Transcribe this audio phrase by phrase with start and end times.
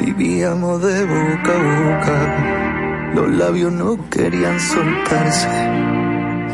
[0.00, 5.48] Vivíamos de boca a boca, los labios no querían soltarse.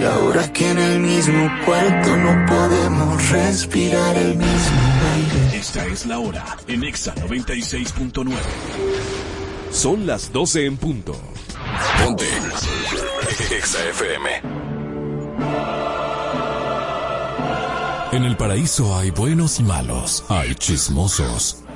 [0.00, 4.80] Y ahora que en el mismo cuarto no podemos respirar el mismo
[5.14, 5.58] aire.
[5.58, 8.34] Esta es la hora en Exa 96.9.
[9.70, 11.16] Son las 12 en punto.
[12.02, 12.26] Ponte.
[13.56, 14.64] Exa FM.
[18.14, 21.63] En el paraíso hay buenos y malos, hay chismosos,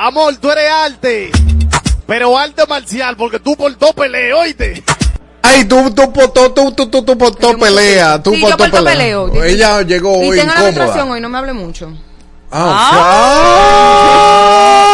[0.00, 1.30] Amor, tú eres arte.
[2.06, 4.84] Pero arte marcial, porque tú por dos peleas, oíste.
[5.42, 8.22] Ay, tú, tú, tú, tú, tú, tú, tú, por dos peleas.
[8.22, 9.42] Tú sí, por yo por dos peleo.
[9.42, 11.92] Ella llegó hoy y tengo la menstruación hoy, no me hable mucho.
[12.52, 12.90] Ah,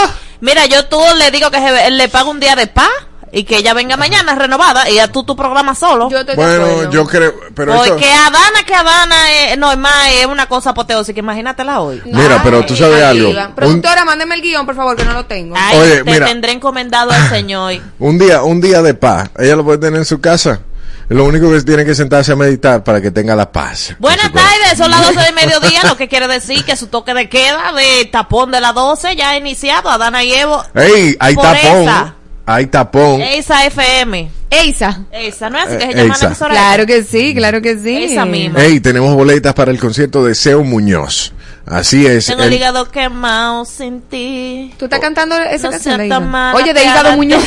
[0.08, 0.14] ah.
[0.40, 2.88] Mira, yo tú le digo que se, le pago un día de spa
[3.34, 6.08] y que ella venga mañana renovada y ya tú tu programa solo.
[6.08, 10.08] Yo estoy Bueno, yo creo, pero eso, Porque Adana, que Adana es, no es más,
[10.12, 12.00] es una cosa apoteósica, imagínatela hoy.
[12.04, 13.30] mira, pero tú sabes algo.
[13.30, 15.56] Un, Productora, mándeme el guion, por favor, que no lo tengo.
[15.58, 16.26] Ay, Oye, te mira.
[16.26, 17.74] tendré encomendado al Señor.
[17.98, 19.30] un día, un día de paz.
[19.36, 20.60] Ella lo puede tener en su casa.
[21.08, 23.94] Lo único que tiene que sentarse a meditar para que tenga la paz.
[23.98, 27.28] Buenas tardes, son las 12 de mediodía, lo que quiere decir que su toque de
[27.28, 29.90] queda de tapón de las 12 ya ha iniciado.
[29.90, 30.64] Adana y Evo.
[30.74, 31.82] Ey, hay Por tapón.
[31.82, 32.14] esa.
[32.46, 33.20] Hay tapón.
[33.22, 34.28] Esa FM.
[34.50, 35.00] Eisa.
[35.10, 36.46] Esa, ¿no es así que Eh, se llama la Eisa.
[36.48, 38.04] Claro que sí, claro que sí.
[38.04, 38.62] Esa misma.
[38.62, 41.32] Ey, tenemos boletas para el concierto de Seo Muñoz.
[41.66, 42.26] Así es.
[42.26, 44.74] Tengo el- el hígado quemado sin ti.
[44.78, 46.14] ¿Tú estás cantando esa No canción de
[46.54, 47.42] Oye, de Hígado Muñoz.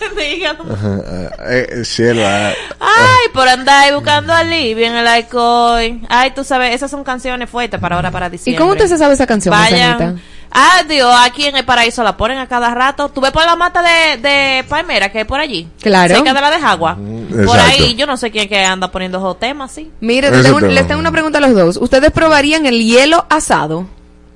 [0.16, 0.64] De hígado.
[0.70, 6.00] Ah, eh, cielo, ah, Ay, por andar buscando alivio en el alcohol.
[6.08, 8.58] Ay, tú sabes, esas son canciones fuertes para ahora, para ¿Y diciembre.
[8.60, 10.20] cómo usted se sabe esa canción, Vayan.
[10.52, 13.08] Ah, Dios, aquí en el paraíso la ponen a cada rato.
[13.08, 15.68] Tú ves por la mata de, de palmera que hay por allí.
[15.80, 16.12] Claro.
[16.12, 16.96] Cerca de la de Jagua.
[16.96, 17.62] Por Mm, exacto.
[17.68, 19.92] ahí, yo no sé quién que anda poniendo esos temas así.
[20.00, 20.72] Mire, Ese les tengo, tema.
[20.72, 21.76] les tengo una pregunta a los dos.
[21.76, 23.86] ¿Ustedes probarían el hielo asado?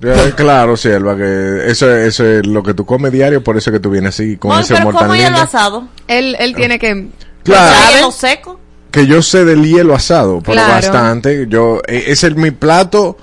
[0.02, 3.80] Eh, claro, Cielo, que eso, eso es lo que tú comes diario, por eso que
[3.80, 5.40] tú vienes así con ese pero ¿cómo hielo lindo.
[5.42, 5.88] asado?
[6.08, 7.08] Él, él tiene que...
[7.42, 7.74] Claro.
[7.76, 7.94] ¿Hay ¿Sabe?
[7.96, 8.60] hielo seco?
[8.90, 10.72] Que yo sé del hielo asado, pero Claro.
[10.72, 11.46] bastante.
[11.48, 13.16] Yo, eh, ese es mi plato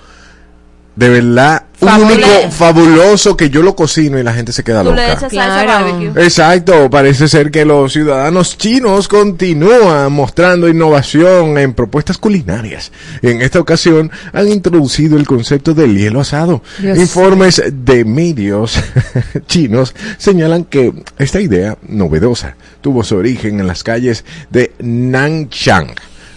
[0.95, 2.13] de verdad Fabuloso.
[2.13, 5.13] único, fabuloso, que yo lo cocino y la gente se queda Tú le loca.
[5.13, 6.13] echas Claro.
[6.17, 12.91] Exacto, parece ser que los ciudadanos chinos continúan mostrando innovación en propuestas culinarias.
[13.23, 16.61] En esta ocasión han introducido el concepto del hielo asado.
[16.77, 16.99] Dios.
[16.99, 18.77] Informes de medios
[19.47, 25.95] chinos señalan que esta idea novedosa tuvo su origen en las calles de Nanchang,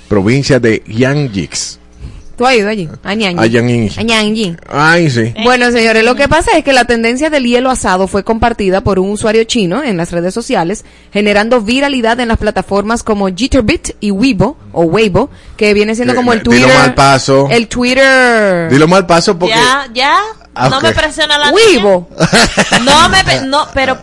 [0.08, 1.80] provincia de Yangjix.
[2.36, 2.88] ¿Tú has ido allí?
[3.04, 3.38] A Ñangi.
[3.38, 3.46] A
[4.02, 4.56] Yangi.
[4.68, 4.92] A.
[4.92, 5.32] Ay, sí.
[5.44, 8.98] Bueno, señores, lo que pasa es que la tendencia del hielo asado fue compartida por
[8.98, 14.10] un usuario chino en las redes sociales, generando viralidad en las plataformas como Jitterbit y
[14.10, 16.74] Weibo, o Weibo, que viene siendo como el dilo Twitter.
[16.78, 17.46] mal paso.
[17.50, 18.68] El Twitter.
[18.70, 19.54] Dilo mal paso porque...
[19.54, 20.18] Ya, ya.
[20.56, 21.50] Ah, No me presiona la.
[21.50, 22.08] Weibo.
[22.84, 23.98] No me, no, pero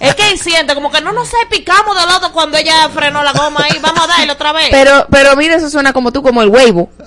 [0.00, 3.64] es que siente como que no nos picamos del lado cuando ella frenó la goma
[3.64, 3.78] ahí.
[3.80, 4.68] Vamos a darle otra vez.
[4.70, 6.90] Pero, pero mira, eso suena como tú, como el Weibo.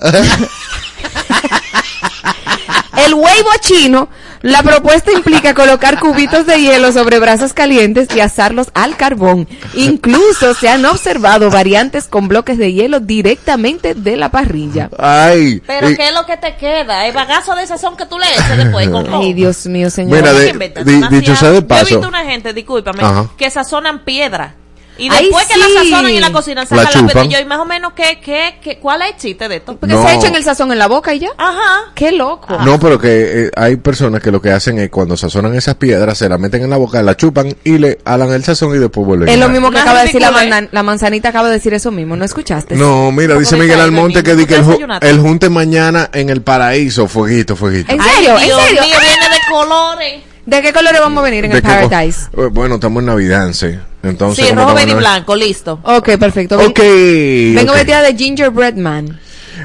[3.06, 4.08] el Weibo chino,
[4.42, 9.46] la propuesta implica colocar cubitos de hielo sobre brasas calientes y asarlos al carbón.
[9.74, 14.90] Incluso se han observado variantes con bloques de hielo directamente de la parrilla.
[14.98, 15.62] Ay.
[15.66, 17.06] Pero y- ¿qué es lo que te queda?
[17.06, 18.88] El bagazo de sazón que tú le eches después.
[18.88, 20.18] Con Ay, Dios mío, señor.
[20.18, 21.84] Mira, ¿Cómo de- dicho sea de Yo he paso.
[21.86, 23.28] visto una gente, discúlpame, Ajá.
[23.36, 24.54] que sazonan piedra.
[25.00, 25.60] Y Ay, después que sí.
[25.60, 27.22] la sazonan y la cocinan, La sacan la, chupan.
[27.24, 27.40] pedillo.
[27.40, 29.76] Y más o menos, ¿qué, qué, qué, ¿cuál es el chiste de esto?
[29.76, 30.06] Porque No.
[30.06, 31.30] se echan el sazón en la boca y ya.
[31.38, 31.92] Ajá.
[31.94, 32.58] Qué loco.
[32.60, 36.18] No, pero que eh, hay personas que lo que hacen es cuando sazonan esas piedras,
[36.18, 39.06] se la meten en la boca, la chupan y le alan el sazón y después
[39.06, 39.28] vuelven.
[39.28, 40.50] Es lo mismo que acaba de decir la, ridículo, ¿eh?
[40.50, 42.74] mandan- la manzanita, acaba de decir eso mismo, ¿no escuchaste?
[42.76, 44.62] No, mira, dice Miguel Almonte que, que
[45.00, 47.92] el, junte mañana en el paraíso, fueguito, fueguito.
[47.92, 48.32] ¿En Ay, serio?
[48.34, 48.82] ¿En serio?
[48.82, 50.22] mío, viene de colores.
[50.50, 52.28] ¿De qué colores vamos a venir en ¿De el Paradise?
[52.36, 53.68] Eh, Bueno, estamos en Navidad, sí.
[54.02, 55.78] Entonces, Sí, ¿cómo rojo, verde y blanco, listo.
[55.84, 56.56] Ok, perfecto.
[56.58, 56.78] Ven- Ok.
[56.78, 57.76] Vengo ok.
[57.76, 59.20] vestida de Gingerbread Man,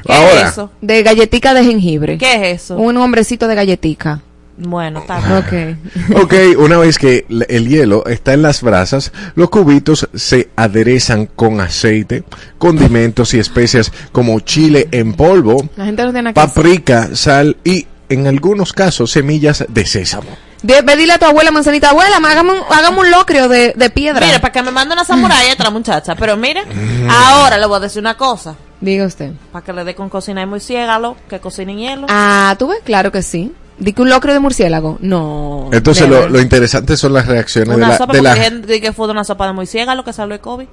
[0.06, 0.42] ¿Qué Ahora.
[0.42, 0.72] es eso?
[0.82, 2.18] de galletica de jengibre.
[2.18, 2.78] ¿Qué es eso?
[2.78, 4.22] Un hombrecito de galletica.
[4.58, 5.78] Bueno, está bien.
[6.14, 6.22] Ok.
[6.24, 11.60] Ok, una vez que el hielo está en las brasas, los cubitos se aderezan con
[11.62, 12.24] aceite,
[12.58, 16.54] condimentos y especias como chile en polvo, La gente no tiene que hacer.
[16.54, 20.30] paprika, sal y, en algunos casos, semillas de sésamo.
[20.64, 23.90] De, ve, dile a tu abuela, manzanita, abuela, hagamos, un- hagamos un locrio de, de
[23.90, 24.26] piedra.
[24.26, 26.16] Mire, para que me mande una samurai esta la muchacha.
[26.16, 26.64] Pero mire,
[27.10, 28.56] ahora le voy a decir una cosa.
[28.82, 29.32] Diga usted.
[29.52, 32.08] Para que le dé con cocinar muy ciégalo, que cocinen hielo.
[32.10, 32.80] Ah, ¿tú ves?
[32.84, 33.52] Claro que sí.
[33.78, 34.98] Di que un locrio de murciélago.
[35.02, 35.70] No.
[35.72, 37.98] Entonces, lo, lo interesante son las reacciones de la...
[37.98, 40.40] sopa, de la- dije, que fue de una sopa de muy ciégalo que salió de
[40.42, 40.68] COVID.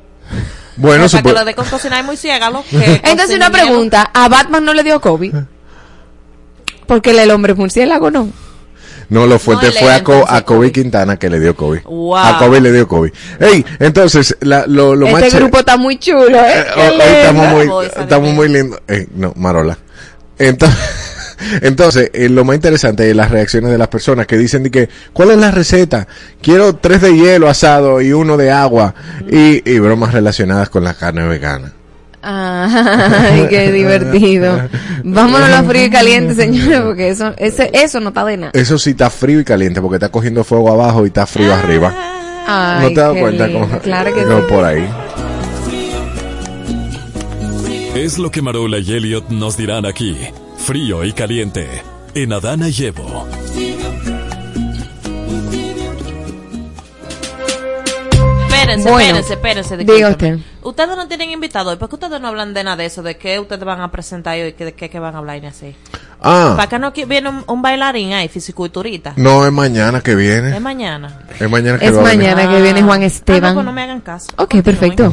[0.76, 2.62] bueno, para que le dé con cocinar muy ciégalo.
[2.70, 3.58] que Entonces, una hielo.
[3.58, 4.10] pregunta.
[4.14, 5.34] ¿A Batman no le dio COVID?
[6.86, 8.28] Porque el hombre murciélago, ¿no?
[9.12, 10.72] No, lo fuerte No, fue a, Co- a Kobe.
[10.72, 11.82] Quintana que le dio COVID.
[11.84, 12.16] Wow.
[12.16, 13.12] A Kobe le dio COVID.
[13.40, 16.52] Ey, entonces, la- lo, lo más este chévere- grupo está muy chulo, ¿eh?
[16.76, 18.80] Eh, hoy estamos muy, Voy, estamos muy lindos.
[18.88, 19.76] Eh, no, Marola.
[20.38, 20.78] Entonces,
[21.60, 24.88] entonces eh, lo más interesante es las reacciones de las personas que dicen de que,
[25.12, 26.08] ¿cuál es la receta?
[26.40, 28.94] Quiero tres de hielo asado y uno de agua
[29.30, 31.72] y, y bromas relacionadas con la carne vegana.
[32.24, 34.60] Ay, qué divertido.
[35.04, 38.52] Vámonos a frío y caliente, señores, porque eso, ese, eso no está de nada.
[38.54, 41.92] Eso sí está frío y caliente porque está cogiendo fuego abajo y está frío arriba.
[42.46, 43.46] Ay, ¿No te das cuenta?
[43.46, 43.66] lindo.
[43.66, 44.44] cómo- Claro que no, sí.
[44.48, 44.88] por ahí.
[47.94, 50.16] Es lo que Marola y Elliot nos dirán aquí.
[50.58, 51.66] Frío y caliente.
[52.14, 53.26] En Adana y Evo.
[58.62, 59.76] Espérense, Bueno, espérense, espérense.
[59.76, 60.38] diga usted.
[60.62, 61.76] Ustedes no tienen invitado hoy.
[61.76, 63.02] ¿Por qué ustedes no hablan de nada de eso?
[63.02, 64.52] ¿De qué ustedes van a presentar hoy?
[64.52, 65.74] ¿De qué, qué van a hablar y así?
[66.24, 69.14] Ah, ¿Para qué no viene un, un bailarín ahí, fisiculturista?
[69.16, 70.60] no es mañana que Es viene.
[70.60, 71.18] mañana.
[71.40, 73.42] Es mañana que Es mañana que viene Juan Ah, Esteban.
[73.42, 74.26] no, pues no me hagan caso.
[74.36, 74.62] Ok, Continúen.
[74.62, 75.12] perfecto.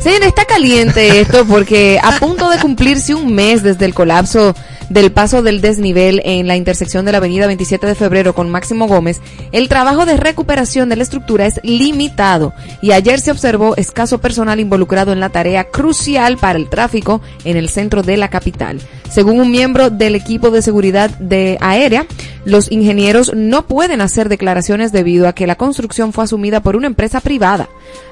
[0.00, 4.54] Señores, está caliente esto porque a punto de cumplirse un mes desde el colapso
[4.94, 8.86] del paso del desnivel en la intersección de la avenida 27 de febrero con Máximo
[8.86, 9.20] Gómez,
[9.50, 14.60] el trabajo de recuperación de la estructura es limitado y ayer se observó escaso personal
[14.60, 18.80] involucrado en la tarea crucial para el tráfico en el centro de la capital.
[19.14, 22.04] Según un miembro del equipo de seguridad de aérea,
[22.44, 26.88] los ingenieros no pueden hacer declaraciones debido a que la construcción fue asumida por una
[26.88, 27.68] empresa privada.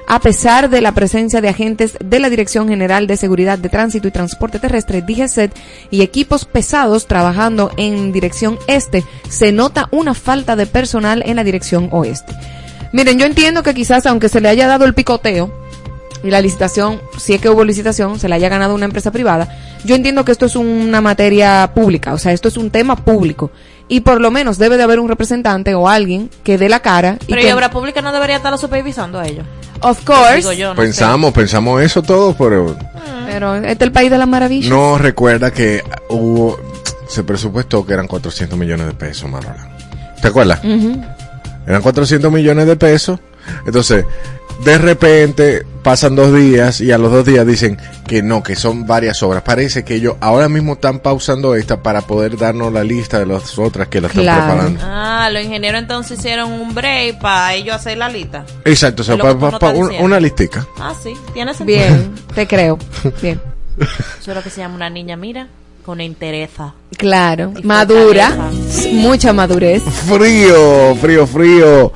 [0.07, 4.07] A pesar de la presencia de agentes de la Dirección General de Seguridad de Tránsito
[4.07, 5.51] y Transporte Terrestre, DGCET,
[5.91, 11.43] y equipos pesados trabajando en dirección este, se nota una falta de personal en la
[11.43, 12.33] dirección oeste.
[12.93, 15.62] Miren, yo entiendo que quizás aunque se le haya dado el picoteo,
[16.23, 19.47] y la licitación, si es que hubo licitación, se la haya ganado una empresa privada,
[19.83, 23.51] yo entiendo que esto es una materia pública, o sea, esto es un tema público.
[23.89, 27.17] Y por lo menos debe de haber un representante o alguien que dé la cara.
[27.27, 29.45] Y Pero que, ¿y obra pública no debería estarlo supervisando a ellos?
[29.83, 32.75] of course, yo, no Pensamos, pensamos eso todo, pero
[33.27, 34.69] pero este es el país de las maravillas.
[34.69, 36.57] no recuerda que hubo,
[37.07, 39.69] se presupuestó que eran 400 millones de pesos, Marola.
[40.21, 40.61] ¿Te acuerdas?
[41.67, 43.19] Eran 400 millones de pesos.
[43.65, 44.05] Entonces,
[44.63, 48.87] de repente pasan dos días y a los dos días dicen que no, que son
[48.87, 49.43] varias obras.
[49.43, 53.57] Parece que ellos ahora mismo están pausando esta para poder darnos la lista de las
[53.59, 54.43] otras que la están Claro.
[54.45, 54.79] preparando.
[54.83, 58.45] Ah, los ingenieros entonces hicieron un break para ellos hacer la lista.
[58.63, 60.65] Exacto, o sea, pa- un- una listica.
[60.79, 61.79] Ah, sí, tiene sentido.
[61.79, 62.77] Bien, te creo.
[63.21, 63.41] Bien.
[63.79, 65.47] Eso es lo que se llama una niña, mira,
[65.83, 66.73] con entereza.
[66.97, 68.31] Claro, Y madura,
[68.93, 69.83] mucha madurez.
[70.07, 71.91] Frío, frío, frío.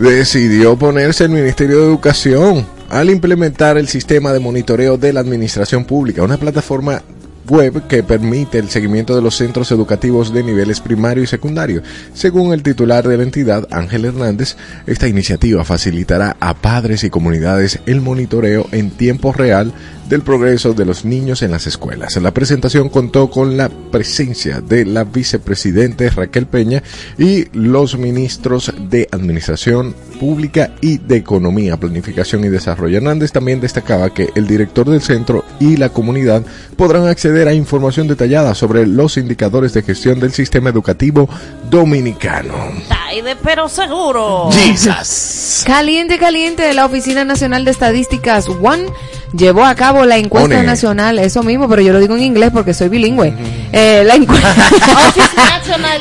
[0.00, 5.84] Decidió ponerse el Ministerio de Educación al implementar el sistema de monitoreo de la administración
[5.84, 7.02] pública, una plataforma
[7.46, 11.82] web que permite el seguimiento de los centros educativos de niveles primario y secundario.
[12.14, 17.80] Según el titular de la entidad, Ángel Hernández, esta iniciativa facilitará a padres y comunidades
[17.84, 19.74] el monitoreo en tiempo real
[20.10, 22.16] del progreso de los niños en las escuelas.
[22.16, 26.82] La presentación contó con la presencia de la vicepresidente Raquel Peña
[27.16, 32.96] y los ministros de Administración Pública y de Economía, Planificación y Desarrollo.
[32.96, 36.44] Hernández también destacaba que el director del centro y la comunidad
[36.76, 41.28] podrán acceder a información detallada sobre los indicadores de gestión del sistema educativo
[41.70, 42.54] dominicano.
[42.90, 44.50] Ay, de pero seguro.
[44.52, 45.62] Jesus.
[45.64, 48.88] Caliente, caliente, la Oficina Nacional de Estadísticas, One,
[49.32, 50.66] llevó a cabo la encuesta ONE.
[50.66, 53.32] nacional, eso mismo, pero yo lo digo en inglés porque soy bilingüe.
[53.72, 54.54] Eh, la encuesta.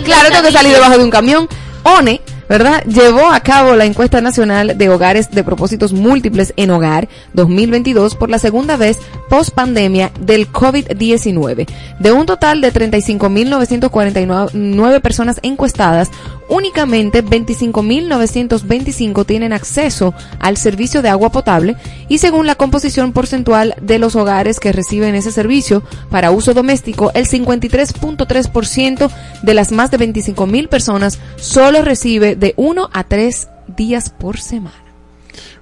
[0.03, 1.48] Claro, tengo que salir debajo de un camión.
[1.83, 2.83] ONE, ¿verdad?
[2.86, 8.31] Llevó a cabo la encuesta nacional de hogares de propósitos múltiples en hogar 2022 por
[8.31, 8.98] la segunda vez
[9.29, 11.67] post pandemia del COVID-19.
[12.00, 16.09] De un total de 35.949 personas encuestadas,
[16.50, 21.77] únicamente 25.925 tienen acceso al servicio de agua potable
[22.08, 27.12] y según la composición porcentual de los hogares que reciben ese servicio para uso doméstico,
[27.13, 29.10] el 53.3%
[29.41, 34.84] de las más de 25.000 personas solo recibe de 1 a 3 días por semana.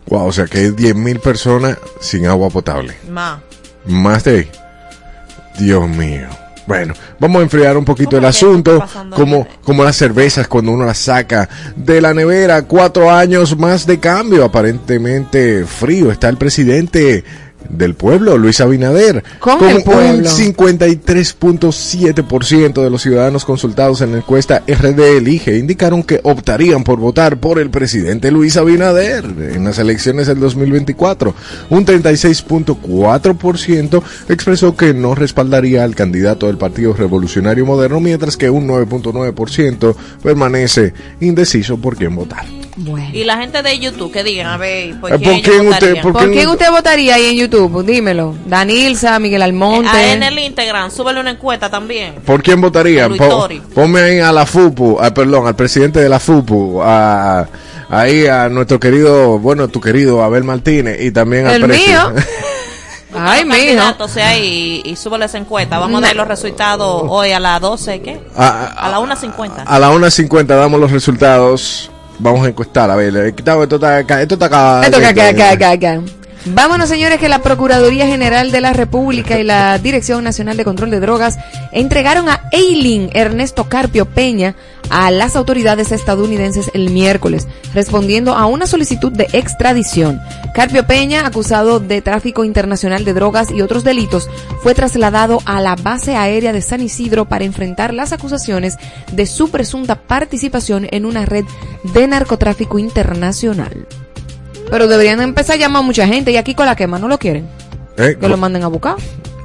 [0.08, 2.96] Wow, o sea que hay 10.000 personas sin agua potable.
[3.10, 3.42] Ma.
[3.86, 4.48] Más de.
[5.60, 6.47] Dios mío.
[6.68, 10.86] Bueno, vamos a enfriar un poquito ¿Cómo el asunto, como, como las cervezas cuando uno
[10.86, 11.48] las saca
[11.78, 12.64] de la nevera.
[12.64, 16.12] Cuatro años más de cambio, aparentemente frío.
[16.12, 17.24] Está el presidente
[17.70, 20.30] del pueblo, Luis Abinader, Con con el un pueblo.
[20.30, 27.38] 53.7% de los ciudadanos consultados en la encuesta RD Elige indicaron que optarían por votar
[27.38, 31.34] por el presidente Luis Abinader en las elecciones del 2024.
[31.70, 38.68] Un 36.4% expresó que no respaldaría al candidato del Partido Revolucionario Moderno, mientras que un
[38.68, 42.46] 9.9% permanece indeciso por quién votar.
[42.80, 43.08] Bueno.
[43.12, 45.74] Y la gente de YouTube, que digan, a ver, ¿por Eh, quién, ¿por quién ellos
[45.74, 47.47] usted- por ¿Por quién- quién usted votaría ahí en YouTube?
[47.50, 48.36] Dímelo.
[48.46, 49.90] Danilza, Miguel Almonte.
[49.92, 52.16] Ah, en el Instagram, súbele una encuesta también.
[52.26, 53.08] ¿Por quién votaría?
[53.08, 57.48] Luis Po- ponme ahí a la FUPU, ah, perdón, al presidente de la FUPU, a,
[57.90, 62.14] ahí a nuestro querido, bueno, tu querido Abel Martínez y también al El presi- mío.
[63.20, 65.80] Ay, candidatos, o sea, y, y súbele esa encuesta.
[65.80, 68.20] Vamos a dar los resultados hoy a las 12, ¿qué?
[68.36, 69.64] a, A la 1.50.
[69.66, 71.90] A la 1.50 damos los resultados.
[72.20, 74.82] Vamos a encuestar, a ver, eh, quitado, esto está acá, esto está acá.
[74.86, 76.02] Esto acá, acá, acá, acá.
[76.54, 80.90] Vámonos, señores, que la Procuraduría General de la República y la Dirección Nacional de Control
[80.90, 81.38] de Drogas
[81.72, 84.56] entregaron a Eileen Ernesto Carpio Peña
[84.90, 90.22] a las autoridades estadounidenses el miércoles, respondiendo a una solicitud de extradición.
[90.54, 94.30] Carpio Peña, acusado de tráfico internacional de drogas y otros delitos,
[94.64, 98.78] fue trasladado a la base aérea de San Isidro para enfrentar las acusaciones
[99.12, 101.46] de su presunta participación en una red
[101.84, 103.86] de narcotráfico internacional.
[104.70, 107.18] Pero deberían empezar a llamar a mucha gente y aquí con la quema no lo
[107.18, 107.48] quieren.
[107.98, 108.96] Eh, Que lo manden a buscar.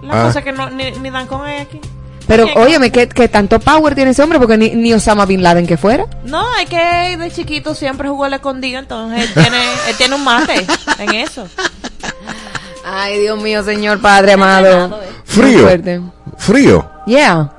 [0.03, 0.27] La Ah.
[0.27, 1.81] cosa es que no, ni, ni dan con él aquí.
[2.27, 2.53] Pero ¿Qué?
[2.59, 4.39] óyeme, ¿qué, qué tanto power tiene ese hombre?
[4.39, 6.07] Porque ni, ni Osama Bin Laden que fuera.
[6.25, 10.25] No, es que de chiquito siempre jugó al escondido, entonces él tiene, él tiene un
[10.25, 10.65] mate
[10.99, 11.47] en eso.
[12.85, 15.01] Ay, Dios mío, señor Padre amado.
[15.25, 15.45] Frío.
[15.47, 16.01] Muy fuerte.
[16.37, 16.89] Frío.
[17.07, 17.53] Yeah.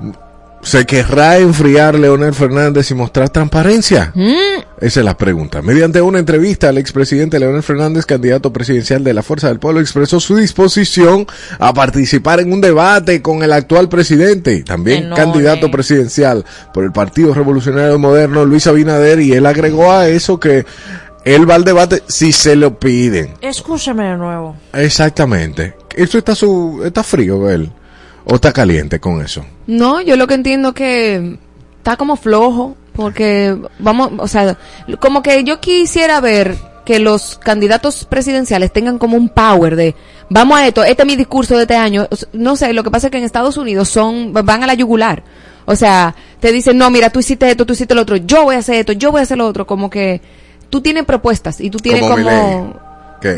[0.64, 4.12] ¿Se querrá enfriar Leonel Fernández y mostrar transparencia?
[4.14, 5.60] Mm, Esa es la pregunta.
[5.62, 10.20] Mediante una entrevista, el expresidente Leonel Fernández, candidato presidencial de la Fuerza del Pueblo, expresó
[10.20, 11.26] su disposición
[11.58, 15.16] a participar en un debate con el actual presidente, también Enorme.
[15.24, 20.64] candidato presidencial por el Partido Revolucionario Moderno, Luis Abinader, y él agregó a eso que
[21.24, 23.34] él va al debate si se lo piden.
[23.42, 24.56] Escúchame de nuevo.
[24.72, 25.74] Exactamente.
[25.94, 27.70] Eso está su, está frío él.
[28.24, 29.44] O está caliente con eso.
[29.66, 31.38] No, yo lo que entiendo que
[31.78, 32.76] está como flojo.
[32.94, 34.56] Porque vamos, o sea,
[35.00, 39.96] como que yo quisiera ver que los candidatos presidenciales tengan como un power de
[40.28, 42.06] vamos a esto, este es mi discurso de este año.
[42.32, 45.24] No sé, lo que pasa es que en Estados Unidos son, van a la yugular.
[45.64, 48.56] O sea, te dicen, no, mira, tú hiciste esto, tú hiciste lo otro, yo voy
[48.56, 49.66] a hacer esto, yo voy a hacer lo otro.
[49.66, 50.20] Como que
[50.70, 52.80] tú tienes propuestas y tú tienes Como como...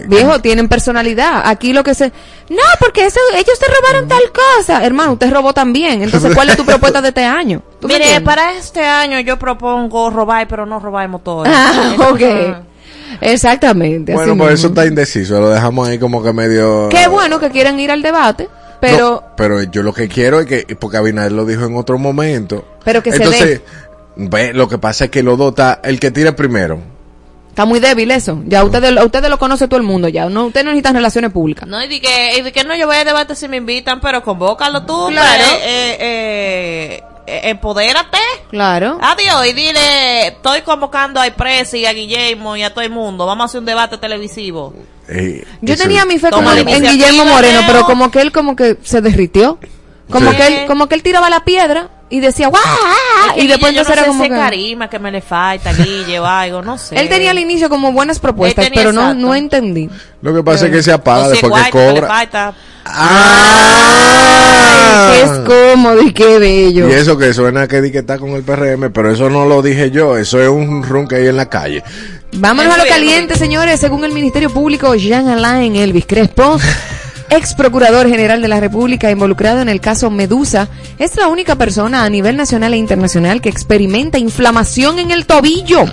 [0.06, 1.42] Viejo, tienen personalidad.
[1.44, 2.08] Aquí lo que se...
[2.48, 4.84] No, porque eso, ellos te robaron tal cosa.
[4.84, 6.02] Hermano, usted robó también.
[6.02, 7.62] Entonces, ¿cuál es tu propuesta de este año?
[7.80, 8.26] ¿Tú me Mire, entiendes?
[8.34, 11.52] para este año yo propongo robar, pero no robar motores.
[11.54, 12.56] Ah, Eso- ok.
[13.20, 14.12] Exactamente.
[14.12, 14.80] así Bueno, pues eso mismo.
[14.80, 16.88] está indeciso, lo dejamos ahí como que medio...
[16.90, 18.48] Qué bueno que quieran ir al debate,
[18.80, 19.22] pero...
[19.26, 22.64] No, pero yo lo que quiero es que, porque Abinader lo dijo en otro momento.
[22.84, 23.60] Pero que se Entonces,
[24.16, 26.80] ve, lo que pasa es que los dos está, el que tire primero.
[27.56, 28.42] Está muy débil eso.
[28.44, 30.28] Ya ustedes, a ustedes lo conoce todo el mundo ya.
[30.28, 31.66] No, ustedes no necesitan relaciones públicas.
[31.66, 33.98] No, y de que, y de que no, yo voy a debate si me invitan,
[33.98, 35.06] pero convócalo tú.
[35.06, 35.42] Claro.
[35.42, 38.18] pues, eh, eh, eh, empodérate.
[38.50, 38.98] Claro.
[39.00, 43.24] Adiós y dile, estoy convocando a Presi, a Guillermo y a todo el mundo.
[43.24, 44.74] Vamos a hacer un debate televisivo.
[45.08, 48.76] Eh, Yo tenía mi fe como en Guillermo Moreno, pero como que él como que
[48.82, 49.58] se derritió.
[50.10, 50.36] Como Sí.
[50.36, 52.62] que él como que él tiraba la piedra y decía ¡guau!
[53.28, 55.20] Es que y después entonces no era sé como ese que carisma que me le
[55.20, 56.98] falta, Guille o algo, no sé.
[56.98, 59.20] él tenía al inicio como buenas propuestas, pero no exacto.
[59.20, 59.90] no entendí.
[60.22, 62.06] Lo que pasa es que se apaga después que cobra.
[62.06, 62.54] falta.
[62.84, 63.76] ¡Ah!
[64.88, 66.88] Ay, es cómodo y qué bello.
[66.88, 69.60] Y eso que suena que di que está con el PRM, pero eso no lo
[69.62, 71.82] dije yo, eso es un rum que hay en la calle.
[72.32, 73.80] Vámonos a lo caliente, señores.
[73.80, 76.58] Según el Ministerio Público, Jean Alain Elvis Crespo,
[77.30, 80.68] ex procurador general de la República involucrado en el caso Medusa,
[80.98, 85.84] es la única persona a nivel nacional e internacional que experimenta inflamación en el tobillo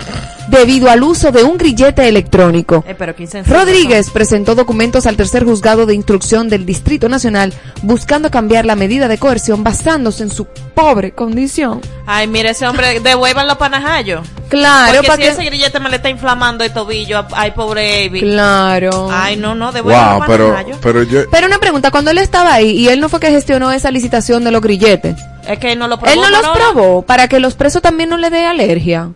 [0.48, 2.84] debido al uso de un grillete electrónico.
[2.86, 3.14] Eh, pero
[3.46, 9.08] Rodríguez presentó documentos al tercer juzgado de instrucción del Distrito Nacional buscando cambiar la medida
[9.08, 11.80] de coerción basándose en su pobre condición.
[12.06, 14.26] Ay, mire ese hombre, devuelvan los panajayos.
[14.48, 15.28] Claro, Porque para si que...
[15.28, 18.20] ese grillete me le está inflamando el tobillo, ay, pobre Evi.
[18.20, 19.08] Claro.
[19.10, 20.78] Ay, no, no, devuelvan Wow, los pero, panajayos.
[20.82, 23.72] pero yo, Pero una pregunta, cuando él estaba ahí y él no fue que gestionó
[23.72, 25.16] esa licitación de los grilletes,
[25.48, 26.12] Es que él no lo probó.
[26.12, 29.10] él no los probó para que los presos también no le dé alergia.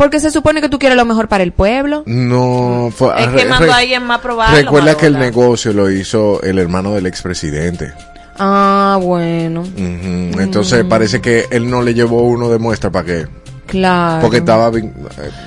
[0.00, 2.04] Porque se supone que tú quieres lo mejor para el pueblo.
[2.06, 3.12] no fue.
[3.22, 4.56] Es que mandó a alguien más a probarlo.
[4.56, 7.92] Recuerda que el negocio lo hizo el hermano del expresidente.
[8.38, 13.26] Ah, bueno, Entonces parece que él no le llevó uno de muestra para que.
[13.70, 14.20] Claro.
[14.22, 14.68] Porque estaba.
[14.76, 14.90] eh,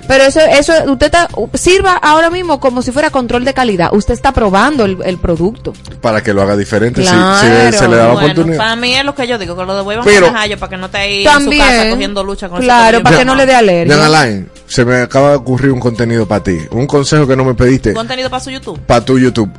[0.08, 3.90] Pero eso, eso, usted está, sirva ahora mismo como si fuera control de calidad.
[3.94, 5.74] Usted está probando el, el producto.
[6.02, 7.02] Para que lo haga diferente.
[7.04, 7.72] si- Claro.
[7.72, 8.58] Si, se le da la Bueno, oportunidad.
[8.58, 10.86] para mí es lo que yo digo, que lo devuelvan Pero- a para que no
[10.88, 11.66] esté ahí en su También.
[11.68, 13.96] casa cogiendo lucha con Claro, para que no le dé alergia.
[13.96, 16.58] Jan Alain, se me acaba de ocurrir un contenido para ti.
[16.72, 17.94] Un consejo que no me pediste.
[17.94, 18.80] Contenido para su YouTube.
[18.82, 19.50] Para tu YouTube.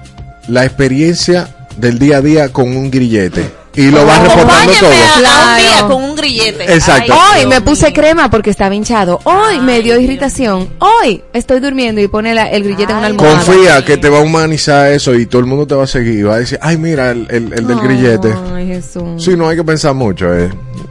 [0.49, 3.51] La experiencia del día a día con un grillete.
[3.77, 4.89] Y lo vas reportando todo.
[4.91, 5.57] a, a un Claro.
[5.63, 6.73] día con un grillete.
[6.75, 7.13] Exacto.
[7.33, 7.95] Ay, Hoy me puse mío.
[7.95, 9.21] crema porque estaba hinchado.
[9.25, 10.69] Hoy me dio irritación.
[10.79, 13.35] Hoy estoy durmiendo y pone la- el grillete en una almohada.
[13.45, 16.19] Confía que te va a humanizar eso y todo el mundo te va a seguir.
[16.21, 18.35] y Va a decir, ay, mira, el, el- el del grillete.
[18.55, 19.23] Ay, Jesús.
[19.25, 20.33] Sí, no hay que pensar mucho.
[20.35, 20.51] Eh.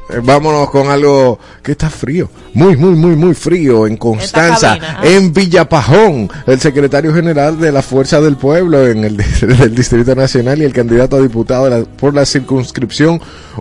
[0.09, 2.29] Eh, vámonos con algo que está frío.
[2.53, 3.87] Muy, muy, muy, muy frío.
[3.87, 4.99] En Constanza, ah.
[5.03, 6.29] en Villapajón.
[6.45, 10.73] El secretario general de la Fuerza del Pueblo en el del Distrito Nacional y el
[10.73, 12.25] candidato a diputado de la- por la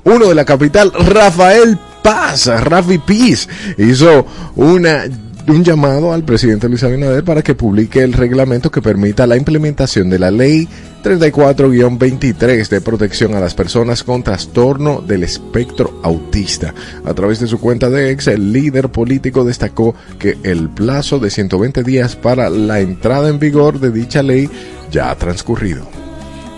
[0.04, 4.26] 1 de la capital, Rafael Paz, Rafi Piz, hizo
[4.56, 5.04] una
[5.48, 10.08] un llamado al presidente Luis Abinader para que publique el reglamento que permita la implementación
[10.08, 10.68] de la ley
[11.02, 16.72] 34-23 de protección a las personas con trastorno del espectro autista.
[17.04, 21.30] A través de su cuenta de ex, el líder político destacó que el plazo de
[21.30, 24.48] 120 días para la entrada en vigor de dicha ley
[24.92, 25.88] ya ha transcurrido.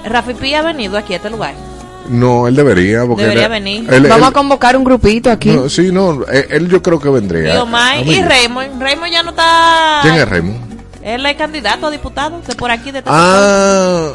[0.05, 1.74] Rafi Pi ha venido aquí a este lugar.
[2.09, 3.87] No, él debería, porque Debería él- venir.
[3.93, 5.51] él- Vamos él- a convocar un grupito aquí.
[5.51, 7.55] no, sí, no, él, él yo creo que vendría.
[7.55, 8.23] Y Omar y.
[8.23, 8.81] Raymond.
[8.81, 10.01] Raymond ya no está.
[10.03, 10.75] ¿Quién es Raymond?
[11.03, 12.91] Él es candidato a diputado de por aquí.
[12.91, 14.11] De Ah.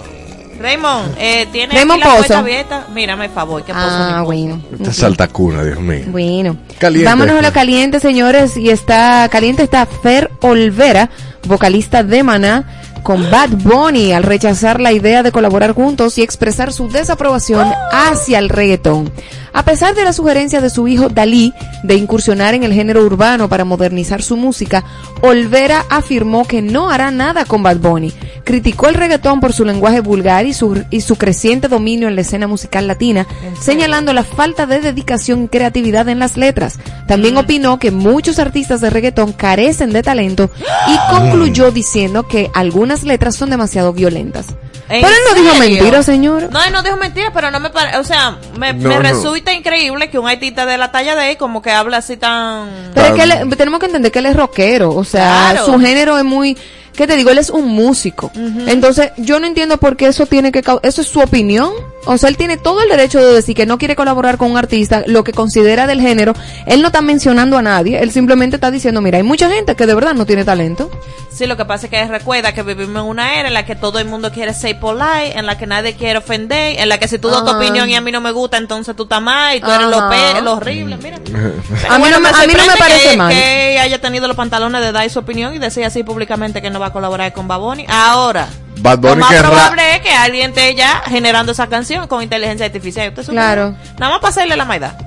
[0.59, 2.87] Raymond, eh, tiene Raymond aquí la puerta abierta.
[2.93, 4.61] Mírame, el favor, que ah, bueno.
[4.77, 6.03] esta saltacuna, Dios mío.
[6.07, 7.09] Bueno, Caliente.
[7.09, 8.57] vámonos a lo caliente, señores.
[8.57, 11.09] Y está caliente está Fer Olvera,
[11.47, 16.73] vocalista de Maná, con Bad Bunny al rechazar la idea de colaborar juntos y expresar
[16.73, 19.11] su desaprobación hacia el reggaetón.
[19.53, 23.49] A pesar de la sugerencia de su hijo Dalí de incursionar en el género urbano
[23.49, 24.83] para modernizar su música,
[25.21, 28.13] Olvera afirmó que no hará nada con Bad Bunny.
[28.43, 32.21] Criticó el reggaetón por su lenguaje vulgar y su, y su creciente dominio en la
[32.21, 33.27] escena musical latina,
[33.59, 36.79] señalando la falta de dedicación y creatividad en las letras.
[37.07, 40.49] También opinó que muchos artistas de reggaetón carecen de talento
[40.87, 44.47] y concluyó diciendo que algunas letras son demasiado violentas.
[44.89, 45.77] ¿En Pero él no dijo serio?
[45.77, 46.49] mentira, señor.
[46.51, 49.01] No, él no dijo mentira, pero no me parece, o sea, me, No, me no.
[49.01, 52.69] resulta increíble que un artista de la talla de él como que habla así tan...
[52.95, 55.65] Pero es que él- tenemos que entender que él es rockero, o sea, Claro.
[55.65, 56.57] su género es muy,
[56.95, 57.29] ¿qué te digo?
[57.31, 58.31] Él es un músico.
[58.67, 61.71] Entonces, yo no entiendo por qué eso tiene que, eso es su opinión.
[62.05, 64.57] O sea, él tiene todo el derecho de decir que no quiere colaborar con un
[64.57, 66.33] artista, lo que considera del género.
[66.65, 69.85] Él no está mencionando a nadie, él simplemente está diciendo, mira, hay mucha gente que
[69.85, 70.89] de verdad no tiene talento.
[71.29, 73.75] Sí, lo que pasa es que recuerda que vivimos en una era en la que
[73.75, 77.07] todo el mundo quiere ser polite, en la que nadie quiere ofender, en la que
[77.07, 79.55] si tú das tu opinión y a mí no me gusta, entonces tú estás mal
[79.57, 80.09] y tú eres lo, Ajá.
[80.35, 81.17] pe lo horrible, mira.
[81.89, 83.33] A mí no me- a mí no me parece que, mal.
[83.33, 86.78] que haya tenido los pantalones de dar su opinión y decir así públicamente que no
[86.79, 87.85] va a colaborar con Baboni.
[87.87, 92.07] Ahora, Bad lo Bunny más querrá- probable es que alguien esté ya generando esa canción
[92.07, 93.13] con inteligencia artificial.
[93.13, 93.75] Claro.
[93.99, 94.97] Nada más para hacerle la maidad.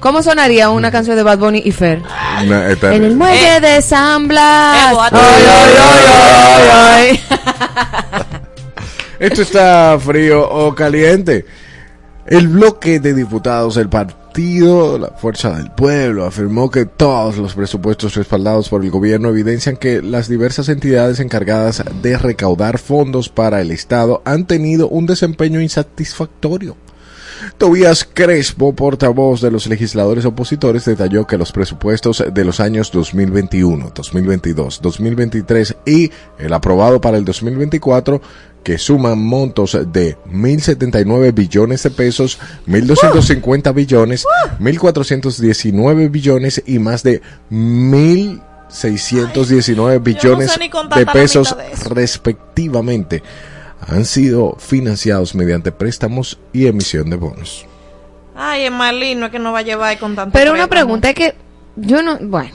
[0.00, 2.00] ¿Cómo sonaría una canción de Bad Bunny y Fer?
[2.44, 3.60] No, En el muelle Eh.
[3.60, 4.90] de San Blas.
[4.90, 5.16] Eh, boate.
[5.16, 6.04] Ay, ay, ay,
[6.54, 8.36] ay, ay.
[9.18, 11.46] Esto está frío o caliente.
[12.28, 18.16] El bloque de diputados del partido La Fuerza del Pueblo afirmó que todos los presupuestos
[18.16, 23.70] respaldados por el gobierno evidencian que las diversas entidades encargadas de recaudar fondos para el
[23.70, 26.76] Estado han tenido un desempeño insatisfactorio.
[27.58, 33.92] Tobías Crespo, portavoz de los legisladores opositores, detalló que los presupuestos de los años 2021,
[33.94, 38.20] 2022, 2023 y el aprobado para el 2024
[38.66, 44.26] que suman montos de 1.079 billones de pesos, 1.250 billones,
[44.58, 47.22] 1.419 billones y más de
[47.52, 50.58] 1.619 billones
[50.96, 53.22] de pesos de respectivamente
[53.80, 57.66] han sido financiados mediante préstamos y emisión de bonos.
[58.34, 61.14] Ay, es más lindo que no va a llevar con tanto Pero una pregunta es
[61.14, 61.34] que
[61.76, 62.50] yo no, bueno,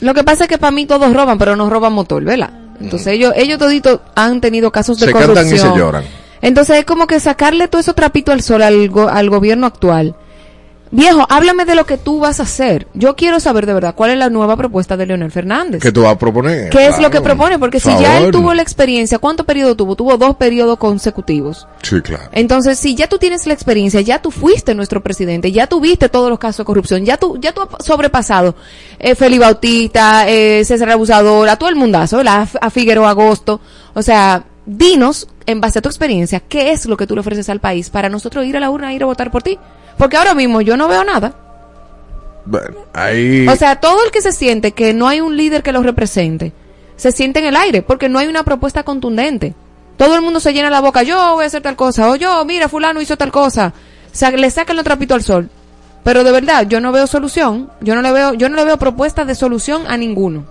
[0.00, 2.50] lo que pasa es que para mí todos roban, pero no roban motor, ¿verdad?
[2.80, 5.36] Entonces ellos, ellos toditos han tenido casos de Se corrupción.
[5.36, 6.04] cantan y se lloran.
[6.40, 10.16] Entonces es como que sacarle todo eso trapito al sol al, go- al gobierno actual.
[10.92, 12.88] Viejo, háblame de lo que tú vas a hacer.
[12.94, 15.80] Yo quiero saber de verdad cuál es la nueva propuesta de Leonel Fernández.
[15.80, 16.68] ¿Qué tú vas a proponer?
[16.70, 17.60] ¿Qué es lo que propone?
[17.60, 19.94] Porque si ya él tuvo la experiencia, ¿cuánto periodo tuvo?
[19.94, 21.68] Tuvo dos periodos consecutivos.
[21.82, 22.24] Sí, claro.
[22.32, 26.28] Entonces, si ya tú tienes la experiencia, ya tú fuiste nuestro presidente, ya tuviste todos
[26.28, 28.56] los casos de corrupción, ya tú, ya tú has sobrepasado
[28.98, 32.48] eh, Feli Bautista, eh, César Abusador, a todo el mundazo, ¿verdad?
[32.60, 33.60] a, a Figueroa Agosto.
[33.94, 37.48] O sea, dinos, en base a tu experiencia, qué es lo que tú le ofreces
[37.48, 39.56] al país para nosotros ir a la urna, ir a votar por ti.
[40.00, 41.34] Porque ahora mismo yo no veo nada.
[42.46, 43.46] Bueno, ahí...
[43.46, 46.54] O sea, todo el que se siente que no hay un líder que lo represente,
[46.96, 49.54] se siente en el aire, porque no hay una propuesta contundente.
[49.98, 52.42] Todo el mundo se llena la boca, yo voy a hacer tal cosa, o yo,
[52.46, 53.74] mira, fulano hizo tal cosa.
[54.10, 55.50] O sea, le sacan los trapitos al sol.
[56.02, 58.78] Pero de verdad, yo no veo solución, yo no le veo, yo no le veo
[58.78, 60.46] propuesta de solución a ninguno.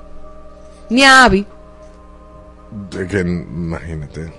[0.91, 1.43] Ni a Avi.
[2.91, 4.31] de que, imagínate.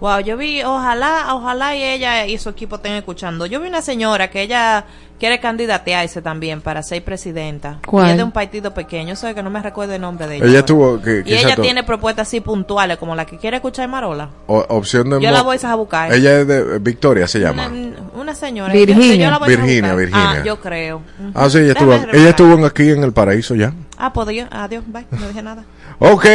[0.00, 3.46] Wow, yo vi, ojalá, ojalá y ella y su equipo estén escuchando.
[3.46, 4.84] Yo vi una señora que ella
[5.18, 7.78] quiere candidatearse también para ser presidenta.
[7.86, 8.08] ¿Cuál?
[8.08, 10.44] Y es de un partido pequeño, sé que no me recuerdo el nombre de ella.
[10.46, 11.20] Ella tuvo que...
[11.20, 14.28] Y que ella exacto, tiene propuestas así puntuales, como la que quiere escuchar Marola.
[14.46, 15.20] o- opción de...
[15.22, 16.12] Yo la voy a buscar.
[16.12, 17.68] Ella es de Victoria, se llama.
[17.68, 18.74] Una, una señora.
[18.74, 19.14] Virginia.
[19.14, 19.96] Yo- yo la voy a Virginia, buscar.
[19.96, 20.40] Virginia.
[20.40, 20.96] Ah, yo creo.
[21.18, 21.30] Ujú.
[21.34, 23.72] Ah, sí, ella Déjame estuvo, ella estuvo en- aquí en el paraíso ya.
[23.96, 25.64] Ah, pues adiós, bye, no dije nada.
[25.98, 26.26] Ok.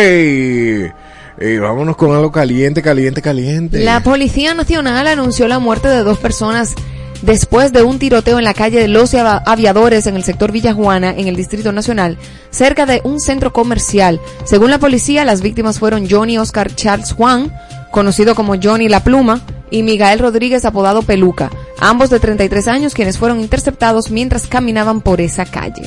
[1.59, 3.79] Vámonos con algo caliente, caliente, caliente.
[3.83, 6.75] La Policía Nacional anunció la muerte de dos personas
[7.21, 11.11] después de un tiroteo en la calle de Los Aviadores en el sector Villa Juana,
[11.15, 12.17] en el Distrito Nacional,
[12.51, 14.19] cerca de un centro comercial.
[14.43, 17.51] Según la policía, las víctimas fueron Johnny Oscar Charles Juan,
[17.91, 21.49] conocido como Johnny La Pluma, y Miguel Rodríguez, apodado Peluca,
[21.79, 25.83] ambos de 33 años, quienes fueron interceptados mientras caminaban por esa calle.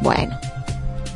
[0.00, 0.38] Bueno,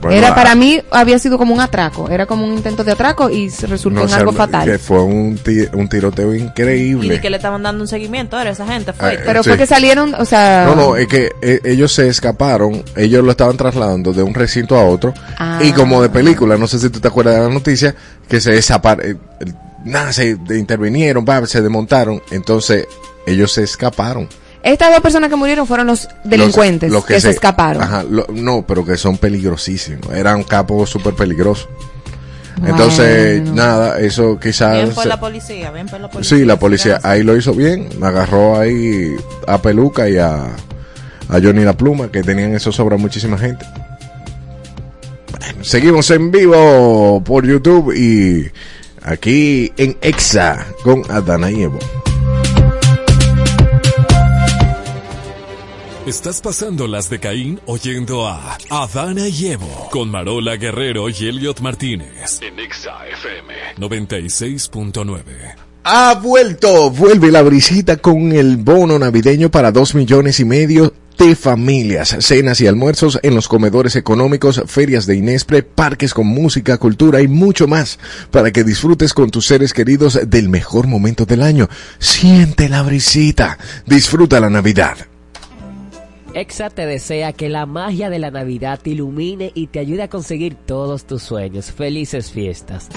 [0.09, 3.31] Bueno, era para mí, había sido como un atraco, era como un intento de atraco
[3.31, 4.65] y se resultó no en algo fatal.
[4.67, 7.15] Que fue un, ti- un tiroteo Y increíble.
[7.15, 9.15] di que le estaban dando un seguimiento, era esa gente, fue.
[9.17, 9.51] Ah, Pero Sí.
[9.51, 10.65] fue que salieron, o sea...
[10.67, 14.77] No, no, es que eh, ellos se escaparon, ellos lo estaban trasladando de un recinto
[14.77, 15.61] a otro, Ah.
[15.63, 17.95] y como de película, no sé si tú te acuerdas de la noticia,
[18.29, 19.21] que se desaparecieron,
[19.85, 22.87] nada, se intervinieron, va, se desmontaron, entonces
[23.27, 24.29] ellos se escaparon.
[24.63, 27.83] Estas dos personas que murieron fueron los delincuentes Los- los que, se, escaparon.
[27.83, 31.69] Ajá, lo- no, pero que son peligrosísimos, eran capos súper peligrosos.
[32.65, 33.55] Entonces, Bueno.
[33.57, 34.75] nada, eso quizás...
[34.75, 36.39] Bien por la policía, bien por la policía.
[36.39, 39.17] Sí, la policía ahí lo hizo bien, agarró ahí
[39.49, 40.45] a Peluca y a,
[41.29, 43.65] a Johnny La Pluma, que tenían eso sobra muchísima gente.
[45.39, 48.49] Bueno, seguimos en vivo por YouTube y
[49.03, 51.79] aquí en Exa con Adana y Evo.
[56.07, 61.61] Estás pasando las de Caín oyendo a Adana y Evo con Marola Guerrero y Elliot
[61.61, 65.23] Martínez en Exa FM 96.9.
[65.85, 71.37] Ha vuelto, vuelve la brisita con el bono navideño para dos millones y medio de
[71.37, 77.21] familias, cenas y almuerzos en los comedores económicos, ferias de Inespre, parques con música, cultura
[77.21, 78.01] y mucho más,
[78.33, 81.69] para que disfrutes con tus seres queridos del mejor momento del año.
[82.01, 85.12] Siente la brisita, disfruta la Navidad.
[86.35, 90.09] Exa te desea que la magia de la Navidad te ilumine y te ayude a
[90.09, 91.71] conseguir todos tus sueños.
[91.71, 92.89] Felices fiestas.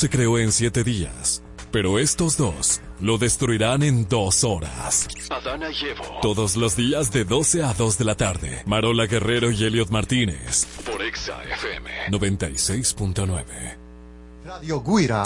[0.00, 5.06] se creó en siete días, pero estos dos lo destruirán en dos horas.
[5.28, 5.74] Adana y
[6.22, 8.62] Todos los días de 12 a 2 de la tarde.
[8.64, 10.64] Marola Guerrero y Elliot Martínez.
[10.90, 13.44] Por Exa FM 96.9.
[14.46, 15.22] Radio Guira.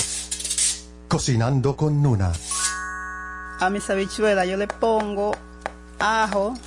[1.07, 2.33] Cocinando con Nuna.
[3.61, 5.37] A mis habichuelas yo le pongo
[6.01, 6.59] ajo,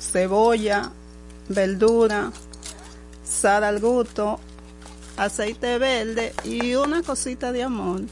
[0.00, 0.90] cebolla,
[1.48, 2.32] verdura,
[3.22, 4.40] sal al gusto
[5.18, 8.02] aceite verde y una cosita de amor.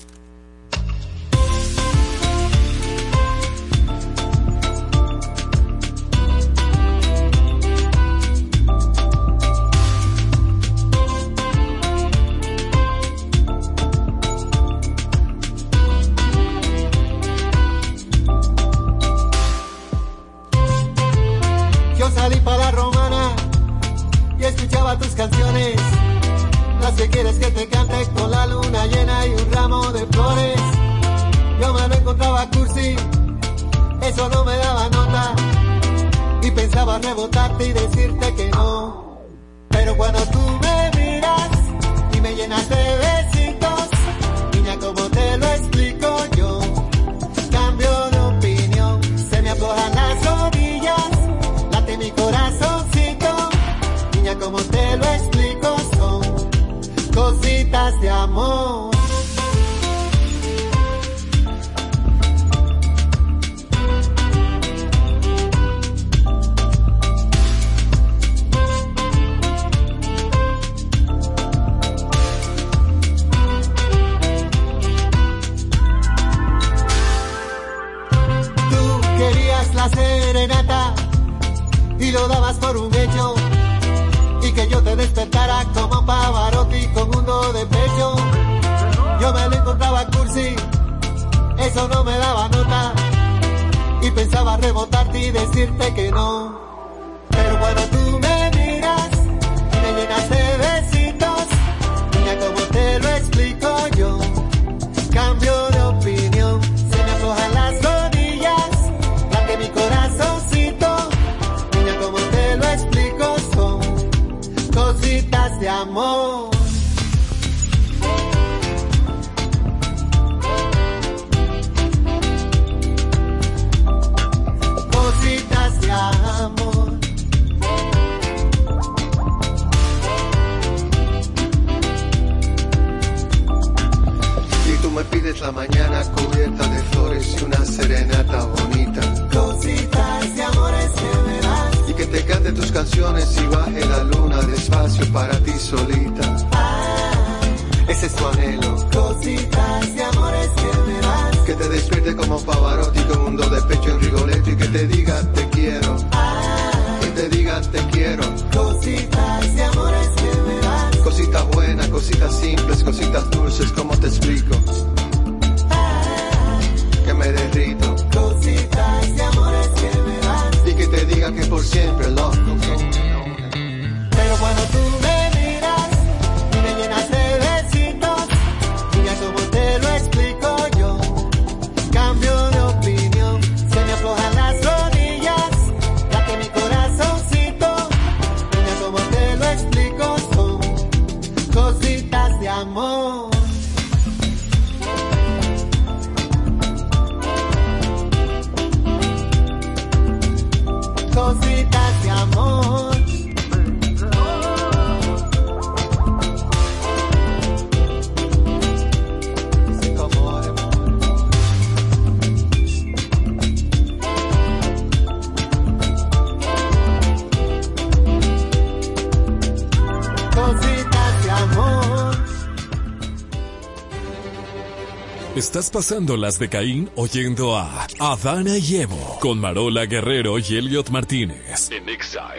[225.37, 230.89] Estás pasando las de Caín oyendo a Adana y Evo con Marola Guerrero y Elliot
[230.89, 232.31] Martínez en Exa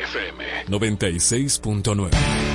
[0.67, 2.46] 96.9.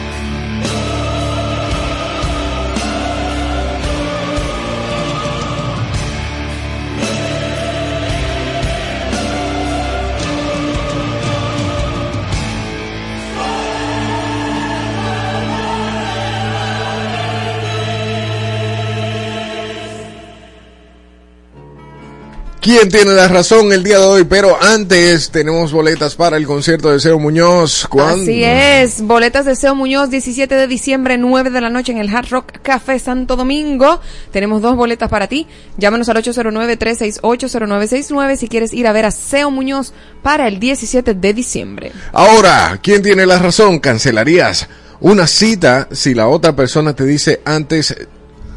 [22.63, 26.93] quién tiene la razón el día de hoy, pero antes tenemos boletas para el concierto
[26.93, 27.89] de Seo Muñoz.
[27.89, 28.23] ¿Cuándo?
[28.23, 32.15] Así es, boletas de Seo Muñoz, 17 de diciembre, 9 de la noche en el
[32.15, 34.01] Hard Rock Café Santo Domingo.
[34.31, 35.49] Tenemos dos boletas para ti.
[35.77, 41.35] Llámanos al 809-368-0969 si quieres ir a ver a Seo Muñoz para el 17 de
[41.35, 41.91] diciembre.
[42.13, 43.81] Ahora, ¿quién tiene la razón?
[43.81, 44.69] ¿Cancelarías
[45.01, 47.97] una cita si la otra persona te dice antes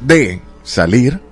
[0.01, 1.24] de salir?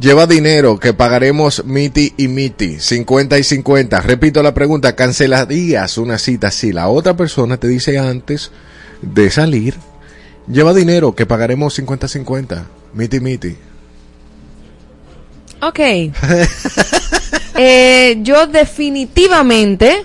[0.00, 4.00] Lleva dinero que pagaremos Miti y Miti, 50 y 50.
[4.00, 8.50] Repito la pregunta, ¿cancelarías una cita si la otra persona te dice antes
[9.02, 9.76] de salir?
[10.48, 12.66] Lleva dinero que pagaremos 50 y 50.
[12.94, 13.56] Miti Miti.
[15.60, 15.80] Ok.
[17.54, 20.04] Eh, yo definitivamente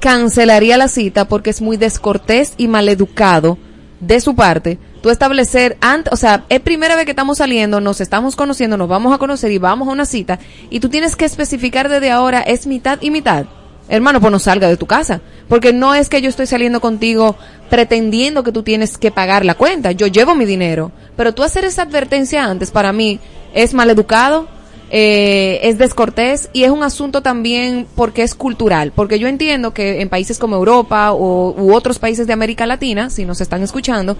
[0.00, 3.58] cancelaría la cita porque es muy descortés y maleducado
[4.00, 4.76] de su parte.
[5.02, 8.88] Tú establecer antes, o sea, es primera vez que estamos saliendo, nos estamos conociendo, nos
[8.88, 12.40] vamos a conocer y vamos a una cita y tú tienes que especificar desde ahora
[12.40, 13.46] es mitad y mitad.
[13.88, 17.36] Hermano, pues no salga de tu casa, porque no es que yo estoy saliendo contigo
[17.70, 19.92] pretendiendo que tú tienes que pagar la cuenta.
[19.92, 23.18] Yo llevo mi dinero, pero tú hacer esa advertencia antes para mí
[23.54, 24.46] es maleducado,
[24.90, 30.00] eh, es descortés y es un asunto también porque es cultural, porque yo entiendo que
[30.00, 34.16] en países como Europa o, u otros países de América Latina, si nos están escuchando,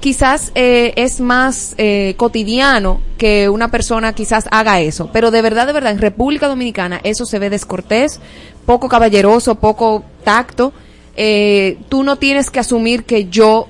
[0.00, 5.66] quizás eh, es más eh, cotidiano que una persona quizás haga eso, pero de verdad,
[5.66, 8.20] de verdad, en República Dominicana eso se ve descortés,
[8.64, 10.72] poco caballeroso, poco tacto.
[11.16, 13.68] Eh, tú no tienes que asumir que yo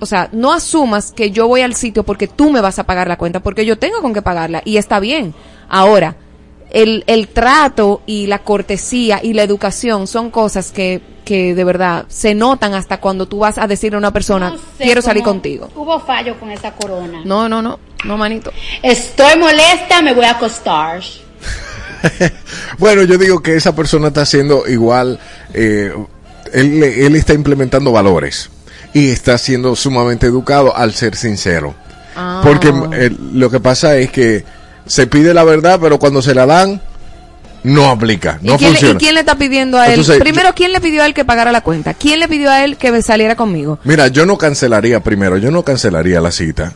[0.00, 3.08] o sea, no asumas que yo voy al sitio porque tú me vas a pagar
[3.08, 5.34] la cuenta, porque yo tengo con qué pagarla y está bien.
[5.68, 6.16] Ahora,
[6.70, 12.06] el, el trato y la cortesía y la educación son cosas que, que de verdad
[12.08, 15.22] se notan hasta cuando tú vas a decirle a una persona, No sé quiero salir
[15.22, 15.68] contigo.
[15.74, 17.20] Hubo fallo con esa corona.
[17.22, 18.50] No, no, no, no, manito.
[18.82, 21.02] Estoy molesta, me voy a acostar.
[22.78, 25.18] Bueno, yo digo que esa persona está haciendo igual,
[25.52, 25.92] eh,
[26.52, 28.50] él, él está implementando valores
[28.94, 31.74] y está siendo sumamente educado al ser sincero.
[32.14, 32.40] Ah.
[32.44, 34.44] Porque eh, lo que pasa es que
[34.86, 36.80] se pide la verdad, pero cuando se la dan,
[37.64, 38.94] no aplica, no ¿Y, quién, le- funciona.
[38.94, 39.92] y quién le está pidiendo a él?
[40.00, 41.94] Entonces, Primero, ¿quién le pidió a él que pagara la cuenta?
[41.94, 43.78] ¿Quién le pidió a él que saliera conmigo?
[43.84, 46.72] Mira, yo no cancelaría primero, yo no cancelaría la cita.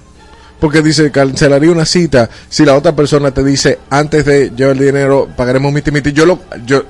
[0.61, 4.85] Porque dice, cancelaría una cita si la otra persona te dice, antes de llevar el
[4.87, 6.13] dinero, pagaremos miti miti.
[6.13, 6.85] Yo lo, yo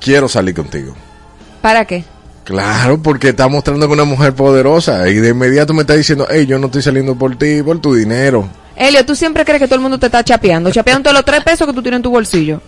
[0.00, 0.94] quiero salir contigo.
[1.60, 2.04] ¿Para qué?
[2.44, 6.46] Claro, porque está mostrando que una mujer poderosa y de inmediato me está diciendo, hey,
[6.46, 8.48] yo no estoy saliendo por ti, por tu dinero.
[8.76, 10.70] Elio, tú siempre crees que todo el mundo te está chapeando.
[10.70, 12.60] Chapeando todos los tres pesos que tú tienes en tu bolsillo.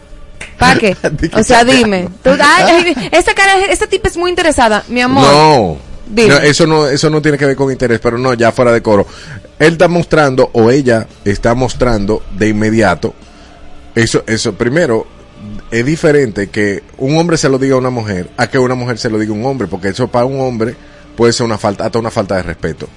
[0.59, 0.97] ¿Para qué?
[1.35, 2.09] O sea, dime.
[2.23, 5.25] Tú- ay, esa cara, esa tipa es muy interesada, mi amor.
[5.27, 5.77] No.
[6.11, 6.29] Dime.
[6.29, 8.81] No, eso no, eso no tiene que ver con interés, pero no, ya fuera de
[8.81, 9.07] coro.
[9.59, 13.13] Él está mostrando, o ella está mostrando de inmediato,
[13.95, 15.07] eso, eso, primero,
[15.71, 18.97] es diferente que un hombre se lo diga a una mujer, a que una mujer
[18.99, 20.75] se lo diga a un hombre, porque eso para un hombre
[21.17, 22.89] puede ser una falta, hasta una falta de respeto.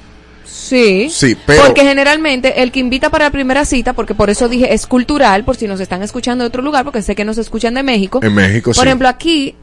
[0.51, 1.09] Sí.
[1.09, 4.73] Sí, pero- Porque generalmente el que invita para la primera cita, porque por eso dije
[4.73, 7.73] es cultural, por si nos están escuchando de otro lugar, porque sé que nos escuchan
[7.73, 8.19] de México.
[8.21, 8.81] En México, Por sí.
[8.87, 9.55] ejemplo, aquí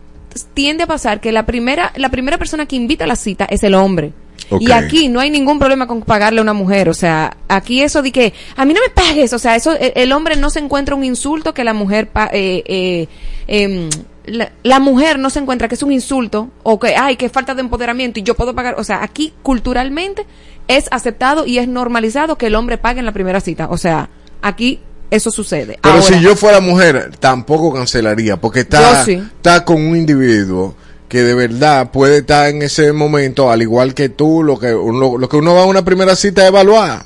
[0.55, 3.63] tiende a pasar que la primera, la primera persona que invita a la cita es
[3.63, 4.13] el hombre.
[4.61, 6.89] Y aquí no hay ningún problema con pagarle a una mujer.
[6.89, 9.33] O sea, aquí eso de que a mí no me pagues.
[9.35, 12.31] O sea, eso el, el hombre no se encuentra un insulto que la mujer pa-
[12.33, 13.09] eh, eh,
[13.47, 13.91] em,
[14.25, 17.55] la, la mujer no se encuentra que es un insulto o que ay que falta
[17.55, 18.77] de empoderamiento y yo puedo pagar.
[18.79, 20.25] O sea, aquí culturalmente
[20.69, 23.69] es aceptado y es normalizado que el hombre pague en la primera cita.
[23.71, 24.09] O sea,
[24.43, 25.79] aquí eso sucede.
[25.83, 29.13] Pero Ahora, si yo fuera mujer, tampoco cancelaría, porque está, Yo sí.
[29.37, 30.75] está con un individuo
[31.09, 35.17] que de verdad puede estar en ese momento, al igual que tú, lo que uno,
[35.17, 37.05] lo que uno va a una primera cita a evaluar.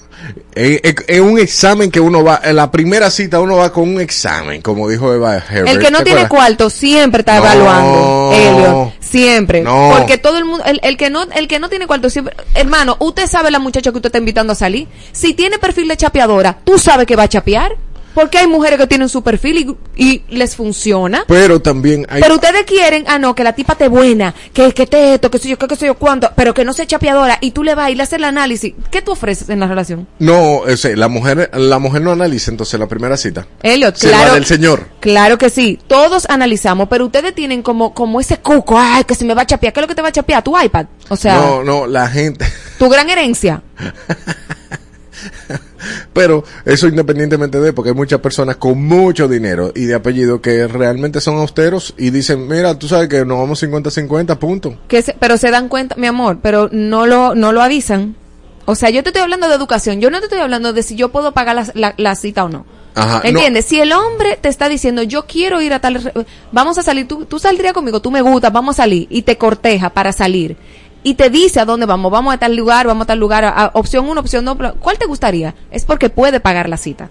[0.54, 3.88] Es, es- es un examen que uno va, en la primera cita uno va con
[3.88, 5.68] un examen, como dijo Eva Herbert.
[5.68, 6.46] El que no ¿te tiene acuerdas?
[6.48, 7.44] cuarto siempre está No.
[7.44, 9.94] evaluando, Elio, siempre, No.
[9.96, 12.96] porque todo el mundo, el, el que no, el que no tiene cuarto siempre, hermano,
[13.00, 16.58] usted sabe la muchacha que usted está invitando a salir, si tiene perfil de chapeadora,
[16.64, 17.76] tú sabes que va a chapear,
[18.14, 21.24] porque hay mujeres que tienen su perfil y, y les funciona.
[21.26, 22.22] Pero también hay...
[22.22, 25.38] Pero ustedes quieren, ah, no, que la tipa te buena, que, que te esto, que
[25.38, 27.74] sé yo, que, que sé yo cuánto, pero que no sea chapeadora, y tú le
[27.74, 28.74] vas y le haces el análisis.
[28.90, 30.06] ¿Qué tú ofreces en la relación?
[30.18, 33.46] No, o sea, la mujer, la mujer no analiza entonces la primera cita.
[33.62, 34.34] Elliot, Se va claro.
[34.34, 34.86] del señor.
[35.00, 39.24] Claro que sí, todos analizamos, pero ustedes tienen como, como ese cuco, ay, que se
[39.24, 40.42] me va a chapear, ¿qué es lo que te va a chapear?
[40.42, 42.46] Tu iPad, o sea, no, no, la gente...
[42.78, 43.62] tu gran herencia.
[46.12, 50.66] Pero eso independientemente de, porque hay muchas personas con mucho dinero y de apellido que
[50.68, 54.76] realmente son austeros y dicen, mira, tú sabes que nos vamos 50-50, punto.
[54.88, 58.16] Que se- pero se dan cuenta, mi amor, pero no lo, no lo avisan.
[58.64, 60.94] O sea, yo te estoy hablando de educación, yo no te estoy hablando de si
[60.94, 62.64] yo puedo pagar la, la- la cita o no.
[62.94, 63.28] Ajá, no.
[63.30, 63.64] ¿Entiendes?
[63.64, 66.12] Si el hombre te está diciendo, yo quiero ir a tal,
[66.52, 69.38] vamos a salir, tú, tú saldrías conmigo, tú me gustas, vamos a salir, y te
[69.38, 70.56] corteja para salir,
[71.02, 73.50] y te dice a dónde vamos, vamos a tal lugar, vamos a tal lugar, a-
[73.50, 75.54] a- opción uno, opción dos, ¿cuál te gustaría?
[75.70, 77.08] Es porque puede pagar la cita.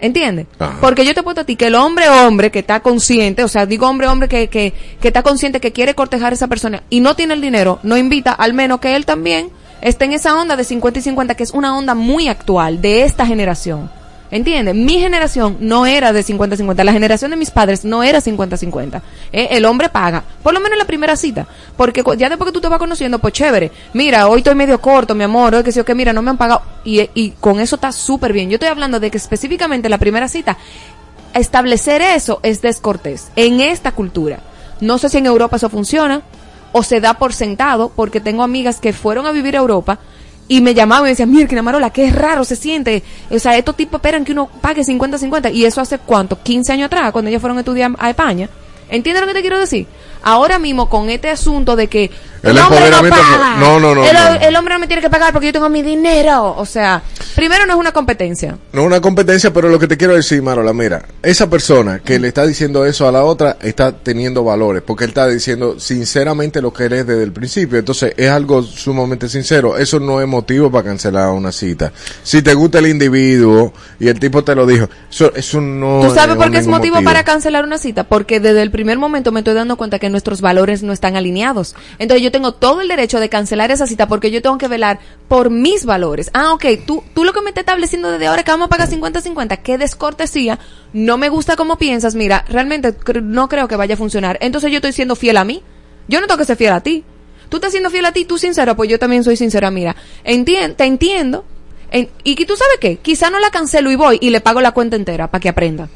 [0.00, 0.46] ¿Entiendes?
[0.80, 3.66] Porque yo te puedo a ti que el hombre hombre que está consciente, o sea,
[3.66, 7.00] digo hombre hombre que, que, que está consciente que quiere cortejar a esa persona y
[7.00, 10.54] no tiene el dinero, no invita, al menos que él también esté en esa onda
[10.54, 13.90] de 50 y 50, que es una onda muy actual de esta generación.
[14.30, 14.74] ¿Entiendes?
[14.74, 16.84] Mi generación no era de 50-50.
[16.84, 19.00] La generación de mis padres no era 50-50.
[19.32, 20.22] Eh, el hombre paga.
[20.42, 21.46] Por lo menos en la primera cita.
[21.76, 23.72] Porque ya después que tú te vas conociendo, pues chévere.
[23.94, 25.54] Mira, hoy estoy medio corto, mi amor.
[25.54, 26.62] Hoy que sí que mira, no me han pagado.
[26.84, 28.50] Y, y con eso está súper bien.
[28.50, 30.58] Yo estoy hablando de que específicamente en la primera cita,
[31.32, 33.28] establecer eso es descortés.
[33.34, 34.40] En esta cultura.
[34.80, 36.22] No sé si en Europa eso funciona
[36.72, 39.98] o se da por sentado, porque tengo amigas que fueron a vivir a Europa
[40.48, 43.02] y me llamaban y me decían, mira, Marola, qué raro se siente.
[43.30, 45.52] O sea, estos tipos esperan que uno pague 50-50.
[45.52, 46.42] Y eso hace cuánto?
[46.42, 48.48] 15 años atrás, cuando ellos fueron a estudiar a España.
[48.88, 49.86] ¿Entiendes lo que te quiero decir?
[50.22, 52.10] Ahora mismo, con este asunto de que
[52.42, 53.56] El el hombre no empoderamiento- paga.
[53.58, 54.34] no, no, no, El, no.
[54.48, 56.54] el hombre no me tiene que pagar porque yo tengo mi dinero.
[56.56, 57.02] O sea,
[57.34, 58.56] primero no es una competencia.
[58.72, 62.28] No una competencia, pero lo que te quiero decir, Marola, mira, esa persona que le
[62.28, 66.72] está diciendo eso a la otra está teniendo valores, porque él está diciendo sinceramente lo
[66.72, 67.78] que eres desde el principio.
[67.78, 69.76] Entonces, es algo sumamente sincero.
[69.76, 71.92] Eso no es motivo para cancelar una cita.
[72.22, 76.14] Si te gusta el individuo y el tipo te lo dijo, eso, eso no ¿Tú
[76.14, 78.04] sabes por qué es ningún motivo, para cancelar una cita?
[78.04, 81.74] Porque desde el primer momento me estoy dando cuenta que nuestros valores no están alineados.
[81.98, 84.98] Entonces yo tengo todo el derecho de cancelar esa cita porque yo tengo que velar
[85.28, 86.30] por mis valores.
[86.34, 88.70] Ah, ok, tú, tú lo que me estás estableciendo desde ahora es que vamos a
[88.70, 90.58] pagar 50-50, qué descortesía,
[90.92, 94.38] no me gusta como piensas, mira, realmente no creo que vaya a funcionar.
[94.40, 95.62] Entonces yo estoy siendo fiel a mí.
[96.08, 97.04] Yo no tengo que ser fiel a ti.
[97.48, 99.94] Tú estás siendo fiel a ti, tú sincero, pues yo también soy sincera, mira.
[100.24, 101.44] Entien- te entiendo.
[101.90, 104.60] En- y que tú sabes qué, quizá no la cancelo y voy y le pago
[104.60, 105.88] la cuenta entera para que aprenda.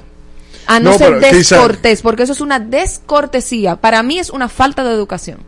[0.67, 3.77] A no, No, ser quizá- descortés, porque eso es una descortesía.
[3.77, 5.39] Para mí es una falta de educación.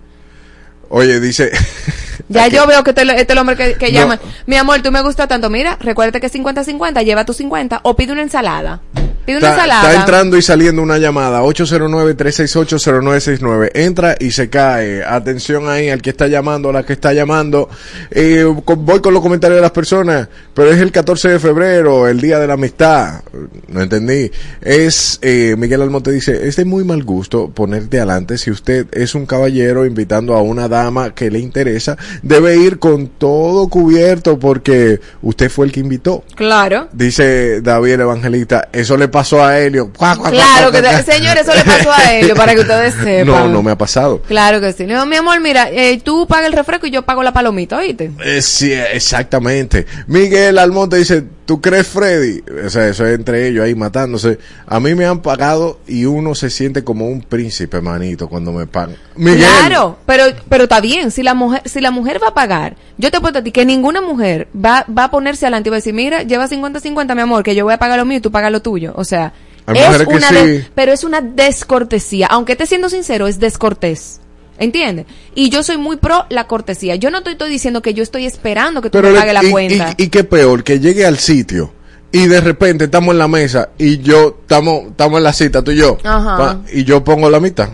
[0.97, 1.51] Oye, dice,
[2.28, 3.99] Ya yo veo que este, este es el hombre que, que No.
[3.99, 4.20] llama.
[4.47, 5.51] Mi amor, tú me gusta tanto.
[5.51, 8.80] Mira, recuérdate que es 50-50, lleva tus 50 o pide una ensalada.
[9.27, 13.70] Pide una está, está entrando y saliendo una llamada, 809-368-0969.
[13.75, 15.03] Entra y se cae.
[15.05, 17.68] Atención ahí al que está llamando, a la que está llamando.
[18.11, 22.07] Eh, con- voy con los comentarios de las personas, pero es el 14 de febrero,
[22.09, 23.22] el día de la amistad.
[23.68, 24.31] No entendí.
[24.61, 29.14] Es, eh, Miguel Almonte dice, es de muy mal gusto ponerte adelante si usted es
[29.14, 35.01] un caballero invitando a una dama que le interesa, debe ir con todo cubierto porque
[35.22, 36.25] usted fue el que invitó.
[36.35, 36.89] Claro.
[36.93, 39.93] Dice David el Evangelista, eso le pasó a Helio.
[39.93, 43.27] Claro cuac, que, señor, eso le pasó a él, para que ustedes sepan.
[43.27, 44.21] No, no me ha pasado.
[44.23, 44.87] Claro que sí.
[44.87, 48.11] Digo, mi amor, mira, eh, tú pagas el refresco y yo pago la palomita, ¿oíste?
[48.25, 49.87] Eh, sí, exactamente.
[50.09, 52.42] Miguel Almonte dice, ¿tú crees Freddy?
[52.64, 54.38] O sea, eso es entre ellos ahí matándose.
[54.66, 58.66] A mí me han pagado y uno se siente como un príncipe, manito, cuando me
[58.66, 58.97] pagan.
[59.16, 59.40] Miguel.
[59.61, 63.11] Claro, pero pero está bien, si la mujer si la mujer va a pagar, yo
[63.11, 65.78] te puedo a ti que ninguna mujer va va a ponerse adelante y va a
[65.78, 68.30] decir, "Mira, lleva 50-50, mi amor, que yo voy a pagar lo mío y tú
[68.30, 69.32] pagas lo tuyo." O sea,
[69.66, 70.34] es una sí.
[70.34, 74.20] de- pero es una descortesía, aunque esté siendo sincero, es descortés.
[74.59, 75.07] ¿Entiendes?
[75.34, 76.94] Y yo soy muy pro la cortesía.
[76.96, 79.44] Yo no te estoy diciendo que yo estoy esperando que tú Pero me pagues la
[79.44, 79.94] y, cuenta.
[79.98, 81.72] Y, y qué peor, que llegue al sitio
[82.12, 85.72] y de repente estamos en la mesa y yo, estamos estamos en la cita, tú
[85.72, 86.36] y yo, Ajá.
[86.36, 87.68] pa- y yo pongo la mitad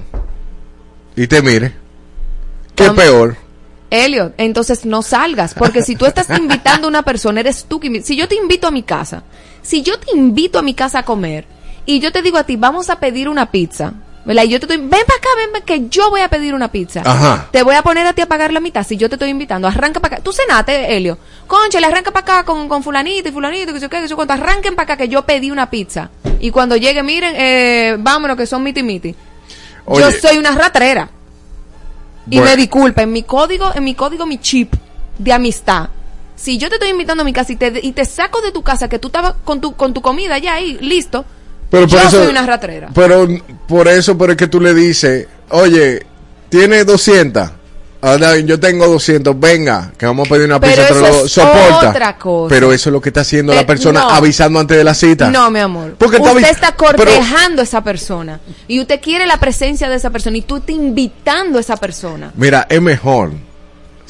[1.16, 1.74] y te mire.
[2.74, 3.36] ¿Qué Am- peor?
[3.90, 8.02] Elliot, entonces no salgas, porque si tú estás invitando a una persona, eres tú que
[8.02, 9.24] Si yo te invito a mi casa,
[9.62, 11.44] si yo te invito a mi casa a comer
[11.84, 13.92] y yo te digo a ti, vamos a pedir una pizza,
[14.24, 14.44] ¿verdad?
[14.44, 17.02] Y yo te estoy, ven para acá, ven, que yo voy a pedir una pizza.
[17.04, 17.48] Ajá.
[17.50, 19.66] Te voy a poner a ti a pagar la mitad si yo te estoy invitando.
[19.66, 20.24] Arranca para acá.
[20.24, 21.18] Tú cenate, Helio.
[21.46, 24.14] Concha, le arranca para acá con, con fulanito y fulanito, que sé qué, que sé
[24.14, 24.34] cuánto.
[24.34, 26.10] Arranquen para acá que yo pedí una pizza.
[26.40, 29.14] Y cuando llegue, miren, eh, vámonos que son miti miti.
[29.88, 31.08] Yo soy una ratrera.
[32.28, 32.50] Y Bueno.
[32.50, 34.72] me disculpa, en mi código, en mi código, mi chip
[35.18, 35.88] de amistad.
[36.36, 38.62] Si yo te estoy invitando a mi casa y te, y te saco de tu
[38.62, 41.24] casa que tú estabas con tu, con tu comida ya ahí, listo.
[41.70, 42.88] Pero por yo eso- soy una ratrera.
[42.94, 43.28] Pero
[43.68, 46.04] por eso, pero es que tú le dices, oye,
[46.48, 47.50] tiene 200.
[48.02, 51.24] Ahora yo tengo 200, venga, que vamos a pedir una Pero pizza, eso te lo
[51.26, 51.90] es soporta.
[51.90, 52.48] otra cosa.
[52.54, 54.10] Pero eso es lo que está haciendo Eh, la persona no.
[54.10, 55.30] avisando antes de la cita.
[55.30, 55.96] No, mi amor.
[55.98, 58.40] Porque está usted está pero- cortejando a esa persona.
[58.66, 60.38] Y usted quiere la presencia de esa persona.
[60.38, 62.32] Y tú estás invitando a esa persona.
[62.36, 63.32] Mira, es mejor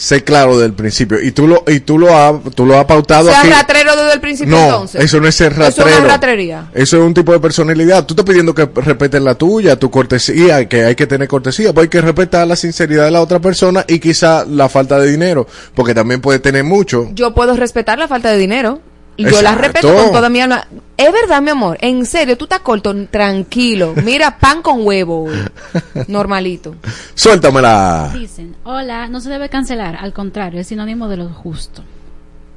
[0.00, 1.20] ser claro del principio.
[1.20, 3.50] Y tú lo, y tú lo has, tú lo has pautado Sea aquí.
[3.50, 5.04] ratrero desde el principio No, entonces.
[5.04, 5.98] eso no es ser Eso es ratrero.
[5.98, 6.70] una ratrería.
[6.72, 8.06] Eso es un tipo de personalidad.
[8.06, 11.84] Tú estás pidiendo que respeten la tuya, tu cortesía, que hay que tener cortesía, pues
[11.84, 15.46] hay que respetar la sinceridad de la otra persona y quizá la falta de dinero,
[15.74, 17.10] porque también puede tener mucho.
[17.12, 18.80] Yo puedo respetar la falta de dinero.
[19.20, 20.66] Y yo las respeto con toda mi alma.
[20.96, 21.76] Es verdad, mi amor.
[21.80, 23.94] En serio, tú estás corto, tranquilo.
[24.02, 25.28] Mira, pan con huevo.
[26.08, 26.76] Normalito.
[27.14, 28.10] Suéltamela.
[28.14, 31.82] Dicen, hola, no se debe cancelar, al contrario, es sinónimo de lo justo.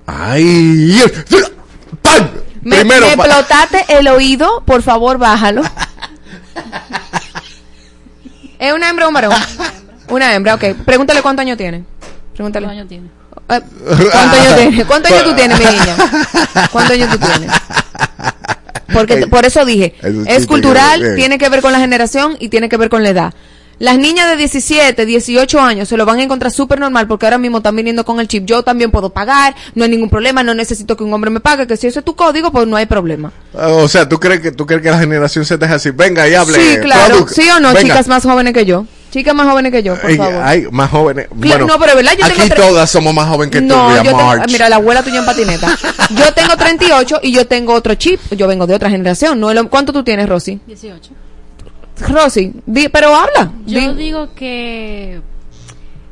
[0.06, 1.02] Ay.
[2.02, 2.30] ¡Pam!
[2.62, 3.08] Me, Primero.
[3.08, 5.64] me explotaste el oído, por favor, bájalo.
[8.60, 9.34] ¿Es una hembra o un varón?
[10.08, 10.64] Una hembra, ok.
[10.86, 11.84] Pregúntale cuántos años tiene.
[12.34, 12.66] Pregúntale.
[12.66, 13.23] ¿Cuántos años tiene?
[13.62, 14.86] ¿Cuántos años tiene?
[14.86, 15.96] ¿Cuántos años tú tienes, mi niña?
[16.72, 17.52] ¿Cuántos años tú tienes?
[18.94, 19.96] Porque Ey, por eso dije,
[20.28, 23.10] es cultural, que- tiene que ver con la generación y tiene que ver con la
[23.10, 23.34] edad.
[23.80, 27.40] Las niñas de 17, 18 años se lo van a encontrar súper normal porque ahora
[27.40, 28.46] mismo están viniendo con el chip.
[28.46, 31.66] Yo también puedo pagar, no hay ningún problema, no necesito que un hombre me pague,
[31.66, 33.32] que si ese es tu código, pues no hay problema.
[33.54, 35.90] O sea, ¿tú crees que tú crees que la generación Z es así?
[35.90, 36.56] Venga y hable.
[36.56, 37.28] Sí, claro.
[37.28, 37.70] ¿Sí o no?
[37.70, 37.82] Venga.
[37.82, 38.86] Chicas más jóvenes que yo.
[39.14, 40.42] Chicas más jóvenes que yo, por Ay, favor.
[40.44, 41.28] ay, más jóvenes.
[41.28, 43.68] Claro, Bueno, no, pero es verdad, yo aquí tengo todas somos más jóvenes que tú,
[43.68, 44.52] no, Ria yo tengo, March.
[44.52, 45.78] mira, la abuela tuya en patineta.
[46.10, 48.20] Yo tengo 38 y yo tengo otro chip.
[48.32, 49.40] Yo vengo de otra generación.
[49.40, 50.60] No ¿Cuánto tú tienes, Rosy?
[50.66, 51.12] 18.
[52.10, 53.52] Rosy, di- pero habla.
[53.68, 55.22] Yo Di- digo que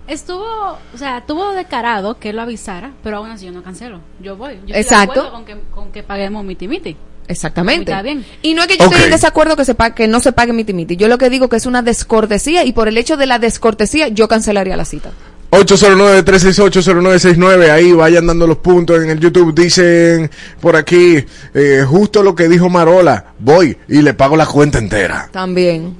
[0.07, 3.99] estuvo, o sea, tuvo declarado que él lo avisara, pero aún así yo no cancelo.
[4.19, 4.53] Yo voy.
[4.53, 5.11] Yo estoy de Exacto.
[5.21, 6.95] acuerdo con que, con que paguemos miti miti.
[7.31, 7.91] Exactamente.
[7.91, 8.23] Está bien.
[8.41, 9.03] Y no es que yo esté Ok.
[9.05, 10.95] en desacuerdo que, se pa- que no se pague miti miti.
[10.97, 14.07] Yo lo que digo que es una descortesía y por el hecho de la descortesía
[14.09, 15.09] yo cancelaría la cita.
[15.51, 19.53] 809-368-0969, ahí vayan dando los puntos en el YouTube.
[19.53, 20.29] Dicen
[20.59, 21.23] por aquí,
[21.53, 25.29] eh, justo lo que dijo Marola, voy y le pago la cuenta entera.
[25.31, 25.95] También.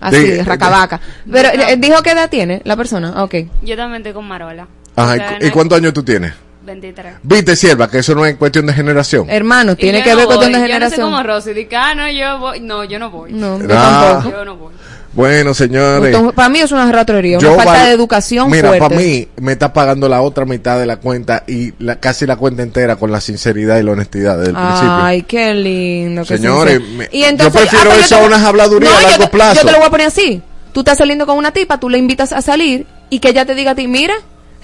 [0.00, 1.00] Así, De- racabaca.
[1.30, 3.22] Pero eh, dijo qué edad tiene la persona.
[3.22, 3.34] Ok.
[3.62, 4.66] Yo también estoy con Marola.
[4.96, 6.32] Ajá, O ¿y sea, no ¿y cuántos años tú tienes?
[6.64, 7.14] 23.
[7.22, 9.28] Viste, sierva, que eso no es cuestión de generación.
[9.28, 11.00] Hermano, Y tiene que no ver con voy, de Yo no generación.
[11.00, 12.60] soy como Rosy, de que, ah, no, yo voy.
[12.60, 13.32] No, yo no voy.
[13.32, 14.12] No, yo Ah.
[14.22, 14.36] tampoco.
[14.36, 14.72] Yo no voy.
[15.12, 16.06] Bueno, señores.
[16.06, 18.88] Entonces, para mí es una ratrería, una falta val- de educación Mira, fuerte.
[18.88, 22.34] para mí me está pagando la otra mitad de la cuenta y la, casi la
[22.36, 24.92] cuenta entera con la sinceridad y la honestidad desde el principio.
[24.92, 26.24] Ay, qué lindo.
[26.24, 26.98] Señores, sincero.
[26.98, 29.54] me- Y yo entonces, prefiero eso te- a unas habladurías a yo largo te- plazo.
[29.60, 30.42] Yo te lo voy a poner así.
[30.72, 33.54] Tú estás saliendo con una tipa, tú le invitas a salir y que ella te
[33.54, 34.14] diga a ti, mira,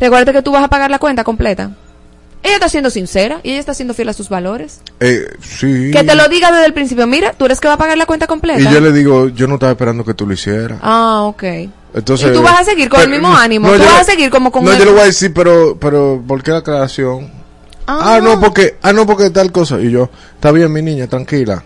[0.00, 1.70] recuerda que tú vas a pagar la cuenta completa.
[2.42, 4.80] Ella está siendo sincera y ella está siendo fiel a sus valores.
[5.00, 5.90] Eh, sí.
[5.92, 8.06] Que te lo diga desde el principio, mira, tú eres que va a pagar la
[8.06, 8.60] cuenta completa.
[8.60, 10.78] Y yo le digo, yo no estaba esperando que tú lo hicieras.
[10.82, 11.42] Ah, ok.
[11.92, 13.66] Entonces, y tú vas a seguir con el mismo ánimo.
[13.68, 15.04] no, tú yo vas le- a seguir como con No, el- yo le voy a
[15.04, 17.30] decir, pero, pero, ¿por qué la aclaración?
[17.86, 19.80] Ah, no, porque, ah, no, porque tal cosa.
[19.80, 21.62] Y yo, está bien, mi niña, tranquila.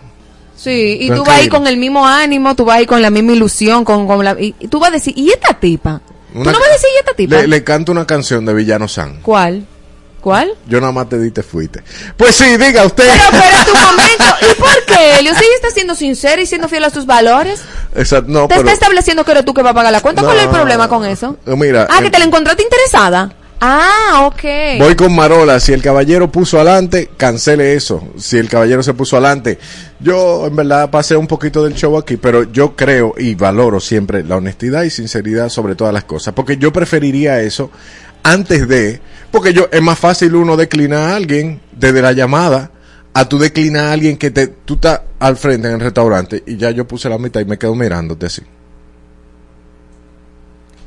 [0.57, 1.23] Sí, y tú Tranquilo.
[1.25, 4.23] vas ahí con el mismo ánimo, tú vas ahí con la misma ilusión, con, con
[4.25, 6.01] la, y, y tú vas a decir, ¿y esta tipa?
[6.33, 7.35] ¿Tú Una no vas a decir, ¿y esta tipa?
[7.37, 9.21] Le, le canto una canción de Villano San.
[9.21, 9.67] ¿Cuál?
[10.25, 10.53] ¿Cuál?
[10.67, 11.83] Yo nada más te di, te fuiste.
[12.17, 13.07] Pues sí, diga usted.
[13.07, 14.23] Pero, pero tu momento.
[14.41, 15.19] ¿Y por qué?
[15.19, 17.61] Elio sigue está siendo sincera y siendo fiel a sus valores.
[17.93, 20.23] Exacto, no, Te pero, está estableciendo que eres tú que va a pagar la cuenta.
[20.23, 20.53] ¿Cuál es el No.
[20.55, 21.37] problema con eso?
[21.45, 23.35] eh, mira, Ah, eh, que te la encontraste interesada.
[23.61, 24.79] Ah, ok.
[24.79, 25.59] Voy con Marola.
[25.59, 28.03] Si el caballero puso adelante, cancele eso.
[28.17, 29.59] Si el caballero se puso adelante.
[29.99, 34.23] Yo, en verdad, pasé un poquito del show aquí, pero yo creo y valoro siempre
[34.23, 36.33] la honestidad y sinceridad sobre todas las cosas.
[36.33, 37.69] Porque yo preferiría eso
[38.25, 38.99] antes de.
[39.31, 42.71] Porque yo, es más fácil uno declinar a alguien desde la llamada
[43.13, 46.57] a tú declinar a alguien que te, tú estás al frente en el restaurante y
[46.57, 48.41] ya yo puse la mitad y me quedo mirándote así.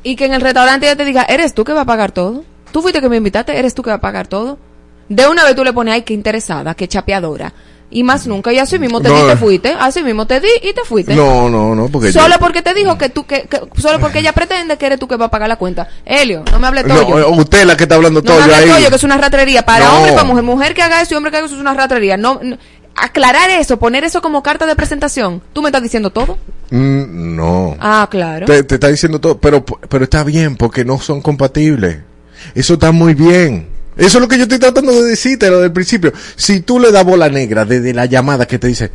[0.03, 2.43] Y que en el restaurante ella te diga, ¿eres tú que va a pagar todo?
[2.71, 4.59] Tú fuiste que me invitaste, ¿eres tú que va a pagar todo?
[5.07, 7.53] De una vez tú le pones, ay, qué interesada, qué chapeadora.
[7.91, 9.15] Y más nunca, y así mismo te No.
[9.15, 11.15] di y te fuiste, así mismo te di y te fuiste.
[11.15, 14.19] No, no, no, porque Solo yo- porque te dijo que tú, que, que- solo porque
[14.19, 15.87] ella pretende que eres tú que va a pagar la cuenta.
[16.05, 17.19] Helio, no me hable No, todo.
[17.19, 18.75] eh, usted la que está hablando No todo me yo hables ahí.
[18.75, 19.63] tollo, que es una ratrería.
[19.63, 19.95] Para No.
[19.97, 20.43] hombre, para mujer.
[20.43, 22.15] Mujer que haga eso y hombre que haga eso es una ratrería.
[22.15, 22.57] No, no-
[22.95, 25.41] aclarar eso, poner eso como carta de presentación.
[25.53, 26.37] ¿Tú me estás diciendo todo?
[26.69, 27.75] Mm, no.
[27.79, 28.45] Ah, claro.
[28.45, 31.99] Te, te está diciendo todo, pero, pero está bien porque no son compatibles.
[32.53, 33.67] Eso está muy bien.
[33.99, 36.13] Eso es lo que yo estoy tratando de decirte, lo del principio.
[36.35, 38.91] Si tú le das bola negra desde la llamada que te dice,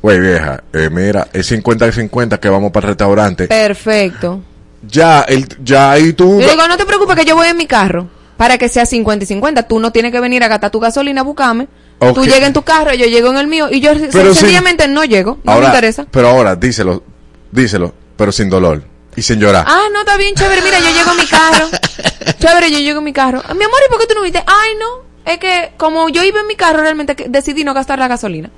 [0.00, 3.48] güey vieja, eh, mira, es 50 y 50 que vamos para el restaurante.
[3.48, 4.40] Perfecto.
[4.88, 6.40] Ya, el, ya ahí tú...
[6.40, 8.08] Yo digo, no te preocupes que yo voy en mi carro.
[8.36, 9.64] Para que sea 50 y 50.
[9.64, 11.66] Tú no tienes que venir a gastar tu gasolina a buscarme.
[11.98, 12.14] Ok.
[12.14, 13.68] Tú llegas en tu carro, yo llego en el mío.
[13.70, 15.38] Y yo Pero sencillamente no llego.
[15.42, 16.06] No ahora, me interesa.
[16.10, 17.02] Pero ahora, díselo,
[17.50, 19.64] díselo, pero sin dolor y sin llorar.
[19.66, 20.62] Ah, no, está bien, chévere.
[20.62, 21.68] Mira, yo llego en mi carro.
[22.38, 23.42] chévere, yo llego en mi carro.
[23.54, 24.42] Mi amor, ¿y por qué tú no viste?
[24.46, 25.04] Ay, no.
[25.30, 28.50] Es que como yo iba en mi carro, realmente que- decidí no gastar la gasolina.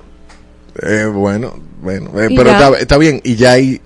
[0.83, 3.81] Eh, bueno, bueno, eh, pero está, está bien, y ya ahí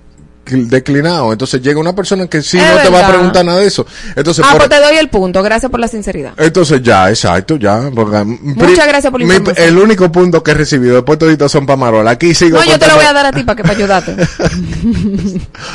[0.45, 1.31] declinado.
[1.31, 3.85] Entonces llega una persona que sí Es no te va a preguntar nada de eso.
[4.15, 5.41] Entonces, Ah, por- pues te doy el punto.
[5.43, 6.33] Gracias por la sinceridad.
[6.37, 7.89] entonces ya, exacto, ya.
[7.93, 9.33] porque, Muchas gracias por mi-.
[9.55, 12.11] El único punto que he recibido, después toditos son para Marola.
[12.11, 12.57] Aquí sigo.
[12.57, 14.15] No, yo te lo voy a dar a ti para que para ayudarte.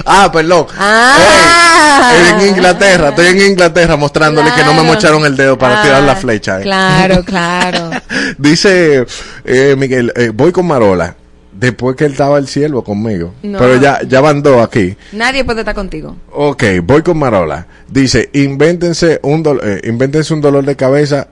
[0.04, 0.66] Ah, perdón.
[0.78, 2.12] Ah.
[2.14, 5.82] Ey, en Inglaterra, estoy en Inglaterra mostrándole que no me mocharon el dedo para Ah,
[5.82, 6.60] tirar la flecha.
[6.60, 6.62] eh.
[6.62, 7.90] Claro, claro.
[8.36, 9.06] Dice
[9.44, 11.14] eh, Miguel, eh, voy con Marola.
[11.58, 13.34] Después que él estaba el siervo conmigo.
[13.42, 13.58] No.
[13.58, 14.96] Pero ya, ya van dos aquí.
[15.12, 16.16] Nadie puede estar contigo.
[16.30, 17.66] Ok, voy con Marola.
[17.88, 21.26] Dice, invéntense un, dol- eh, invéntense un dolor de cabeza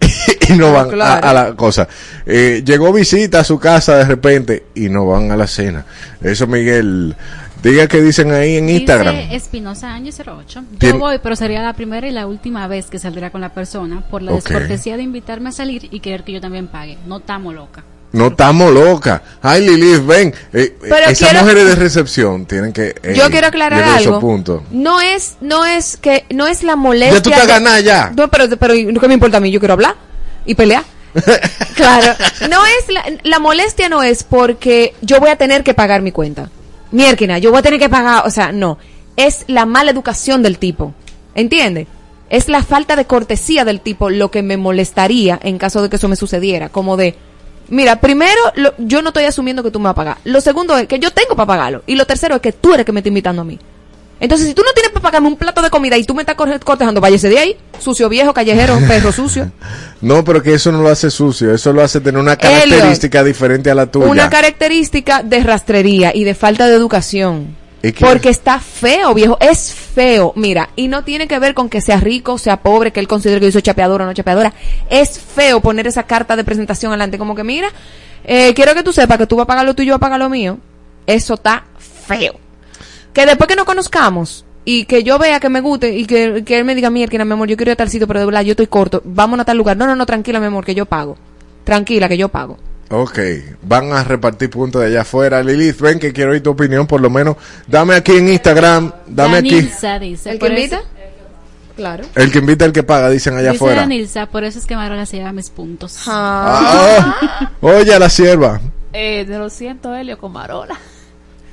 [0.48, 1.26] y no Ah, van a- claro.
[1.26, 1.86] a, la cosa.
[2.24, 5.84] Eh, llegó visita a su casa de repente y no van a la cena.
[6.22, 7.14] Eso, Miguel.
[7.62, 9.14] Diga que dicen ahí en Instagram.
[9.30, 10.64] Espinosa Año 08.
[10.72, 13.50] Yo Tien- voy, pero sería la primera y la última vez que saldrá con la
[13.54, 16.96] persona por la descortesía de invitarme a salir y querer que yo también pague.
[17.06, 17.84] No estamos loca.
[18.12, 19.22] No estamos locas.
[19.40, 20.34] Ay, Lilith, ven.
[20.52, 22.94] Eh, Pero esas quiero- mujeres de recepción tienen que.
[23.02, 24.20] eh, Yo quiero aclarar algo.
[24.20, 24.62] puntos.
[24.70, 27.16] No es, no es que, no es la molestia.
[27.18, 28.12] Ya tú estás ganada ya.
[28.14, 29.50] No, pero, pero ¿qué me importa a mí?
[29.50, 29.94] Yo quiero hablar
[30.44, 30.84] y pelear.
[31.74, 32.12] claro.
[32.50, 36.12] No es la, la molestia no es porque yo voy a tener que pagar mi
[36.12, 36.50] cuenta.
[36.90, 38.78] Mierquina, yo voy a tener que pagar, o sea, no.
[39.16, 40.94] Es la mala educación del tipo.
[41.34, 41.86] ¿Entiende?
[42.28, 45.96] Es la falta de cortesía del tipo lo que me molestaría en caso de que
[45.96, 46.68] eso me sucediera.
[46.70, 47.14] Como de,
[47.68, 50.16] mira, primero, lo- yo no estoy asumiendo que tú me vas a pagar.
[50.24, 51.82] Lo segundo es que yo tengo para pagarlo.
[51.86, 53.58] Y lo tercero es que tú eres que me está invitando a mí.
[54.20, 56.36] Entonces, si tú no tienes para pagarme un plato de comida y tú me estás
[56.36, 57.56] cortejando, váyase de ahí.
[57.80, 59.50] Sucio viejo, callejero, perro sucio.
[60.00, 61.52] No, pero que eso no lo hace sucio.
[61.52, 62.68] Eso lo hace tener una Elliot.
[62.68, 64.06] característica diferente a la tuya.
[64.06, 67.56] Una característica de rastrería y de falta de educación.
[67.98, 69.36] Porque está feo, viejo.
[69.40, 70.32] Es feo.
[70.36, 73.40] Mira, y no tiene que ver con que sea rico, sea pobre, que él considere
[73.40, 74.52] que yo soy chapeadora o no chapeadora.
[74.88, 77.18] Es feo poner esa carta de presentación adelante.
[77.18, 77.68] Como que, mira,
[78.24, 79.96] eh, quiero que tú sepas que tú vas a pagar lo tuyo y yo voy
[79.96, 80.58] a pagar lo mío.
[81.06, 82.34] Eso está feo.
[83.12, 86.64] Que después que nos conozcamos y que yo vea que me guste y que, él
[86.64, 88.52] me diga, mira, mi amor, yo quiero ir a tal sitio, pero de verdad yo
[88.52, 89.02] estoy corto.
[89.04, 89.76] Vamos a tal lugar.
[89.76, 91.16] No, no, no, tranquila, mi amor, que yo pago.
[91.64, 92.58] Tranquila, que yo pago.
[92.94, 93.18] Ok,
[93.62, 95.42] van a repartir puntos de allá afuera.
[95.42, 97.36] Lilith, ven que quiero oír tu opinión, por lo menos.
[97.66, 99.62] Dame aquí en Instagram, dame aquí.
[99.62, 100.30] Dice.
[100.30, 100.76] ¿El que invita?
[100.76, 100.86] eso-
[101.74, 102.04] Claro.
[102.14, 103.80] El que invita, el que paga, dicen allá Dice afuera.
[103.80, 106.00] Danilza, por eso es que Marola se lleva mis puntos.
[106.06, 108.60] Ah, oye, a la sierva.
[108.92, 110.78] Eh, de lo siento, Helio, con Marola.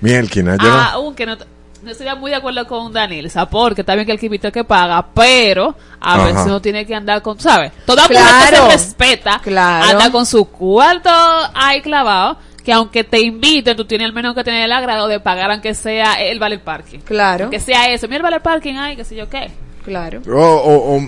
[0.01, 1.37] Mielquina, yo no- Ah, aunque no,
[1.83, 4.53] no estoy muy de acuerdo con Danilza, porque está bien que el que invita el
[4.53, 6.25] que paga, pero a Ajá.
[6.25, 7.71] veces uno tiene que andar con, ¿sabes?
[7.85, 8.49] Toda mujer Claro.
[8.49, 9.85] que se respeta, Claro.
[9.91, 11.09] anda con su cuarto
[11.53, 15.19] ahí clavado, que aunque te inviten, tú tienes al menos que tener el agrado de
[15.19, 16.99] pagar aunque sea el vale parking.
[16.99, 17.49] Claro.
[17.49, 19.49] Que sea eso, mira el vale parking, ay, qué sé yo qué.
[19.85, 20.21] Claro.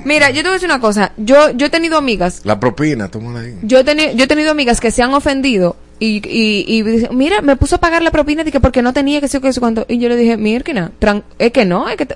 [0.05, 1.11] Mira, yo te voy a decir una cosa.
[1.17, 3.59] Yo, yo he tenido amigas, la propina, tómala ahí.
[3.61, 7.15] yo he tenido, yo he tenido amigas que se han ofendido y, y, y dicen,
[7.15, 9.53] mira, me puso a pagar la propina de que porque no tenía que sé qué
[9.53, 9.85] sé cuánto.
[9.87, 10.63] Y yo le dije, mira, es
[11.53, 12.07] que no, es que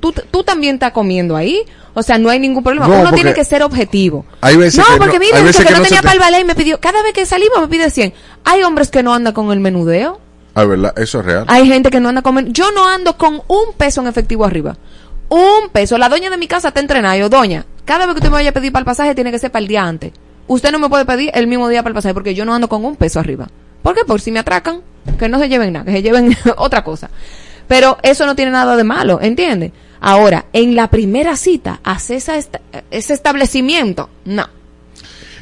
[0.00, 1.60] tú, tú también estás comiendo ahí.
[1.94, 2.88] O sea, no hay ningún problema.
[2.88, 4.24] No, Uno tiene que ser objetivo.
[4.40, 6.04] hay veces no, que porque no- mira, dice veces que, que no no tenía te-
[6.06, 8.12] para el ballet y me pidió, cada vez que salimos me pide 100.
[8.44, 10.18] Hay hombres que no andan con el menudeo.
[10.54, 11.44] Ah, verdad, eso es real.
[11.48, 12.52] Hay gente que no anda con...
[12.52, 14.76] Yo no ando con un peso en efectivo arriba.
[15.28, 15.96] Un peso.
[15.96, 17.16] La doña de mi casa está entrenada.
[17.16, 19.38] Yo, doña, cada vez que usted me vaya a pedir para el pasaje, tiene que
[19.38, 20.12] ser para el día antes.
[20.52, 22.68] Usted no me puede pedir el mismo día para el pasaje porque yo no ando
[22.68, 23.48] con un peso arriba.
[23.82, 24.04] ¿Por qué?
[24.04, 24.82] Por si me atracan,
[25.18, 27.08] que no se lleven nada, que se lleven otra cosa.
[27.68, 29.72] Pero eso no tiene nada de malo, ¿entiende?
[30.00, 34.10] Ahora, en la primera cita, hace esa esta- ese establecimiento.
[34.26, 34.46] No.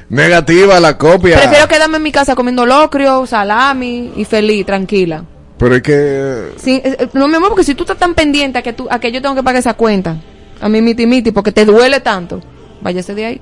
[0.09, 1.39] Negativa la copia.
[1.39, 5.25] Prefiero quedarme en mi casa comiendo locrio, salami y feliz, tranquila.
[5.59, 6.53] Pero es que.
[6.57, 8.87] Sí, eh, eh, no, mi amor, porque si tú estás tan pendiente a que, tú,
[8.91, 10.17] a que yo tengo que pagar esa cuenta,
[10.61, 12.41] a mi miti miti, porque te duele tanto,
[12.81, 13.41] váyase de ahí.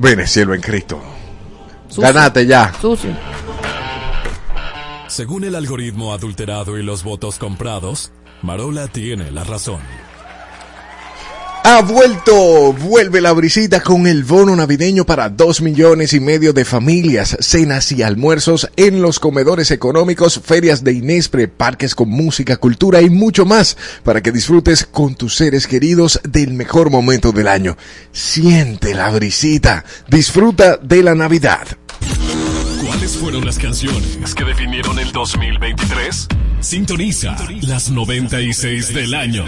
[0.00, 1.00] Ven, cielo en Cristo.
[1.88, 2.02] Sucio.
[2.04, 2.72] Ganate ya.
[2.80, 3.10] Sucio.
[5.08, 9.80] Según el algoritmo adulterado y los votos comprados, Marola tiene la razón.
[11.64, 16.64] Ha vuelto, vuelve la brisita con el bono navideño para dos millones y medio de
[16.64, 23.02] familias, cenas y almuerzos en los comedores económicos, ferias de Inespre, parques con música, cultura
[23.02, 27.76] y mucho más para que disfrutes con tus seres queridos del mejor momento del año.
[28.12, 31.66] Siente la brisita, disfruta de la Navidad.
[32.84, 36.28] ¿Cuáles fueron las canciones que definieron el 2023?
[36.60, 39.44] Sintoniza las 96 del año.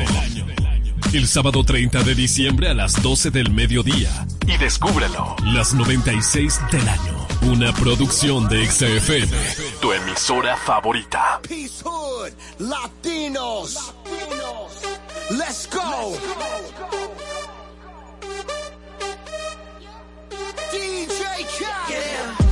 [1.12, 4.26] El sábado 30 de diciembre a las 12 del mediodía.
[4.46, 5.34] Y descúbrelo.
[5.44, 7.26] Las 96 del año.
[7.42, 9.36] Una producción de XFM.
[9.80, 11.40] Tu emisora favorita.
[11.42, 12.30] Peace Hood,
[12.60, 13.92] Latinos.
[15.30, 16.16] Let's go.
[20.70, 21.30] DJ Khaled.
[21.40, 22.49] Like, yeah, yeah, yeah.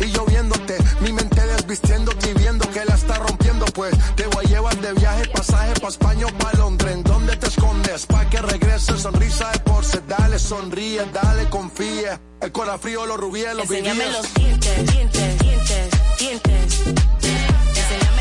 [0.00, 0.76] y yo viéndote.
[1.00, 4.92] Mi mente desvistiéndote y viendo que la está rompiendo, pues te voy a llevar de
[4.94, 6.92] viaje, pasaje pa' España o pa' Londres.
[6.92, 8.06] ¿En dónde te escondes?
[8.06, 10.00] Pa' que regrese, sonrisa de porce.
[10.08, 12.20] Dale, sonríe, dale, confía.
[12.40, 16.82] El cola frío, los rubíes, los Enséñame los dientes, dientes, dientes, dientes.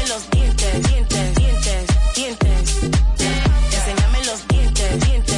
[0.08, 1.86] Los dientes, dientes, dientes,
[2.16, 2.84] dientes.
[3.72, 5.31] Enséñame los dientes, dientes.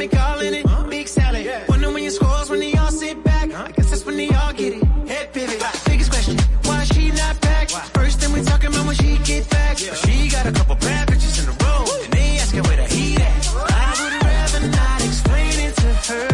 [0.00, 0.66] and make it.
[0.66, 0.84] Huh?
[0.88, 1.44] Big salad.
[1.44, 1.64] Yeah.
[1.68, 3.50] Wonder when your scores when they all sit back.
[3.50, 3.64] Huh?
[3.64, 4.82] I guess that's when they all get it.
[5.08, 5.60] Head pivot.
[5.60, 5.72] Wow.
[5.86, 6.36] Biggest question.
[6.64, 7.70] Why she not back?
[7.72, 7.80] Wow.
[7.94, 9.80] First thing we talking about when she get back.
[9.80, 9.94] Yeah.
[9.94, 11.84] She got a couple bad bitches in a row.
[11.84, 12.04] Woo.
[12.04, 13.48] And they asking where the heat at.
[13.56, 16.28] I would rather not explain it to her.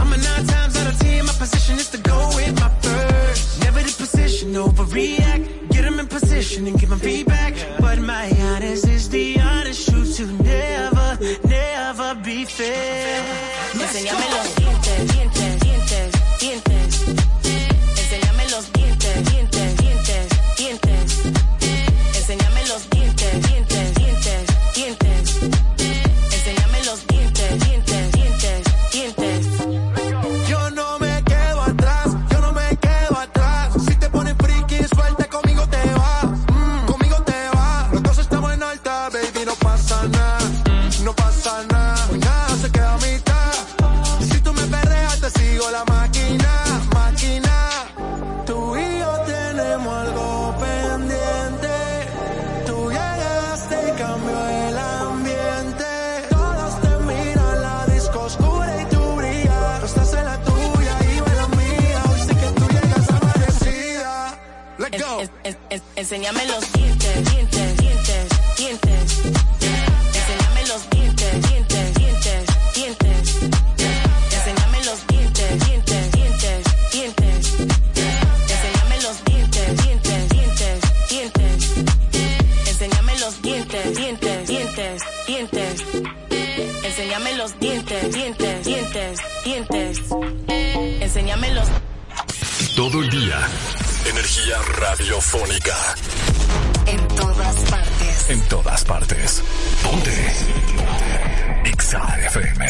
[0.00, 1.24] I'm a nine times out of ten.
[1.26, 3.62] My position is to go with my first.
[3.62, 5.70] Never the position overreact.
[5.70, 7.25] Get them in position and give them feedback.
[12.56, 13.35] fail.
[94.06, 94.58] Energía.
[94.78, 95.76] Radiofónica.
[96.86, 98.30] En todas partes.
[98.30, 99.42] En todas partes.
[99.82, 100.34] Ponte.
[100.76, 101.72] Ponte.
[101.76, 102.66] XAFM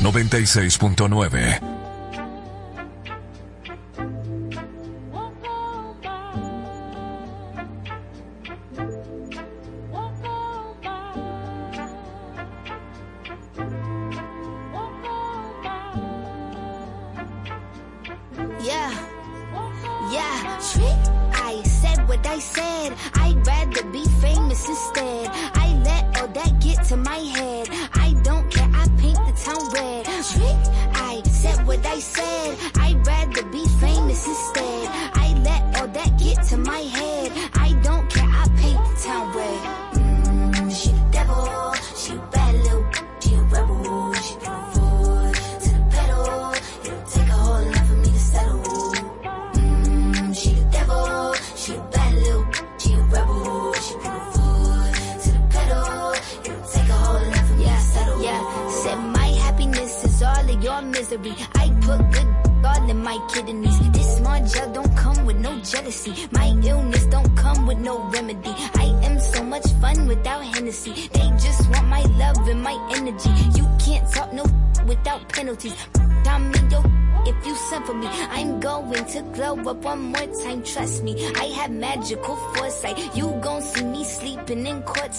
[0.00, 1.81] 96.9.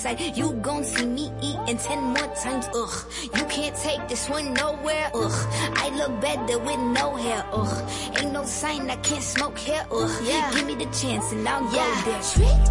[0.03, 0.37] sight.
[0.37, 2.95] You gon' see me eating ten more times, ugh.
[3.37, 5.37] You can't take this one nowhere, ugh.
[5.83, 7.75] I look better with no hair, ugh.
[8.19, 10.13] Ain't no sign I can't smoke hair, ugh.
[10.23, 10.51] Yeah.
[10.53, 11.87] Give me the chance and I'll yeah.
[12.05, 12.23] go there.
[12.33, 12.61] Trick,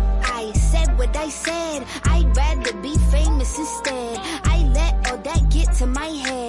[0.40, 1.78] I said what I said.
[2.04, 4.18] I'd rather be famous instead.
[4.54, 6.41] I let all that get to my head.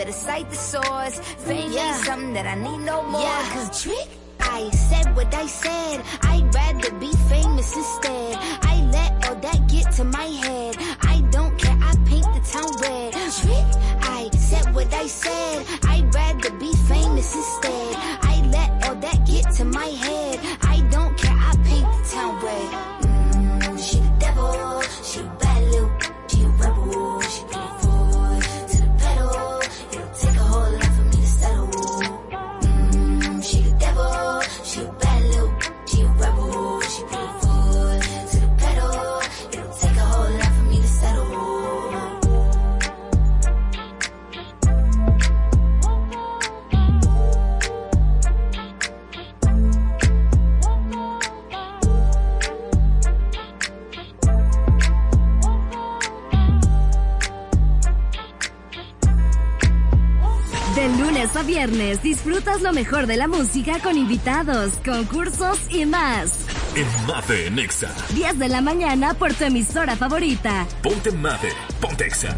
[0.00, 1.18] better cite the source.
[1.44, 1.92] Fame yeah.
[2.04, 3.20] something that I need no more.
[3.20, 3.52] Yeah.
[3.52, 4.08] Cause trick,
[4.40, 6.00] I said what I said.
[62.22, 66.44] disfrutas lo mejor de la música con invitados, concursos y más.
[66.76, 67.94] En Mate Nexa.
[68.14, 70.66] 10 de la mañana por tu emisora favorita.
[70.82, 71.48] Ponte Mate,
[71.80, 72.36] Ponte Exa.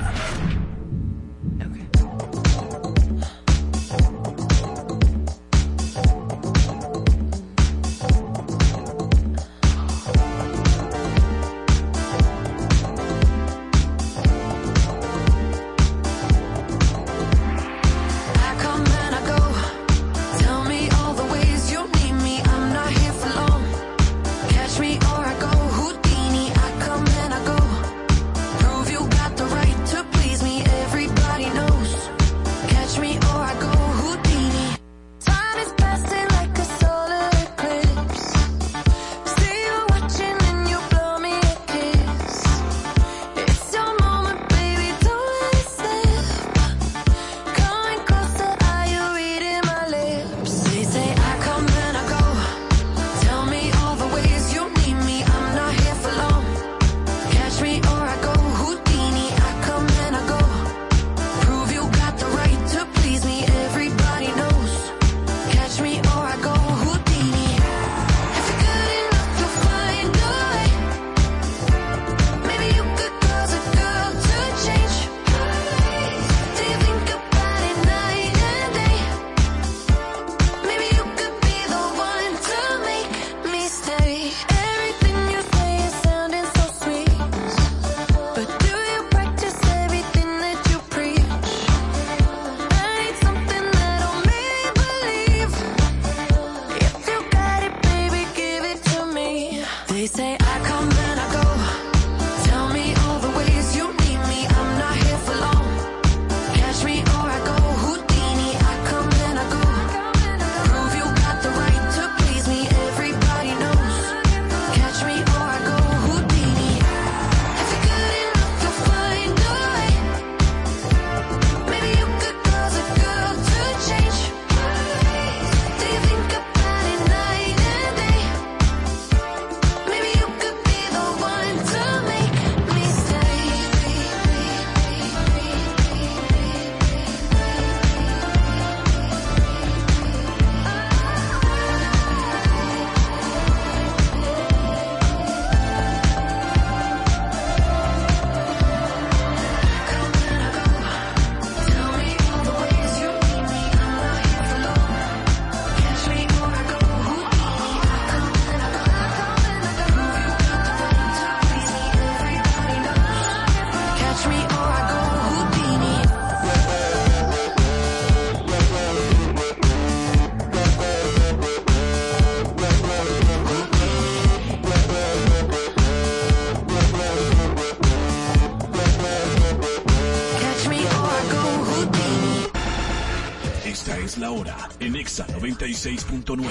[185.57, 186.44] 96.9.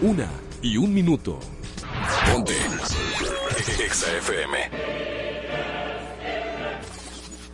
[0.00, 0.28] Una
[0.62, 1.38] y un minuto.
[2.30, 2.54] Ponte.
[3.84, 4.58] Exa FM.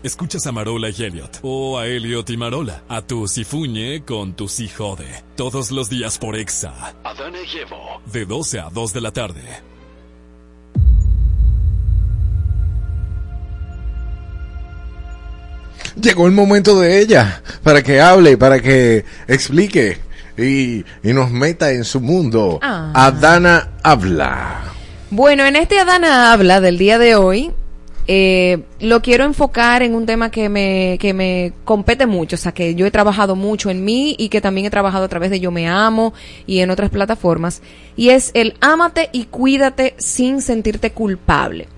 [0.05, 4.49] Escuchas a Marola y Elliot, o a Elliot y Marola, a tu Sifuñe con tu
[4.49, 5.25] si jode.
[5.35, 6.95] Todos los días por Exa.
[7.03, 8.03] Adana y Evo.
[8.13, 9.43] De 12 a 2 de la tarde.
[16.01, 20.04] Llegó el momento de ella, para que hable, para que explique
[20.37, 22.59] y, y nos meta en su mundo.
[22.63, 22.93] Ah.
[22.95, 24.63] Adana habla.
[25.11, 27.53] Bueno, en este Adana habla del día de hoy,
[28.07, 32.53] eh, lo quiero enfocar en un tema que me, que me compete mucho, o sea,
[32.53, 35.41] que yo he trabajado mucho en mí y que también he trabajado a través de
[35.41, 36.13] Yo Me Amo
[36.47, 37.63] y en otras plataformas,
[37.97, 41.69] y es el ámate y cuídate sin sentirte culpable.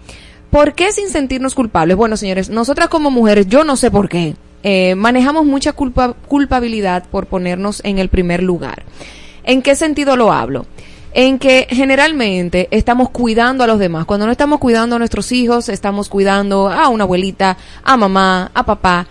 [0.50, 1.96] ¿Por qué sin sentirnos culpables?
[1.96, 4.34] Bueno, señores, nosotras como mujeres, yo no sé por qué,
[4.68, 8.82] eh, manejamos mucha culpa- culpabilidad por ponernos en el primer lugar.
[9.44, 10.66] ¿En qué sentido lo hablo?
[11.12, 14.06] En que generalmente estamos cuidando a los demás.
[14.06, 18.66] Cuando no estamos cuidando a nuestros hijos, estamos cuidando a una abuelita, a mamá, a
[18.66, 19.06] papá.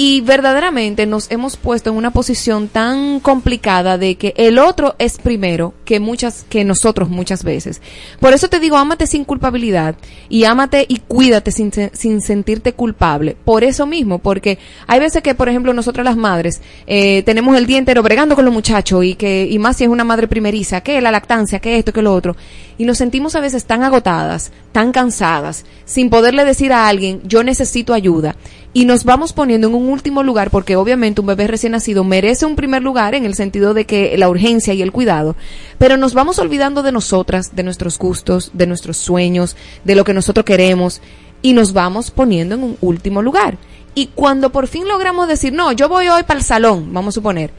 [0.00, 5.18] Y verdaderamente nos hemos puesto en una posición tan complicada de que el otro es
[5.18, 7.82] primero que muchas, que nosotros muchas veces.
[8.20, 9.96] Por eso te digo, ámate sin culpabilidad
[10.28, 13.36] y ámate y cuídate sin, sin sentirte culpable.
[13.44, 17.66] Por eso mismo, porque hay veces que, por ejemplo, nosotras las madres eh, tenemos el
[17.66, 20.80] día entero bregando con los muchachos y que, y más si es una madre primeriza,
[20.80, 22.36] que la lactancia, que esto, que lo otro.
[22.80, 27.42] Y nos sentimos a veces tan agotadas, tan cansadas, sin poderle decir a alguien, yo
[27.42, 28.36] necesito ayuda.
[28.78, 32.46] Y nos vamos poniendo en un último lugar porque obviamente un bebé recién nacido merece
[32.46, 35.34] un primer lugar en el sentido de que la urgencia y el cuidado,
[35.78, 40.14] pero nos vamos olvidando de nosotras, de nuestros gustos, de nuestros sueños, de lo que
[40.14, 41.00] nosotros queremos
[41.42, 43.58] y nos vamos poniendo en un último lugar.
[43.96, 47.16] Y cuando por fin logramos decir, no, yo voy hoy para el salón, vamos a
[47.16, 47.50] suponer,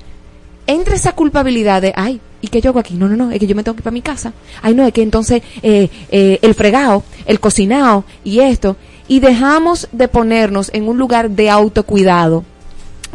[0.67, 2.93] entra esa culpabilidad de, ay, ¿y qué yo hago aquí?
[2.93, 4.31] No, no, no, es que yo me tengo que ir para mi casa.
[4.61, 8.77] Ay, no, es que entonces eh, eh, el fregado, el cocinado y esto.
[9.09, 12.45] Y dejamos de ponernos en un lugar de autocuidado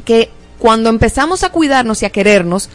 [0.05, 0.28] que
[0.59, 2.68] cuando empezamos a cuidarnos y a querernos,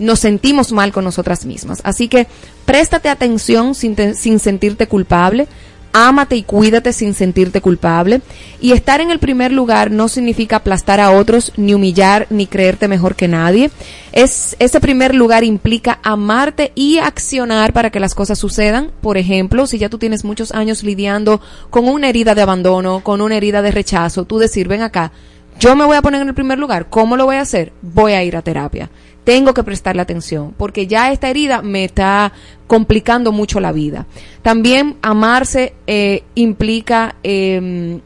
[0.00, 1.80] nos sentimos mal con nosotras mismas.
[1.84, 2.26] Así que
[2.64, 5.46] préstate atención sin, sin sentirte culpable,
[5.92, 8.20] ámate y cuídate sin sentirte culpable.
[8.60, 12.88] Y estar en el primer lugar no significa aplastar a otros, ni humillar, ni creerte
[12.88, 13.70] mejor que nadie.
[14.12, 18.90] Es, ese primer lugar implica amarte y accionar para que las cosas sucedan.
[19.00, 21.40] Por ejemplo, si ya tú tienes muchos años lidiando
[21.70, 25.12] con una herida de abandono, con una herida de rechazo, tú decir, ven acá,
[25.58, 26.86] yo me voy a poner en el primer lugar.
[26.88, 27.72] ¿Cómo lo voy a hacer?
[27.82, 28.90] Voy a ir a terapia.
[29.24, 32.32] Tengo que prestarle atención porque ya esta herida me está
[32.66, 34.06] complicando mucho la vida.
[34.42, 38.00] También amarse eh, implica em,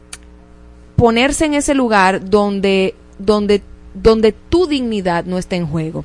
[0.97, 3.63] ponerse en ese lugar donde, donde,
[3.95, 6.05] donde tu dignidad no esté en juego.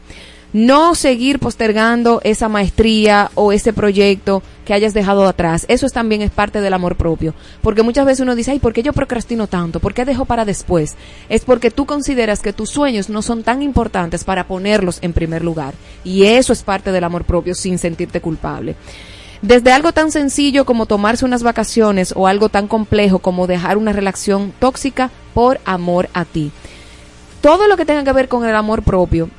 [0.54, 5.66] No seguir postergando esa maestría o ese proyecto que hayas dejado atrás.
[5.68, 7.34] Eso es, también es parte del amor propio.
[7.62, 9.82] Porque muchas veces uno dice, ay, ¿por qué yo procrastino tanto?
[9.82, 10.96] ¿Por qué dejo para después?
[11.28, 15.44] Es porque tú consideras que tus sueños no son tan importantes para ponerlos en primer
[15.44, 15.74] lugar.
[16.06, 18.78] Y eso es parte del amor propio sin sentirte culpable.
[19.42, 23.92] Desde algo tan sencillo como tomarse unas vacaciones o algo tan complejo como dejar una
[23.92, 26.54] relación tóxica por amor a ti.
[27.42, 29.30] Todo lo que tenga que ver con el amor propio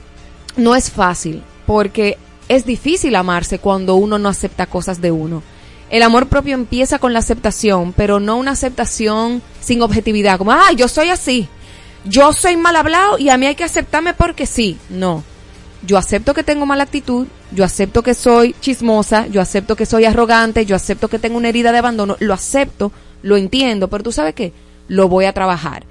[0.59, 2.19] no es fácil porque
[2.49, 5.43] es difícil amarse cuando uno no acepta cosas de uno.
[5.91, 10.73] El amor propio empieza con la aceptación, pero no una aceptación sin objetividad, como, ah,
[10.75, 11.49] yo soy así,
[12.05, 14.79] yo soy mal hablado y a mí hay que aceptarme porque sí.
[14.89, 15.23] No,
[15.87, 20.05] yo acepto que tengo mala actitud, yo acepto que soy chismosa, yo acepto que soy
[20.05, 24.13] arrogante, yo acepto que tengo una herida de abandono, lo acepto, lo entiendo, pero tú
[24.13, 24.53] sabes qué,
[24.89, 25.85] lo voy a trabajar.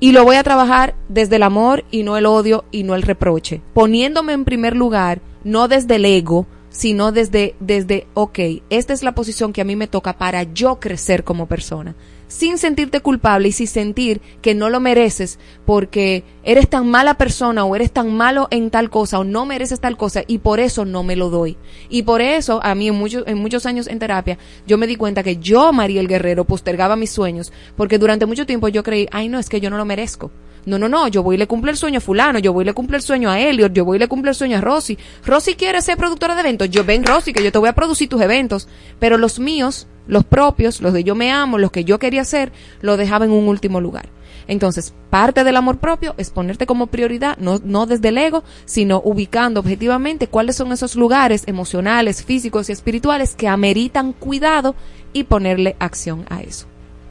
[0.00, 3.02] Y lo voy a trabajar desde el amor y no el odio y no el
[3.02, 8.38] reproche, poniéndome en primer lugar, no desde el ego, sino desde, desde, ok,
[8.70, 11.96] esta es la posición que a mí me toca para yo crecer como persona,
[12.28, 17.64] sin sentirte culpable y sin sentir que no lo mereces porque eres tan mala persona
[17.64, 20.84] o eres tan malo en tal cosa o no mereces tal cosa y por eso
[20.84, 21.56] no me lo doy.
[21.88, 24.96] Y por eso a mí en muchos, en muchos años en terapia yo me di
[24.96, 29.28] cuenta que yo, Mariel Guerrero, postergaba mis sueños porque durante mucho tiempo yo creí, ay
[29.28, 30.30] no, es que yo no lo merezco.
[30.66, 32.66] No, no, no, yo voy y le cumplo el sueño a fulano, yo voy y
[32.66, 34.98] le cumplo el sueño a Elliot, yo voy y le cumplo el sueño a Rosy.
[35.24, 38.08] Rosy quiere ser productora de eventos, yo ven Rosy, que yo te voy a producir
[38.08, 38.68] tus eventos.
[38.98, 42.52] Pero los míos, los propios, los de yo me amo, los que yo quería hacer,
[42.80, 44.08] lo dejaba en un último lugar.
[44.48, 49.00] Entonces, parte del amor propio es ponerte como prioridad, no, no desde el ego, sino
[49.04, 54.74] ubicando objetivamente cuáles son esos lugares emocionales, físicos y espirituales que ameritan cuidado
[55.12, 56.66] y ponerle acción a eso.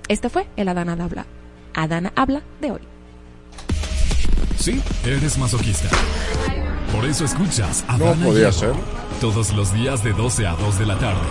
[0.08, 1.28] Este fue el Adana Habla.
[1.76, 2.97] Adana Habla de hoy.
[4.58, 5.90] Sí, eres masoquista.
[6.94, 8.74] Por eso escuchas a No Dana podía Diego, ser.
[9.22, 11.22] Todos los días de 12 a 2 de la tarde.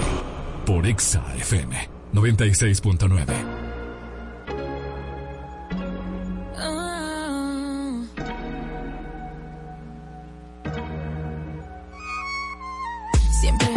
[0.64, 3.24] Por Exa FM 96.9.
[13.40, 13.75] Siempre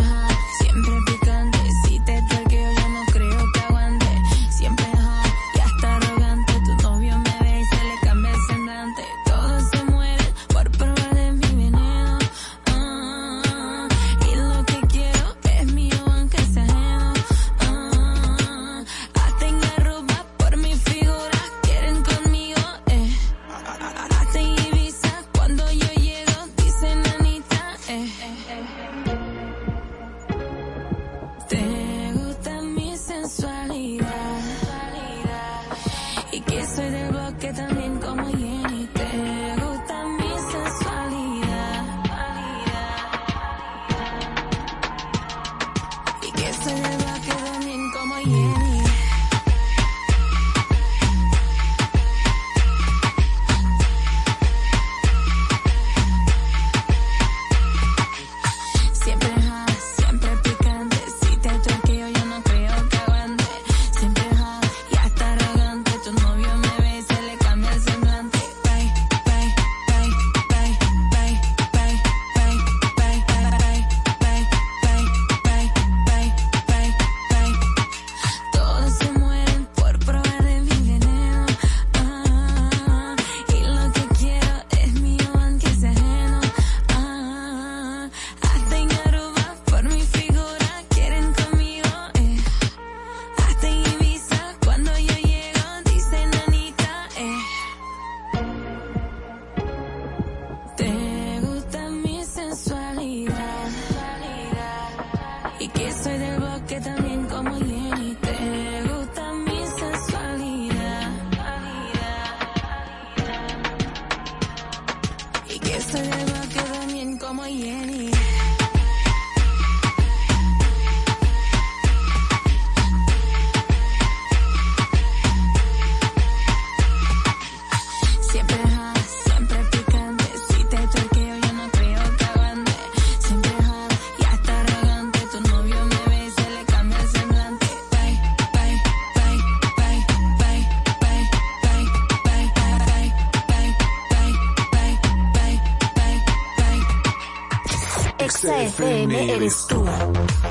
[149.36, 149.86] eres tú.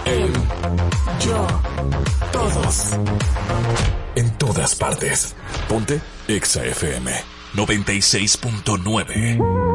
[0.04, 0.32] Él,
[1.20, 1.46] yo,
[2.32, 2.90] todos.
[4.14, 5.34] En todas partes.
[5.68, 7.12] Ponte Exa FM
[7.54, 9.67] 96.9.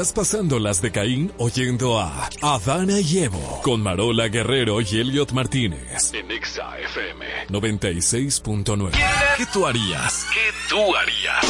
[0.00, 5.32] Estás pasando las de Caín oyendo a Adana y Evo con Marola Guerrero y Elliot
[5.32, 6.14] Martínez.
[6.14, 7.26] En Exa FM.
[7.48, 8.92] 96.9.
[9.36, 10.26] ¿Qué tú harías?
[10.32, 10.40] ¿Qué
[10.70, 11.44] tú harías?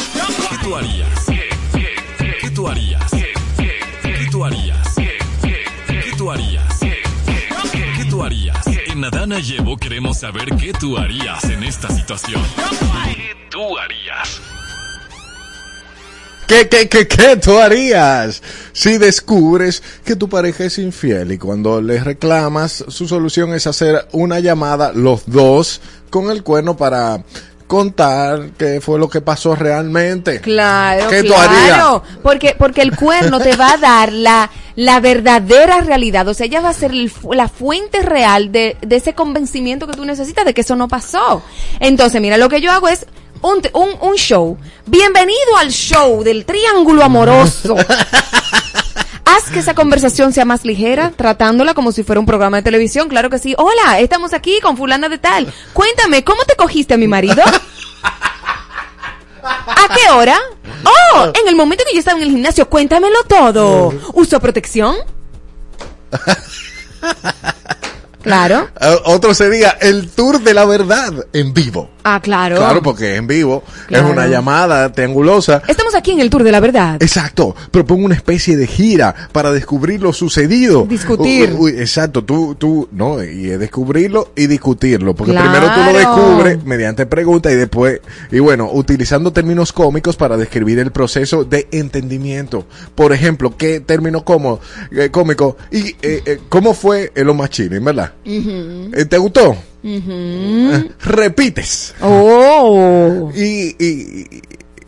[0.49, 1.25] ¿Qué tú harías?
[2.41, 3.11] ¿Qué tú harías?
[4.01, 4.95] ¿Qué tú harías?
[5.87, 6.79] ¿Qué tú harías?
[7.71, 8.67] ¿Qué tú harías?
[8.67, 12.43] En Adana y Evo queremos saber qué tú harías en esta situación.
[13.15, 13.40] ¿Qué
[16.51, 21.81] ¿Qué, qué, qué, qué tú harías si descubres que tu pareja es infiel y cuando
[21.81, 25.79] le reclamas, su solución es hacer una llamada los dos
[26.09, 27.23] con el cuerno para
[27.67, 30.41] contar qué fue lo que pasó realmente?
[30.41, 31.51] Claro, ¿Qué claro.
[31.51, 32.17] harías?
[32.21, 36.27] Porque, porque el cuerno te va a dar la, la verdadera realidad.
[36.27, 39.93] O sea, ella va a ser el la fuente real de, de ese convencimiento que
[39.93, 41.41] tú necesitas de que eso no pasó.
[41.79, 43.07] Entonces, mira, lo que yo hago es
[43.41, 44.57] un, un, un show.
[44.85, 47.75] Bienvenido al show del triángulo amoroso.
[49.25, 53.07] Haz que esa conversación sea más ligera, tratándola como si fuera un programa de televisión.
[53.07, 53.55] Claro que sí.
[53.57, 55.51] Hola, estamos aquí con fulana de tal.
[55.73, 57.41] Cuéntame, ¿cómo te cogiste a mi marido?
[59.43, 60.37] ¿A qué hora?
[60.83, 63.93] Oh, en el momento que yo estaba en el gimnasio, cuéntamelo todo.
[64.13, 64.95] ¿Usó protección?
[68.21, 68.69] Claro.
[68.79, 71.89] Eh, Otro sería el tour de la verdad en vivo.
[72.03, 72.57] Ah, claro.
[72.57, 74.07] Claro, porque en vivo Claro.
[74.07, 75.61] es una llamada triangulosa.
[75.67, 76.97] Estamos aquí en el Tour de la Verdad.
[77.01, 80.85] Exacto, propongo una especie de gira para descubrir lo sucedido.
[80.85, 81.53] Discutir.
[81.57, 85.51] Uy, uy, exacto, tú, tú, no, y es descubrirlo y discutirlo, porque Claro.
[85.51, 87.99] primero tú lo descubres mediante pregunta y después,
[88.31, 92.65] y bueno, utilizando términos cómicos para describir el proceso de entendimiento.
[92.95, 94.59] Por ejemplo, ¿qué término cómo,
[94.91, 95.57] eh, cómico?
[95.71, 98.11] ¿Y eh, eh, cómo fue el Machine, verdad?
[98.25, 99.55] Eh, ¿Te gustó?
[100.99, 101.95] Repites.
[102.01, 103.31] Oh.
[103.35, 104.41] Y, y-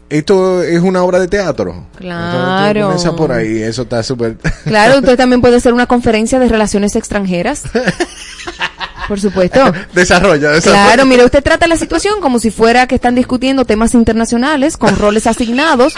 [0.10, 1.88] esto es una obra de teatro.
[1.98, 2.68] Claro.
[2.68, 4.38] Entonces, comienza por ahí, eso está súper...
[4.65, 7.64] Claro, usted también puede hacer una conferencia de relaciones extranjeras.
[9.07, 9.60] Por supuesto.
[9.94, 10.86] desarrolla, desarrolla.
[10.86, 14.95] Claro, mire, usted trata la situación como si fuera que están discutiendo temas internacionales con
[14.98, 15.94] roles asignados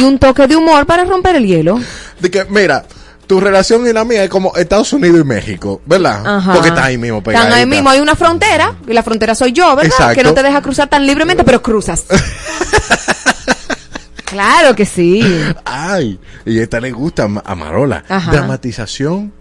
[0.00, 1.78] y un toque de humor para romper el hielo.
[2.20, 2.84] De que, mira,
[3.28, 6.26] tu relación y la mía es como Estados Unidos y México, ¿verdad?
[6.26, 6.54] Ajá.
[6.54, 7.54] Porque está ahí mismo Están pegadita.
[7.56, 9.92] ahí mismo, hay una frontera, y la frontera soy yo, ¿verdad?
[9.92, 10.14] Exacto.
[10.16, 12.06] Que no te deja cruzar tan libremente, pero cruzas.
[14.24, 15.22] claro que sí.
[15.64, 18.04] Ay, y esta le gusta a Ma- a Marola.
[18.08, 18.32] Ajá.
[18.32, 19.32] Dramatización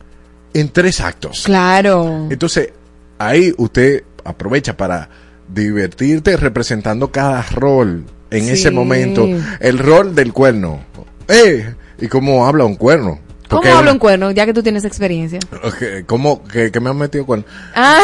[0.53, 1.43] en tres actos.
[1.45, 2.27] Claro.
[2.29, 2.71] Entonces,
[3.19, 5.09] ahí usted aprovecha para
[5.47, 8.51] divertirte representando cada rol en Sí.
[8.51, 9.27] ese momento.
[9.59, 10.81] El rol del cuerno.
[11.27, 11.73] ¡Eh!
[11.99, 13.19] ¿Y cómo habla un cuerno?
[13.49, 15.39] ¿Cómo hablo en cuerno, ya que tú tienes experiencia?
[15.63, 17.45] Ok, ¿Cómo que me han metido cuerno?
[17.75, 17.99] Ah.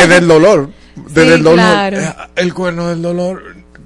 [0.00, 0.70] Desde el dolor.
[1.08, 1.56] Desde Sí, el dolor.
[1.58, 1.98] claro.
[2.00, 3.42] Eh, El cuerno del dolor.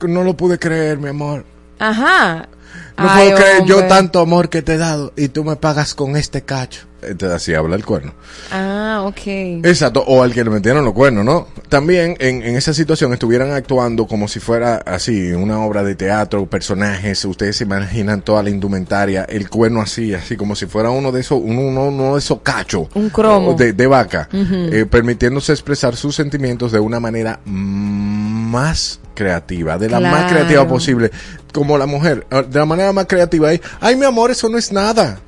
[0.07, 1.45] No lo pude creer, mi amor.
[1.79, 2.49] Ajá.
[2.97, 3.89] No Ay, puedo creer yo hombre.
[3.89, 6.83] tanto amor que te he dado y tú me pagas con este cacho.
[7.03, 8.13] Entonces así habla el cuerno.
[8.51, 9.27] Ah, ok.
[9.65, 11.47] Exacto, o al que le metieron los cuernos, ¿no?
[11.69, 16.47] También en, en esa situación estuvieran actuando como si fuera así, una obra de teatro,
[16.47, 21.13] personajes, ustedes se imaginan toda la indumentaria, el cuerno así, así como si fuera uno
[21.13, 23.55] de esos, uno, uno, uno de esos cachos Un cromo.
[23.55, 30.01] de, de vaca, eh, permitiéndose expresar sus sentimientos de una manera más creativa, de la
[30.01, 31.11] más creativa posible,
[31.53, 34.73] como la mujer, de la manera más creativa, ay, ay mi amor, eso no es
[34.73, 35.21] nada.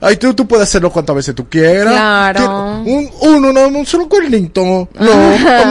[0.00, 1.92] Ay, tú, tú puedes hacerlo cuantas veces tú quieras.
[1.92, 2.82] Claro.
[2.84, 4.88] Un, uno, no, un solo cuernito.
[4.98, 5.14] No,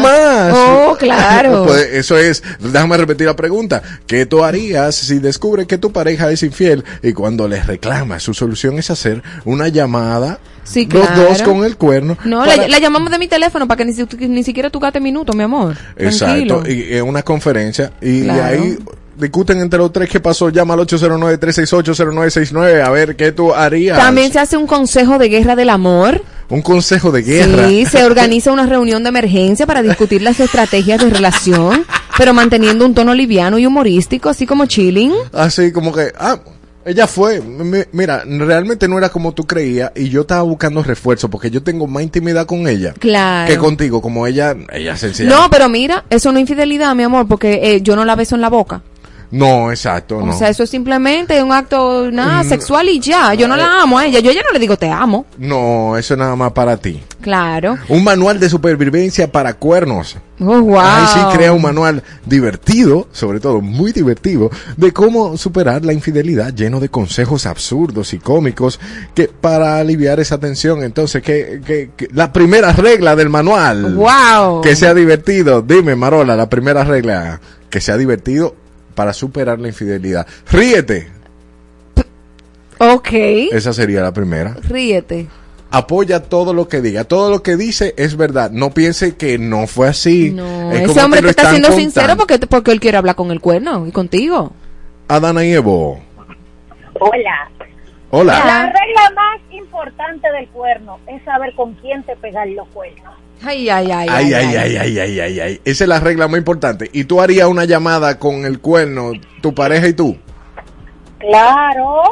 [0.01, 0.53] más.
[0.55, 1.63] Oh, claro.
[1.67, 3.81] Pues eso es, déjame repetir la pregunta.
[4.05, 8.33] ¿Qué tú harías si descubres que tu pareja es infiel y cuando les reclama su
[8.33, 11.23] solución es hacer una llamada, Sí, los claro.
[11.29, 12.17] dos con el cuerno?
[12.25, 15.01] No, para- la, la llamamos de mi teléfono para que ni, ni siquiera tú gastes
[15.01, 15.75] minutos, mi amor.
[15.95, 16.09] Tranquilo.
[16.57, 18.43] Exacto, y es una conferencia y Claro.
[18.63, 18.77] ahí
[19.17, 23.97] discuten entre los tres qué pasó, llama al 809-368-0969 a ver qué tú harías.
[23.97, 26.23] También se hace un consejo de guerra del amor.
[26.49, 27.67] Un consejo de guerra.
[27.67, 31.85] Sí, se organiza una reunión de emergencia para discutir las estrategias de relación,
[32.17, 35.11] pero manteniendo un tono liviano y humorístico, así como chilling.
[35.33, 36.39] Así como que, ah,
[36.85, 37.41] ella fue.
[37.41, 41.61] Mi- Mira, realmente no era como tú creías y yo estaba buscando refuerzo porque yo
[41.61, 43.51] tengo más intimidad con ella Claro.
[43.51, 45.29] que contigo, como ella, ella sencilla.
[45.29, 48.35] No, pero mira, eso no es infidelidad, mi amor, porque eh, yo no la beso
[48.35, 48.81] en la boca.
[49.29, 50.33] No, exacto, no.
[50.33, 52.47] O sea, eso es simplemente un acto nada Mm.
[52.49, 53.33] sexual y ya.
[53.33, 54.19] Yo no la amo a ella.
[54.19, 55.25] Yo a ella no le digo te amo.
[55.37, 57.03] No, eso es nada más para ti.
[57.19, 57.77] Claro.
[57.89, 60.15] Un manual de supervivencia para cuernos.
[60.39, 60.79] Oh, wow.
[60.79, 66.53] Ahí sí crea un manual divertido, sobre todo muy divertido, de cómo superar la infidelidad,
[66.53, 68.79] lleno de consejos absurdos y cómicos
[69.15, 70.83] que para aliviar esa tensión.
[70.83, 73.95] Entonces, que, que, que- la primera regla del manual.
[73.95, 74.61] Wow.
[74.61, 75.61] Que sea divertido.
[75.61, 77.41] Dime, Marola, la primera regla.
[77.69, 78.55] Que sea divertido
[78.97, 80.25] para superar la infidelidad.
[80.51, 81.07] Ríete.
[82.79, 83.09] Ok.
[83.51, 84.55] Esa sería la primera.
[84.67, 85.27] Ríete.
[85.69, 87.03] Apoya todo lo que diga.
[87.03, 88.49] Todo lo que dice es verdad.
[88.49, 90.31] No piense que no fue así.
[90.31, 91.91] No, Es ese hombre que te está siendo contando.
[91.91, 94.51] sincero porque, porque él quiere hablar con el cuerno y contigo.
[95.07, 95.99] Adana y Evo.
[96.99, 97.51] Hola.
[98.09, 98.33] Hola.
[98.45, 103.13] La regla más importante del cuerno es saber con quién te pegar los cuernos.
[103.43, 104.07] Ay, ay, ay.
[104.09, 105.61] Ay, ay, ay, ay, ay, ay, ay.
[105.63, 106.89] Esa es la regla más importante.
[106.91, 109.11] ¿Y tú harías una llamada con el cuerno,
[109.41, 110.17] tu pareja y tú?
[111.19, 112.03] Claro.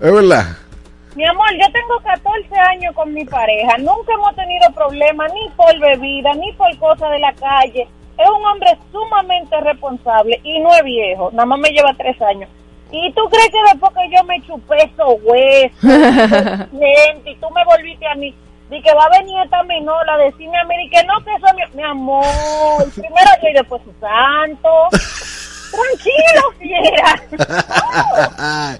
[0.00, 0.56] ¿Es verdad?
[1.16, 3.76] Mi amor, yo tengo 14 años con mi pareja.
[3.78, 7.88] Nunca hemos tenido problemas ni por bebida, ni por cosas de la calle.
[8.18, 11.30] Es un hombre sumamente responsable y no es viejo.
[11.32, 12.48] Nada más me lleva tres años.
[12.90, 17.64] ¿Y tú crees que después que yo me chupé esos huesos, gente, y tú me
[17.64, 18.34] volviste a mí,
[18.70, 21.34] di que va a venir esta menor a decirme a mí, di que no, que
[21.34, 24.68] eso es mi, mi amor, primero yo y después su santo.
[25.70, 27.22] Tranquilo, fiera.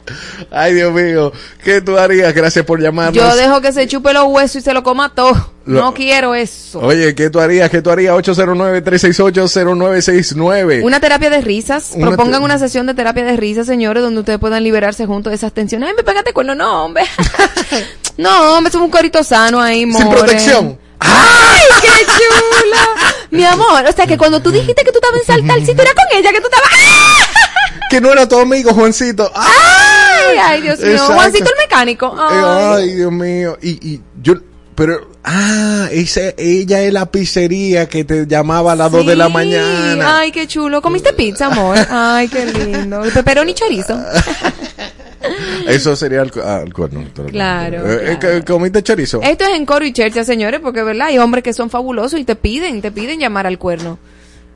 [0.50, 1.32] Ay, Dios mío.
[1.62, 2.32] ¿Qué tú harías?
[2.32, 3.14] Gracias por llamarnos.
[3.14, 5.32] Yo dejo que se chupe los huesos y se lo coma todo.
[5.66, 6.80] Lo- No quiero eso.
[6.80, 7.68] Oye, ¿qué tú harías?
[7.68, 8.14] ¿Qué tú harías?
[8.16, 10.82] 809-368-0969.
[10.82, 11.92] Una terapia de risas.
[11.94, 15.30] Una Propongan te- una sesión de terapia de risas, señores, donde ustedes puedan liberarse juntos
[15.30, 15.90] de esas tensiones.
[15.90, 16.54] Ay, me pégate cuerno.
[16.54, 17.02] No, hombre.
[18.18, 20.04] no, hombre, es un corito sano ahí, more.
[20.04, 20.78] Sin protección.
[21.00, 23.14] ¡Ay, qué chula!
[23.30, 26.04] Mi amor, o sea que cuando tú dijiste que tú estabas en Saltalcito era con
[26.12, 26.68] ella, que tú estabas...
[27.90, 29.30] Que no era tu amigo, Juancito.
[29.34, 29.46] ¡Ah!
[30.28, 30.90] ¡Ay, ay, Dios mío!
[30.90, 31.14] Exacto.
[31.14, 32.14] Juancito el mecánico.
[32.18, 32.74] Eh, Ay.
[32.82, 33.56] Ay, Dios mío.
[33.62, 34.34] Y, y yo,
[34.74, 39.28] pero, ah, esa, ella es la pizzería que te llamaba a las 2 de la
[39.28, 39.32] Sí.
[39.32, 40.18] mañana.
[40.18, 40.82] Ay, qué chulo.
[40.82, 41.78] ¿Comiste pizza, amor?
[41.90, 43.02] Ay, qué lindo.
[43.02, 43.98] El peperón y chorizo.
[45.66, 47.04] Eso sería el, cu- ah, cuerno.
[47.30, 49.20] Claro, Eh, eh, que- ¿Comiste chorizo?
[49.22, 52.24] Esto es en coro y chercha, señores, porque verdad hay hombres que son fabulosos y
[52.24, 53.98] te piden, te piden llamar al cuerno.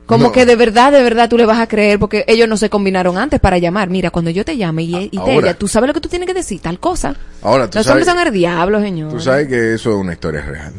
[0.05, 0.31] Como No.
[0.33, 3.17] que de verdad, de verdad tú le vas a creer porque ellos no se combinaron
[3.17, 3.89] antes para llamar.
[3.89, 6.27] Mira, cuando yo te llame y, y te diga, tú sabes lo que tú tienes
[6.27, 7.15] que decir, tal cosa.
[7.41, 9.11] Ahora, tú Los sabes, hombres son el diablo, señor.
[9.13, 10.73] tú sabes que eso es una historia real.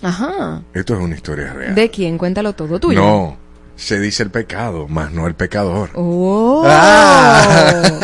[0.00, 0.62] Ajá.
[0.74, 1.74] Esto es una historia real.
[1.74, 2.16] ¿De quién?
[2.18, 3.00] Cuéntalo todo tuyo.
[3.00, 3.36] No,
[3.78, 5.90] se dice el pecado, más no el pecador.
[5.94, 6.64] Oh.
[6.66, 8.00] Ah.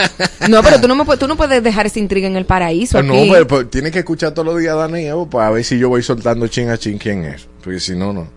[0.48, 3.02] No, pero tú no, me, tú no puedes dejar esa intriga en el paraíso.
[3.02, 3.28] No, aquí.
[3.32, 5.78] pero, pero tienes que escuchar todos los días a Dani y Evo para ver si
[5.78, 7.48] yo voy soltando chin a chin quién es.
[7.62, 8.28] Porque si no, no.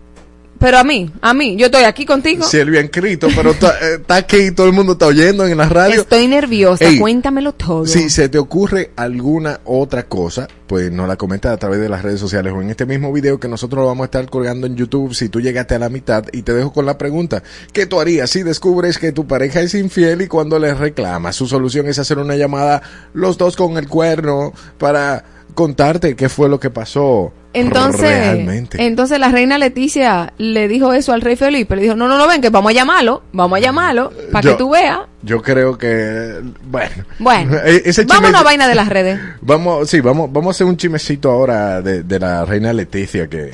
[0.58, 2.44] Pero a mí, a mí, yo estoy aquí contigo.
[2.44, 5.56] Si él bien escrito, pero está eh, está aquí, todo el mundo está oyendo en
[5.56, 6.00] la radio.
[6.00, 7.86] Estoy nerviosa, Ey, cuéntamelo todo.
[7.86, 12.02] Si se te ocurre alguna otra cosa, pues nos la comentas a través de las
[12.02, 14.76] redes sociales o en este mismo video que nosotros lo vamos a estar colgando en
[14.76, 18.00] YouTube si tú llegaste a la mitad y te dejo con la pregunta, ¿qué tú
[18.00, 21.36] harías si descubres que tu pareja es infiel y cuando le reclamas?
[21.36, 22.82] Su solución es hacer una llamada
[23.14, 27.32] los dos con el cuerno para contarte qué fue lo que pasó.
[27.52, 28.80] Entonces, realmente.
[28.86, 31.74] entonces la reina Leticia le dijo eso al rey Felipe.
[31.74, 34.54] Le dijo, no, no, no, ven, que vamos a llamarlo, vamos a llamarlo, para que
[34.56, 35.00] tú veas.
[35.22, 37.04] Yo creo que, bueno.
[37.18, 39.18] Bueno, E- ese vamos a una vaina de las redes.
[39.40, 43.50] Vamos, sí, vamos, vamos a hacer un chimecito ahora de, de la reina Leticia que,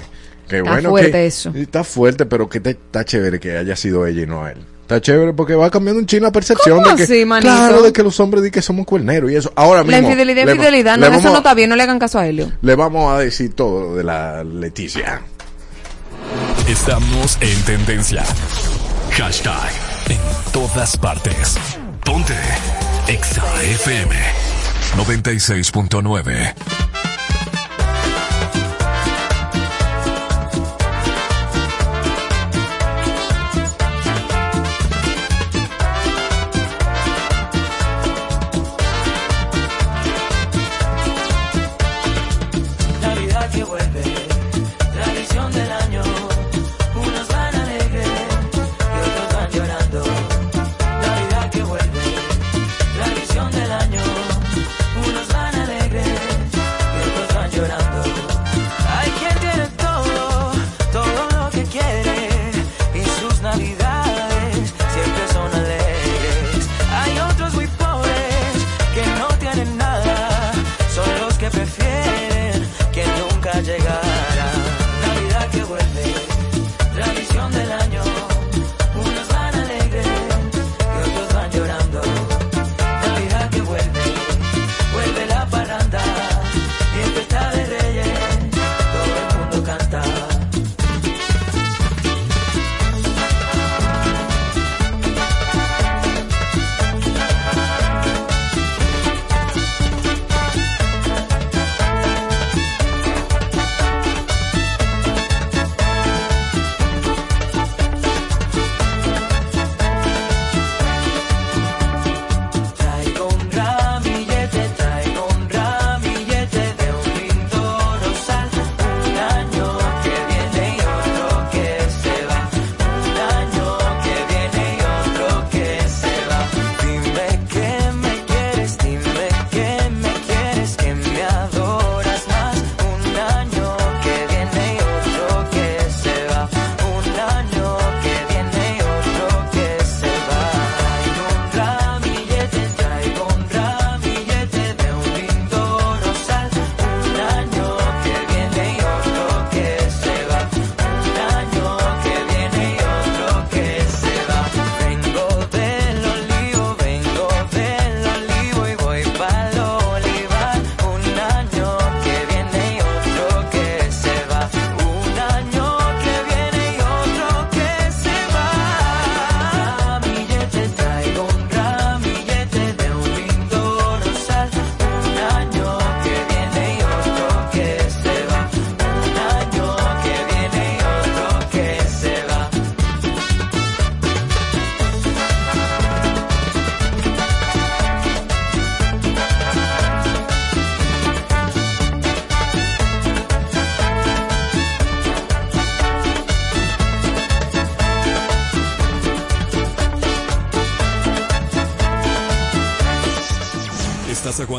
[0.47, 1.53] que Está bueno fuerte que- eso.
[1.55, 4.59] Está fuerte, pero que te- está chévere que haya sido ella y no él.
[4.85, 7.51] Está chévere porque va cambiando un chin la percepción ¿Cómo de que, así, manito?
[7.51, 9.51] claro, de que los hombres di que somos cuerneros y eso.
[9.57, 10.09] Ahora La mismo.
[10.09, 12.27] infidelidad le- es infidelidad, no, eso vamos- no está bien, no le hagan caso a
[12.27, 12.53] Helio.
[12.61, 15.23] Le vamos a decir todo de la Leticia.
[16.69, 18.25] Estamos en tendencia.
[19.13, 19.71] Hashtag
[20.11, 20.19] en
[20.53, 21.57] todas partes.
[22.05, 22.35] Ponte
[23.09, 24.15] Exa FM
[24.99, 26.55] 96.9.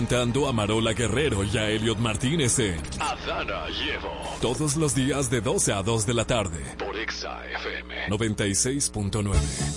[0.05, 4.11] Aguantando a Marola Guerrero y a Elliot Martínez en Adana y Evo.
[4.39, 6.59] todos los días de 12 a 2 de la tarde.
[6.77, 8.09] Por Exa FM.
[8.09, 9.74] 96.9.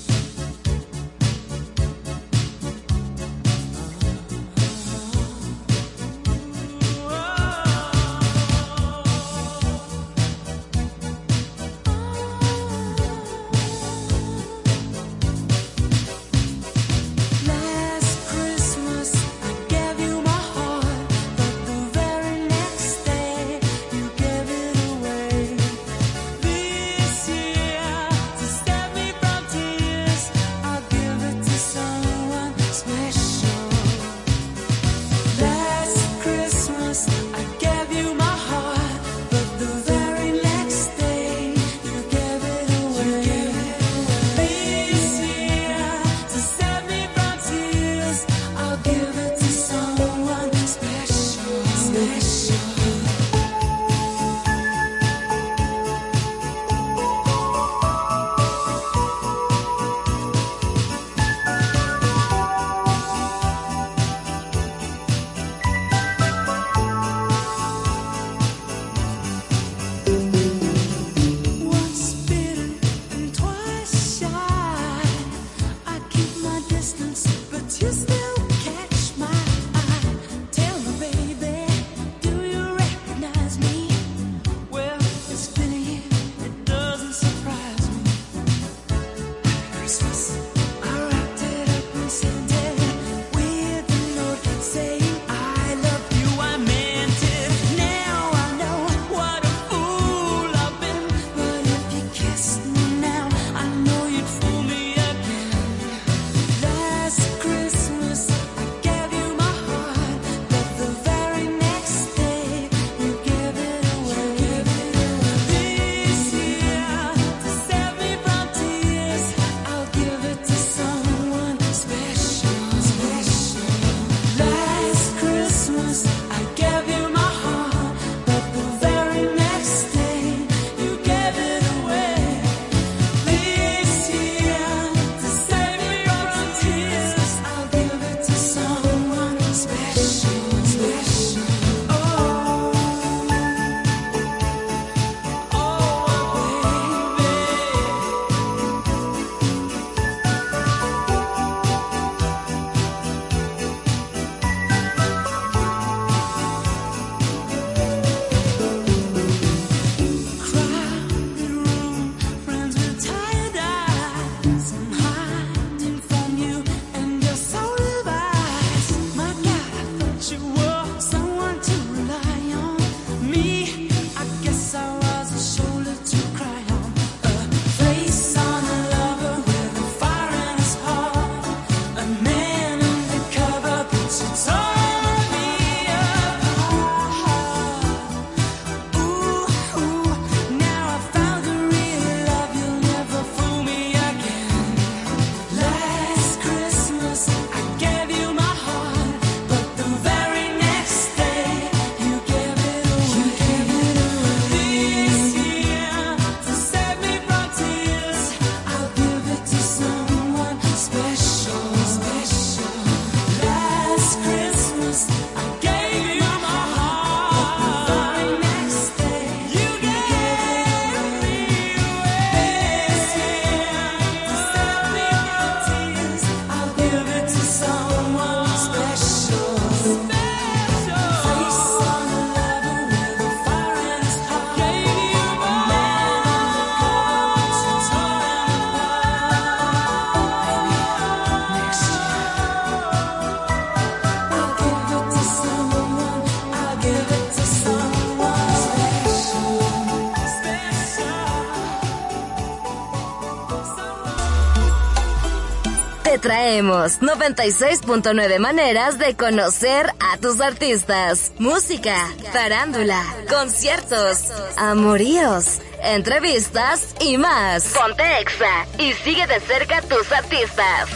[256.58, 261.30] te traemos 96.9 maneras de conocer a tus artistas.
[261.38, 261.94] Música,
[262.32, 267.64] farándula, conciertos, amoríos, entrevistas y más.
[267.66, 270.88] Ponte Exa y sigue de cerca a tus artistas.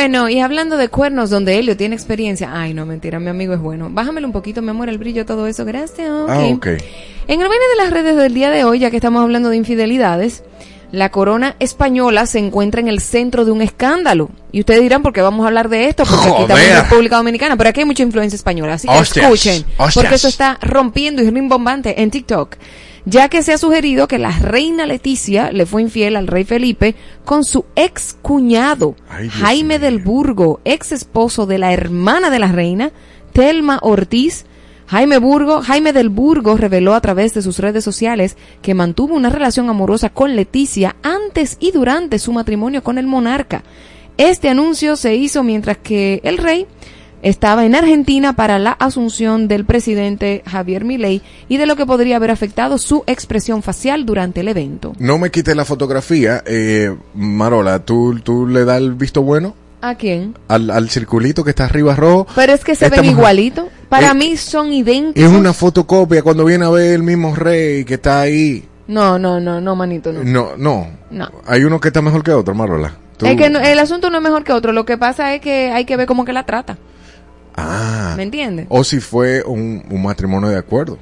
[0.00, 2.48] Bueno, y hablando de cuernos donde Helio tiene experiencia.
[2.54, 3.90] Ay, no, mentira, mi amigo es bueno.
[3.90, 5.66] Bájamelo un poquito, mi amor, el brillo, todo eso.
[5.66, 6.08] Gracias.
[6.08, 6.66] Ah, ok.
[7.28, 9.58] En el vaina de las redes del día de hoy, ya que estamos hablando de
[9.58, 10.42] infidelidades,
[10.90, 14.30] la corona española se encuentra en el centro de un escándalo.
[14.52, 16.04] Y ustedes dirán, ¿por qué vamos a hablar de esto?
[16.06, 16.82] Porque aquí estamos en.
[16.82, 18.72] República Dominicana, pero aquí hay mucha influencia española.
[18.72, 19.94] Así que Hostias, escuchen, hostias.
[19.96, 22.56] porque eso está rompiendo y rimbombante en TikTok.
[23.04, 26.94] Ya que se ha sugerido que la reina Leticia le fue infiel al rey Felipe
[27.24, 28.94] con su ex cuñado,
[29.30, 32.92] Jaime del Burgo, ex esposo de la hermana de la reina,
[33.32, 34.44] Telma Ortiz,
[34.86, 39.30] Jaime Burgo, Jaime del Burgo reveló a través de sus redes sociales que mantuvo una
[39.30, 43.62] relación amorosa con Leticia antes y durante su matrimonio con el monarca.
[44.16, 46.66] Este anuncio se hizo mientras que el rey
[47.22, 52.16] estaba en Argentina para la asunción del presidente Javier Milei y de lo que podría
[52.16, 54.92] haber afectado su expresión facial durante el evento.
[54.98, 56.42] No me quites la fotografía.
[56.46, 60.34] Eh, Marola, ¿tú, ¿tú le das el visto bueno ¿A quién?
[60.48, 62.26] al, al circulito que está arriba rojo?
[62.34, 63.66] Pero es que se Esta ven igualitos.
[63.88, 65.30] Para mí son idénticos.
[65.30, 68.64] Es una fotocopia cuando viene a ver el mismo rey que está ahí.
[68.86, 70.22] No, no, no, no, manito, no.
[70.24, 70.86] No, no.
[71.10, 71.28] No.
[71.46, 72.92] Hay uno que está mejor que otro, Marola.
[73.16, 74.72] Tú- Es que no- el asunto no es mejor que otro.
[74.72, 76.76] Lo que pasa es que hay que ver cómo que la trata.
[77.56, 78.14] Ah.
[78.16, 78.66] ¿Me entiendes?
[78.68, 80.98] O si fue un, un matrimonio de acuerdo.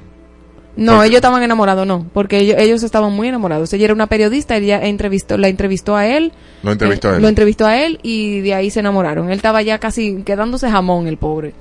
[0.75, 3.73] No, ellos estaban enamorados, no, porque ellos, ellos estaban muy enamorados.
[3.73, 6.31] Ella era una periodista, ella entrevistó, la entrevistó a él.
[6.63, 7.21] Lo entrevistó eh, a él.
[7.21, 9.29] Lo entrevistó a él y de ahí se enamoraron.
[9.29, 11.53] Él estaba ya casi quedándose jamón, el pobre.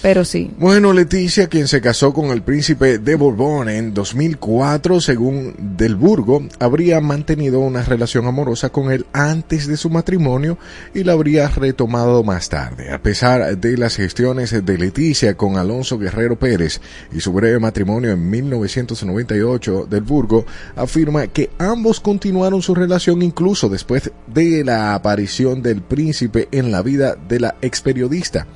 [0.00, 0.50] Pero sí.
[0.58, 6.42] Bueno, Leticia, quien se casó con el príncipe de Borbón en 2004, según Del Burgo,
[6.60, 10.56] habría mantenido una relación amorosa con él antes de su matrimonio
[10.94, 12.92] y la habría retomado más tarde.
[12.92, 16.80] A pesar de las gestiones de Leticia con Alonso Guerrero Pérez
[17.12, 20.46] y su breve matrimonio en 1998, Del Burgo
[20.76, 26.82] afirma que ambos continuaron su relación incluso después de la aparición del príncipe en la
[26.82, 28.46] vida de la ex periodista.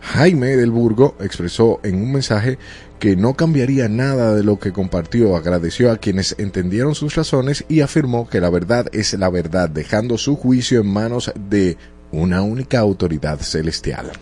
[0.00, 2.58] Jaime del Burgo expresó en un mensaje
[2.98, 7.80] que no cambiaría nada de lo que compartió, agradeció a quienes entendieron sus razones y
[7.80, 11.76] afirmó que la verdad es la verdad, dejando su juicio en manos de
[12.10, 14.12] una única autoridad celestial.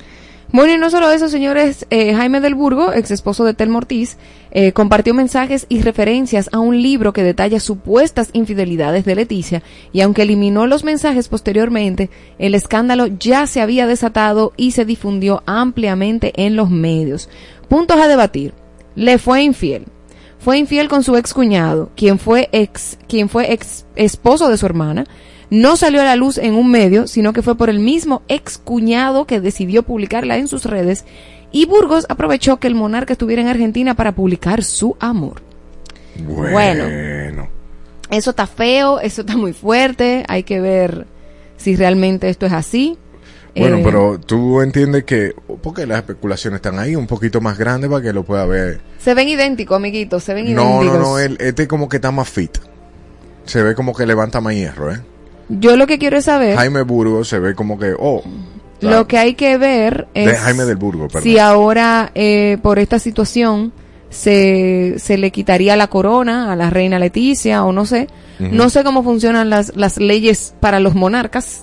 [0.53, 4.17] Bueno, y no solo eso, señores, eh, Jaime del Burgo, ex esposo de Telma Ortiz,
[4.59, 9.63] eh, compartió mensajes y referencias a un libro que detalla supuestas infidelidades de Leticia,
[9.93, 12.09] y aunque eliminó los mensajes posteriormente,
[12.39, 17.29] el escándalo ya se había desatado y se difundió ampliamente en los medios.
[17.69, 18.55] Puntos a debatir.
[18.95, 19.85] Le fue infiel.
[20.39, 24.65] Fue infiel con su ex cuñado, quien fue ex, quien fue ex esposo de su
[24.65, 25.05] hermana,
[25.51, 28.57] no salió a la luz en un medio, sino que fue por el mismo ex
[28.57, 31.05] cuñado que decidió publicarla en sus redes
[31.57, 35.41] y Burgos aprovechó que el monarca estuviera en Argentina para publicar su amor.
[36.23, 37.49] Bueno.
[38.11, 41.07] Eso está feo, eso está muy fuerte, hay que ver
[41.57, 42.99] si realmente esto es así.
[43.57, 47.89] Bueno, Eh, pero tú entiendes que, porque las especulaciones están ahí un poquito más grandes
[47.91, 48.81] para que lo pueda ver.
[48.99, 50.99] Se ven idénticos, amiguitos, se ven No, idénticos.
[50.99, 52.59] no, no, él, este como que está más fit.
[53.47, 55.01] Se ve como que levanta más hierro, ¿eh?
[55.49, 58.23] Yo lo que quiero es saber, Jaime Burgo se ve como que, oh,
[58.81, 61.23] lo que hay que ver es de Jaime del Burgo, perdón.
[61.23, 63.73] si ahora eh, por esta situación
[64.11, 68.09] se, se le quitaría la corona a la reina Leticia o no sé.
[68.39, 71.63] No sé cómo funcionan las, las leyes para los monarcas.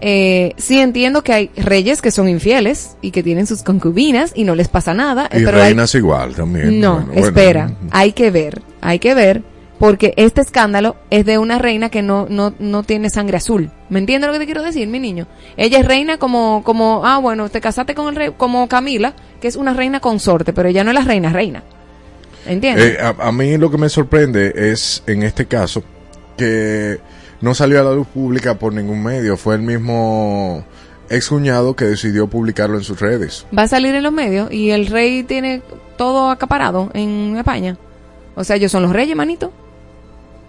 [0.00, 4.44] Eh, sí entiendo que hay reyes que son infieles y que tienen sus concubinas y
[4.44, 5.28] no les pasa nada.
[5.32, 6.78] Y pero hay- reinas igual también.
[6.80, 7.26] no, Bueno, bueno.
[7.26, 9.42] espera, hay que ver, hay que ver,
[9.78, 13.70] porque este escándalo es de una reina que no, no, no tiene sangre azul.
[13.88, 15.26] ¿Me entiendes lo que te quiero decir, mi niño?
[15.56, 19.48] Ella es reina como, como, ah, bueno, te casaste con el rey, como Camila, que
[19.48, 21.62] es una reina consorte, pero ella no es la reina, reina.
[22.46, 22.94] ¿Entiendes?
[22.94, 25.82] Eh, a, a mí lo que me sorprende es, en este caso,
[26.36, 26.98] que
[27.40, 29.36] no salió a la luz pública por ningún medio.
[29.36, 30.64] Fue el mismo
[31.10, 33.46] ex cuñado que decidió publicarlo en sus redes.
[33.56, 35.62] Va a salir en los medios y el rey tiene
[35.96, 37.76] todo acaparado en España.
[38.34, 39.52] O sea, ellos son los reyes, manito.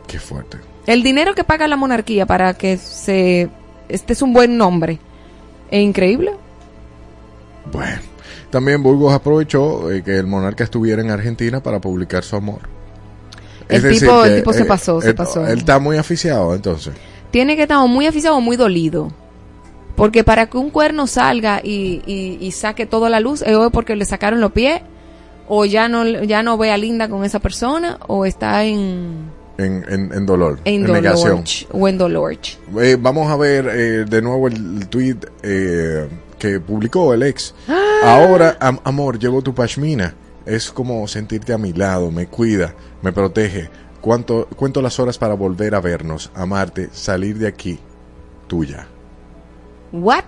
[0.08, 0.58] Qué fuerte.
[0.86, 3.50] El dinero que paga la monarquía para que se
[3.90, 5.00] este es un buen nombre.
[5.70, 6.32] Es increíble.
[7.72, 7.98] Bueno,
[8.50, 12.62] también Burgos aprovechó eh, que el monarca estuviera en Argentina para publicar su amor.
[13.68, 15.46] El tipo- el tipo se pasó, se pasó.
[15.46, 16.94] Él está muy aficiado, entonces.
[17.32, 19.12] tiene que estar muy aficionado o muy dolido.
[19.98, 23.96] Porque para que un cuerno salga y, y- y saque toda la luz, es porque
[23.98, 24.82] le sacaron los pies,
[25.50, 29.84] o ya no, ya no ve a Linda con esa persona, o está en, En,
[29.90, 31.44] en, en dolor, en, en negación.
[31.72, 32.36] O en dolor.
[32.80, 36.08] Eh, vamos a ver eh, de nuevo el, tweet eh,
[36.38, 37.56] que publicó el ex.
[38.04, 40.14] Ahora, am- amor, llevo tu pashmina.
[40.46, 43.70] Es como sentirte a mi lado, me cuida, me protege.
[44.00, 47.80] Cuánto, cuento las horas para volver a vernos, amarte, salir de aquí.
[48.48, 48.88] Tuya.
[49.92, 50.24] What?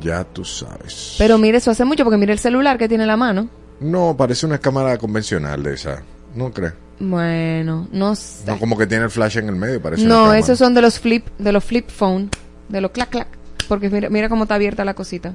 [0.00, 1.16] Ya tú sabes.
[1.18, 3.48] Pero mire, eso hace mucho porque mire el celular que tiene en la mano.
[3.80, 6.02] No, parece una cámara convencional de esa.
[6.34, 6.72] ¿No crees?
[6.98, 8.44] Bueno, no sé.
[8.46, 11.00] No, como que tiene el flash en el medio, parece No, esos son de los
[11.00, 12.30] flip, de los flip phone,
[12.68, 13.28] de los clac clac,
[13.68, 15.34] porque mira, mira cómo está abierta la cosita.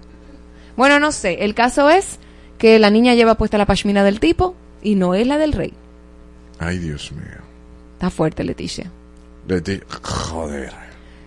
[0.78, 2.20] Bueno, no sé, el caso es
[2.58, 5.74] que la niña lleva puesta la pashmina del tipo y no es la del rey.
[6.60, 7.42] Ay, Dios mío.
[7.94, 8.92] Está fuerte, Leticia.
[9.64, 10.72] Ti- Joder.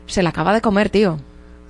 [0.06, 1.18] Se la acaba de comer, tío.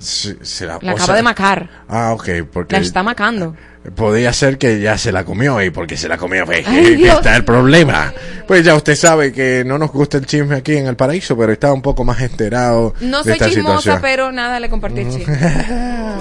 [0.01, 1.69] Se, se la, La acaba de macar.
[1.89, 3.55] Ah, ok, porque La está macando.
[3.95, 7.37] podía ser que ya se la comió y porque se la comió pues, Ay, está
[7.37, 8.13] el problema.
[8.49, 11.53] Pues ya usted sabe que no nos gusta el chisme aquí en el paraíso, pero
[11.53, 14.01] está un poco más enterado No de soy esta chismosa, situación.
[14.03, 15.37] pero nada, le compartí el chisme.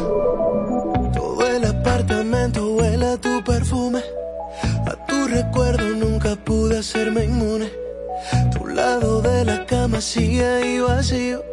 [1.14, 4.02] Todo el apartamento huele a tu perfume.
[4.86, 7.70] A tu recuerdo nunca pude hacerme inmune.
[8.52, 11.44] Tu lado de la cama sigue ahí vacío.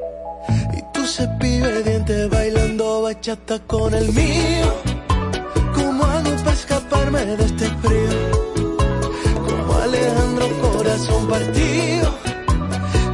[0.76, 4.68] Y tu cepillo de dientes bailando bachata con el mío.
[5.74, 8.14] ¿Cómo hago para escaparme de este frío?
[9.46, 12.08] Como Alejandro Corazón partido.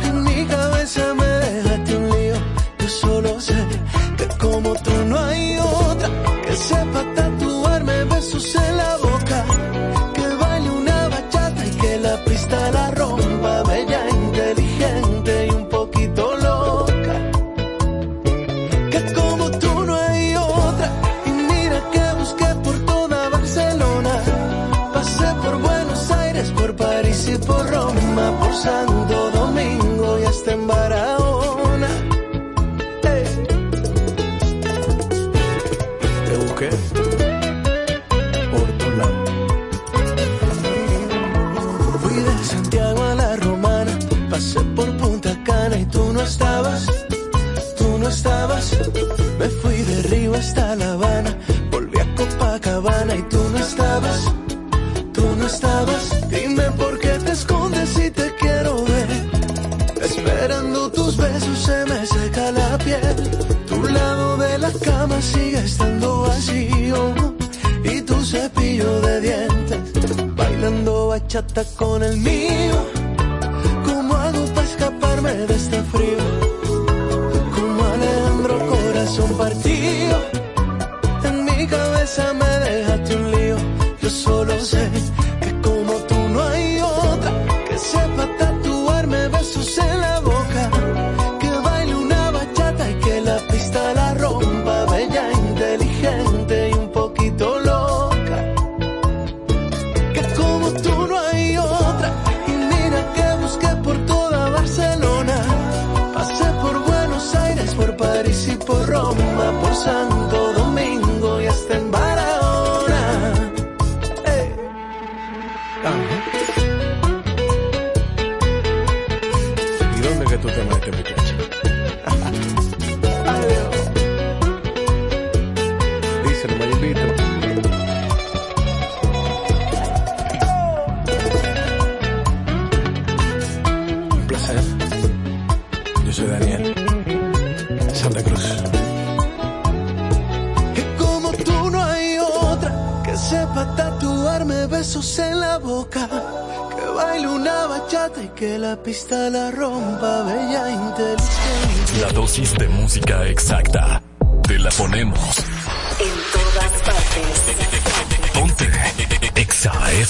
[0.07, 2.37] En mi cabeza me dejaste un lío.
[2.79, 3.61] Yo solo sé
[4.17, 6.09] que como tú no hay otra
[6.47, 7.22] que sepa
[48.13, 48.65] estabas.
[49.39, 51.37] Me fui de Río hasta La Habana,
[51.71, 54.21] volví a Copacabana y tú no estabas,
[55.13, 56.05] tú no estabas.
[56.29, 59.11] Dime por qué te escondes si te quiero ver.
[60.03, 63.17] Esperando tus besos se me seca la piel.
[63.67, 67.15] Tu lado de la cama sigue estando vacío.
[67.85, 69.81] Y tu cepillo de dientes
[70.37, 73.12] bailando bachata con el mío.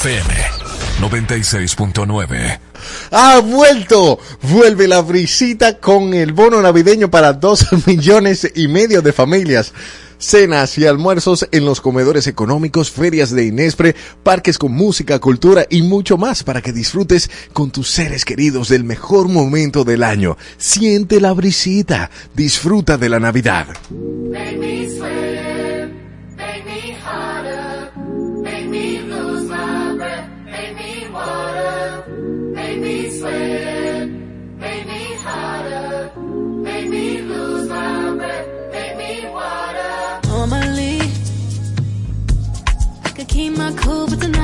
[0.02, 0.34] FM
[1.00, 2.58] 96.9.
[3.12, 9.12] Ha vuelto, vuelve la brisita con el bono navideño para dos millones y medio de
[9.12, 9.72] familias.
[10.18, 15.82] Cenas y almuerzos en los comedores económicos, ferias de Inespre, parques con música, cultura y
[15.82, 20.36] mucho más para que disfrutes con tus seres queridos del mejor momento del año.
[20.58, 23.68] Siente la brisita, disfruta de la Navidad.
[23.88, 25.31] Make me sweat,
[33.30, 40.20] made me hotter, made me lose my breath, made me water.
[40.28, 41.00] Normally,
[43.04, 44.41] I could keep my cool, but tonight.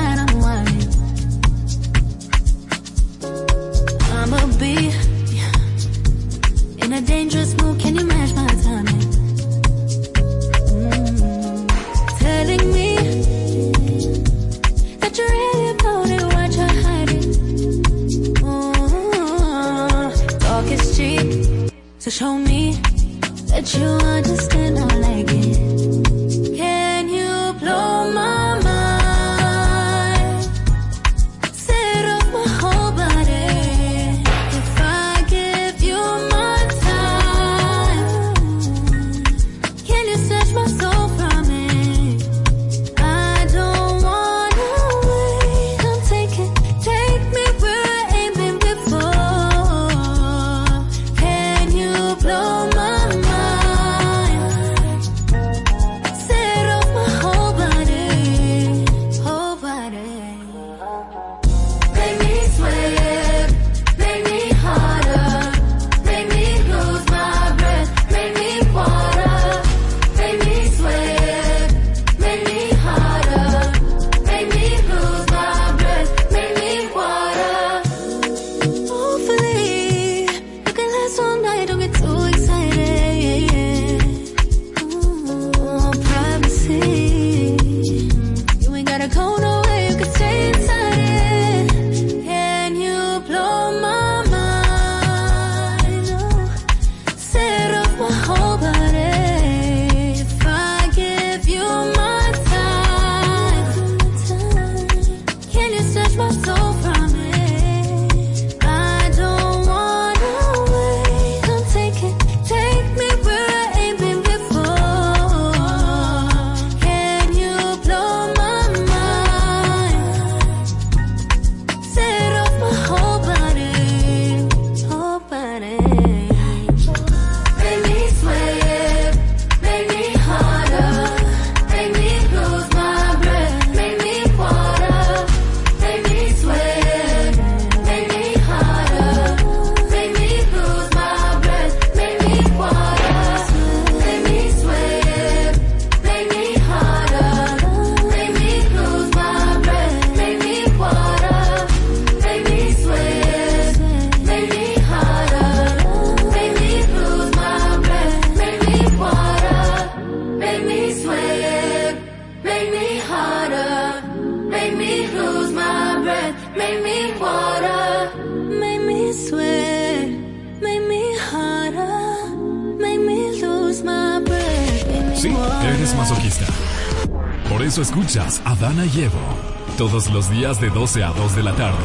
[180.60, 181.78] De 12 a 2 de la tarde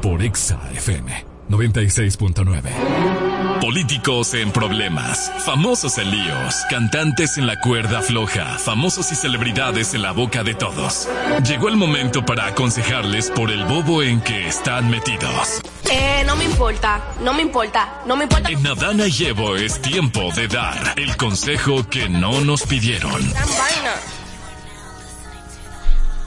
[0.00, 3.60] por Exa FM 96.9.
[3.60, 10.02] Políticos en problemas, famosos en líos, cantantes en la cuerda floja, famosos y celebridades en
[10.02, 11.08] la boca de todos.
[11.46, 15.62] Llegó el momento para aconsejarles por el bobo en que están metidos.
[15.90, 18.50] Eh, no me importa, no me importa, no me importa.
[18.50, 23.20] En Adana y Evo es tiempo de dar el consejo que no nos pidieron.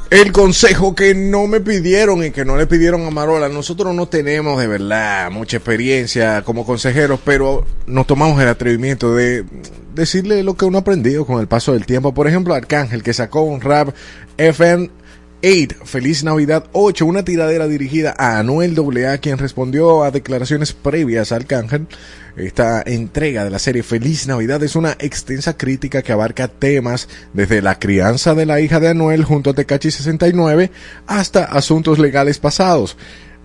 [0.09, 4.07] El consejo que no me pidieron y que no le pidieron a Marola, nosotros no
[4.07, 9.45] tenemos de verdad mucha experiencia como consejeros, pero nos tomamos el atrevimiento de
[9.93, 12.11] decirle lo que uno ha aprendido con el paso del tiempo.
[12.11, 13.89] Por ejemplo, Arcángel, que sacó un rap
[14.37, 14.89] FN
[15.41, 21.31] 8, Feliz Navidad 8, una tiradera dirigida a Anuel AA, quien respondió a declaraciones previas
[21.31, 21.87] a Arcángel.
[22.35, 27.61] Esta entrega de la serie Feliz Navidad es una extensa crítica que abarca temas desde
[27.61, 30.71] la crianza de la hija de Anuel junto a Tecachi 69
[31.07, 32.97] hasta asuntos legales pasados.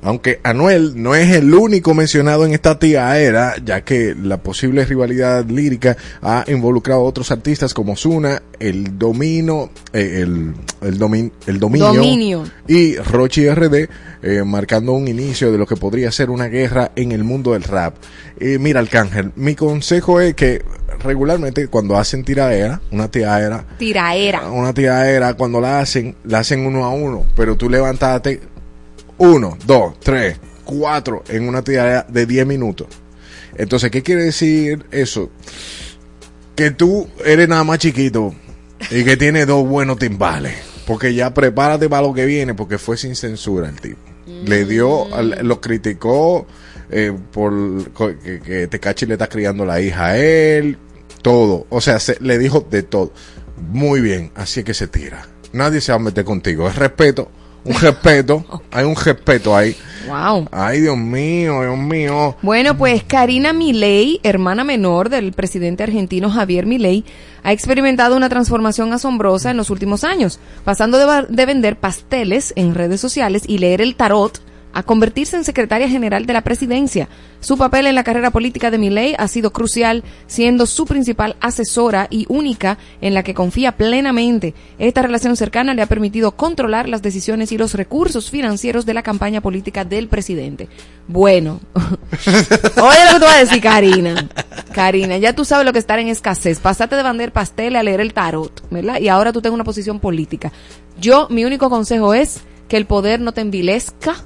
[0.04, 5.46] Aunque Anuel no es el único mencionado en esta tiraera, ya que la posible rivalidad
[5.46, 12.44] lírica ha involucrado a otros artistas como Zuna, el Domino, eh, el, domin, el dominio,
[12.68, 13.88] y Rochi RD,
[14.22, 17.62] eh, marcando un inicio de lo que podría ser una guerra en el mundo del
[17.62, 17.94] rap.
[18.38, 20.62] Eh, mira, Arcángel, mi consejo es que
[21.02, 26.66] regularmente cuando hacen tiraera, una tiraera, tiraera, eh, una tiraera, cuando la hacen, la hacen
[26.66, 28.52] uno a uno, pero tú levántate
[29.18, 32.88] 1, 2, 3, 4 en una tirada de 10 minutos.
[33.56, 35.30] Entonces, ¿qué quiere decir eso?
[36.56, 38.34] Que tú eres nada más chiquito
[38.90, 40.54] y que tienes dos buenos timbales.
[40.86, 43.98] Porque ya prepárate para lo que viene, porque fue sin censura el tipo.
[44.26, 44.68] Le mm.
[44.68, 45.06] dio,
[45.42, 46.46] lo criticó
[46.90, 47.52] eh, por
[47.92, 50.78] que, que este Tecachi le está criando la hija a él,
[51.22, 51.66] todo.
[51.70, 53.12] O sea, se, le dijo de todo.
[53.56, 55.26] Muy bien, así es que se tira.
[55.52, 56.68] Nadie se va a meter contigo.
[56.68, 57.30] Es respeto
[57.64, 59.76] un respeto, hay un respeto ahí.
[60.06, 60.48] Wow.
[60.52, 62.36] Ay, Dios mío, Dios mío.
[62.42, 67.04] Bueno, pues Karina Milei, hermana menor del presidente argentino Javier Milei,
[67.42, 72.74] ha experimentado una transformación asombrosa en los últimos años, pasando de, de vender pasteles en
[72.74, 74.40] redes sociales y leer el tarot
[74.74, 77.08] a convertirse en secretaria general de la presidencia.
[77.40, 82.08] Su papel en la carrera política de Milei ha sido crucial, siendo su principal asesora
[82.10, 84.54] y única en la que confía plenamente.
[84.78, 89.02] Esta relación cercana le ha permitido controlar las decisiones y los recursos financieros de la
[89.02, 90.68] campaña política del presidente.
[91.06, 94.28] Bueno, oye lo que te voy a decir, Karina.
[94.72, 96.58] Karina, ya tú sabes lo que es estar en escasez.
[96.58, 99.00] Pasaste de vender pasteles a leer el tarot, ¿verdad?
[99.00, 100.50] Y ahora tú tengas una posición política.
[100.98, 104.16] Yo, mi único consejo es que el poder no te envilezca,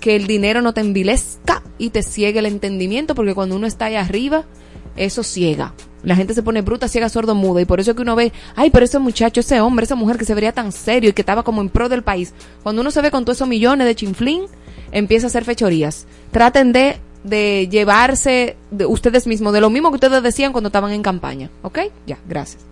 [0.00, 3.86] que el dinero no te envilezca y te ciegue el entendimiento, porque cuando uno está
[3.86, 4.44] ahí arriba,
[4.96, 5.74] eso ciega.
[6.02, 7.60] La gente se pone bruta, ciega, sordo, muda.
[7.60, 10.16] Y por eso es que uno ve, ay, pero ese muchacho, ese hombre, esa mujer
[10.16, 12.32] que se vería tan serio y que estaba como en pro del país.
[12.62, 14.44] Cuando uno se ve con todos esos millones de chinflín,
[14.92, 16.06] empieza a hacer fechorías.
[16.30, 20.92] Traten de, de llevarse de ustedes mismos, de lo mismo que ustedes decían cuando estaban
[20.92, 21.50] en campaña.
[21.62, 21.80] ¿Ok?
[22.06, 22.64] Ya, gracias.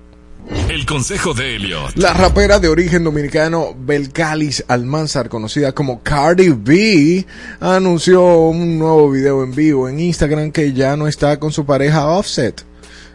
[0.50, 1.96] El consejo de Elliot.
[1.96, 7.26] La rapera de origen dominicano Belcalis Almanzar, conocida como Cardi B,
[7.60, 12.08] anunció un nuevo video en vivo en Instagram que ya no está con su pareja
[12.08, 12.64] Offset.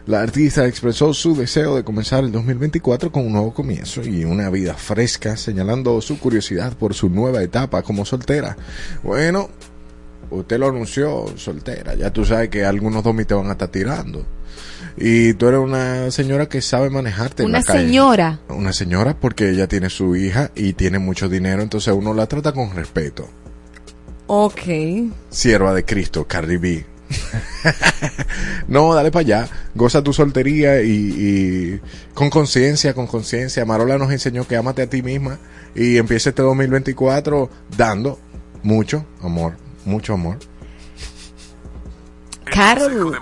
[0.06, 4.50] La artista expresó su deseo de comenzar el 2024 con un nuevo comienzo y una
[4.50, 8.56] vida fresca, señalando su curiosidad por su nueva etapa como soltera.
[9.02, 9.48] Bueno,
[10.30, 14.26] usted lo anunció soltera, ya tú sabes que algunos domis te van a estar tirando.
[14.96, 17.86] Y tú eres una señora que sabe manejarte en Una calle.
[17.86, 18.40] señora.
[18.48, 22.52] Una señora porque ella tiene su hija y tiene mucho dinero, entonces uno la trata
[22.52, 23.28] con respeto.
[24.26, 24.60] Ok.
[25.30, 26.86] Sierva de Cristo, Cardi B.
[28.68, 31.80] no, dale para allá, goza tu soltería y, y
[32.14, 33.64] con conciencia, con conciencia.
[33.64, 35.38] Marola nos enseñó que amate a ti misma
[35.74, 38.18] y empieza este 2024 dando
[38.62, 39.54] mucho amor,
[39.84, 40.38] mucho amor.
[42.54, 43.16] Carol,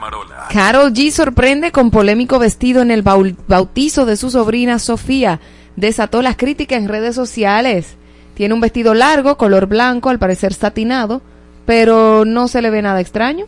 [0.53, 5.41] Carol G sorprende con polémico vestido en el bautizo de su sobrina Sofía.
[5.77, 7.97] Desató las críticas en redes sociales.
[8.35, 11.23] Tiene un vestido largo, color blanco, al parecer satinado,
[11.67, 13.47] pero no se le ve nada extraño.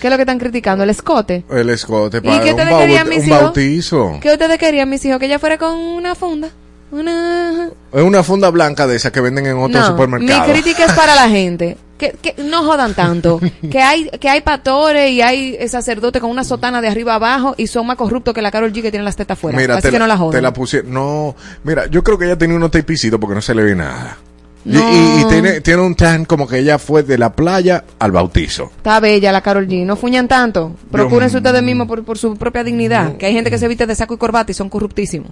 [0.00, 0.84] ¿Qué es lo que están criticando?
[0.84, 1.44] El escote.
[1.50, 3.40] El escote ¿Y para qué ustedes baut- querían, mis un hijos?
[3.42, 4.18] bautizo.
[4.20, 5.18] ¿Qué ustedes querían, mis hijos?
[5.18, 6.50] Que ella fuera con una funda.
[6.90, 7.68] Una...
[7.92, 10.46] Es una funda blanca de esas que venden en otro No, supermercado.
[10.46, 11.76] Mi crítica es para la gente.
[11.98, 13.40] Que, que no jodan tanto.
[13.72, 17.66] que hay que hay pastores y hay sacerdotes con una sotana de arriba abajo y
[17.66, 19.58] son más corruptos que la Carol G que tiene las tetas fuera.
[19.58, 20.42] Mira, Así te que la, no la te jodan.
[20.44, 20.92] la pusieron.
[20.94, 21.34] No,
[21.64, 24.16] mira, yo creo que ella tenía unos tapicitos porque no se le ve nada.
[24.64, 24.78] Y- No.
[24.92, 28.70] Y, y tiene, tiene un tan como que ella fue de la playa al bautizo.
[28.76, 29.84] Está bella la Carol G.
[29.84, 30.76] No fuñan tanto.
[30.92, 33.16] Procúrense ustedes mismos por, por su propia dignidad.
[33.16, 35.30] Que hay gente que se viste de saco y corbata y son corruptísimos.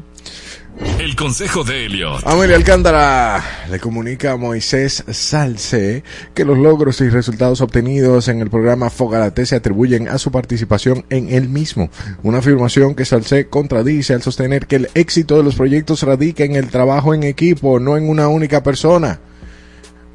[0.78, 2.26] El consejo de Elliot.
[2.26, 6.02] Amelia Alcántara le comunica a Moisés Salce
[6.34, 11.06] que los logros y resultados obtenidos en el programa Fogarate se atribuyen a su participación
[11.08, 11.88] en él mismo.
[12.22, 16.56] Una afirmación que Salce contradice al sostener que el éxito de los proyectos radica en
[16.56, 19.18] el trabajo en equipo, no en una única persona.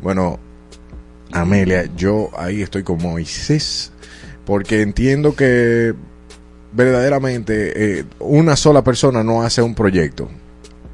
[0.02, 0.40] Bueno,
[1.32, 3.94] Amelia, yo ahí estoy con Moisés
[4.46, 5.94] porque entiendo que
[6.72, 10.30] verdaderamente eh, una sola persona no hace un proyecto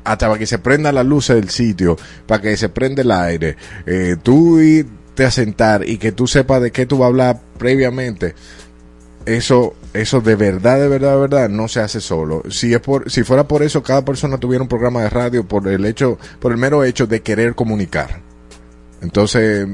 [0.07, 3.57] hasta para que se prenda las luces del sitio, para que se prenda el aire,
[3.85, 7.41] eh, tú irte a sentar y que tú sepas de qué tú vas a hablar
[7.57, 8.33] previamente,
[9.25, 12.43] eso, eso de verdad, de verdad, de verdad, no se hace solo.
[12.49, 15.67] Si es por, si fuera por eso, cada persona tuviera un programa de radio por
[15.67, 18.21] el hecho, por el mero hecho de querer comunicar.
[19.01, 19.67] Entonces,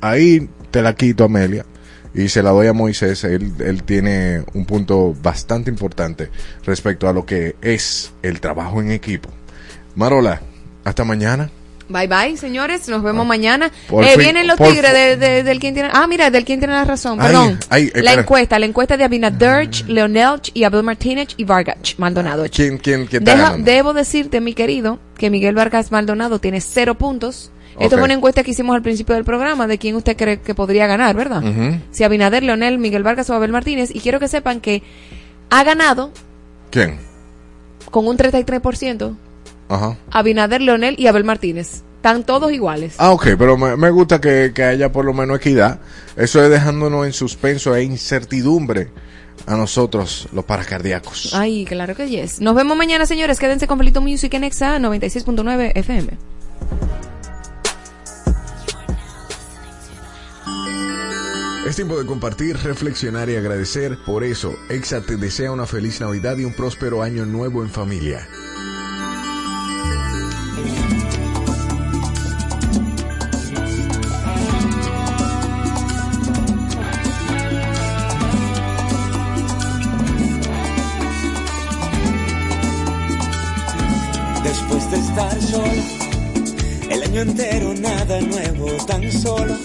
[0.00, 1.66] ahí te la quito, Amelia,
[2.14, 3.22] y se la doy a Moisés.
[3.24, 6.30] Él, él tiene un punto bastante importante
[6.64, 9.28] respecto a lo que es el trabajo en equipo.
[9.98, 10.40] Marola,
[10.84, 11.50] hasta mañana.
[11.90, 12.86] Bye bye, señores.
[12.88, 13.72] Nos vemos mañana.
[13.88, 15.88] Por Eh, fin, vienen los tigres de, de- del quien tiene.
[15.92, 17.18] Ah, mira, del quien tiene la razón.
[17.18, 17.58] Perdón.
[17.70, 22.44] ay, la encuesta, la encuesta de Abinader, Leonel y Abel Martínez y Vargas Maldonado.
[22.54, 26.94] ¿Quién, quién, quién está Deja- debo decirte, mi querido, que Miguel Vargas Maldonado tiene cero
[26.96, 27.50] puntos.
[27.80, 28.00] Esto Ok.
[28.00, 30.86] fue una encuesta que hicimos al principio del programa de quién usted cree que podría
[30.86, 31.42] ganar, ¿verdad?
[31.42, 31.80] Ujú.
[31.90, 33.90] Si Abinader, Leonel, Miguel Vargas o Abel Martínez.
[33.94, 34.82] Y quiero que sepan que
[35.48, 36.12] ha ganado
[36.70, 36.98] ¿Quién?
[37.90, 39.14] con un 33%
[39.68, 39.96] Ajá.
[40.10, 41.82] Abinader, Leonel y Abel Martínez.
[41.96, 42.94] Están todos iguales.
[42.98, 45.80] Ah, ok, pero me, me gusta que, que haya por lo menos equidad.
[46.16, 48.90] Eso es dejándonos en suspenso e incertidumbre
[49.46, 51.34] a nosotros, los paracardíacos.
[51.34, 52.40] Ay, claro que yes.
[52.40, 53.38] Nos vemos mañana, señores.
[53.38, 56.10] Quédense con Pelito Music en Exa 96.9 FM.
[61.66, 63.98] Es tiempo de compartir, reflexionar y agradecer.
[64.06, 68.26] Por eso, Exa te desea una feliz Navidad y un próspero año nuevo en familia.
[87.18, 89.56] Año entero nada nuevo, tan solo.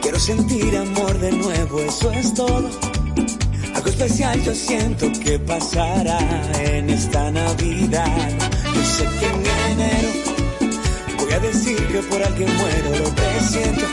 [0.00, 2.70] Quiero sentir amor de nuevo, eso es todo.
[3.74, 6.18] Algo especial yo siento que pasará
[6.60, 8.30] en esta Navidad.
[8.74, 10.08] Yo sé que en enero
[11.18, 13.86] voy a decir que por alguien muero, lo presiento.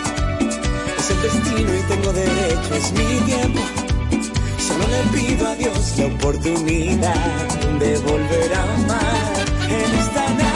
[1.00, 3.62] Es el destino y tengo derecho, es mi tiempo.
[4.58, 7.48] Solo le pido a Dios la oportunidad
[7.80, 9.34] de volver a amar.
[9.70, 10.53] En esta Navidad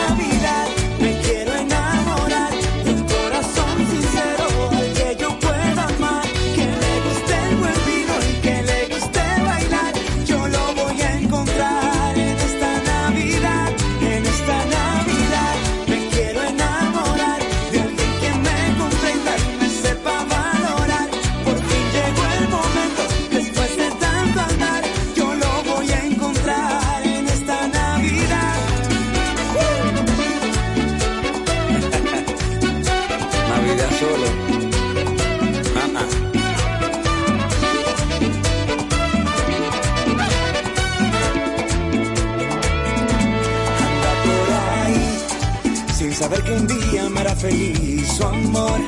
[46.18, 48.80] saber que un día me hará feliz su amor.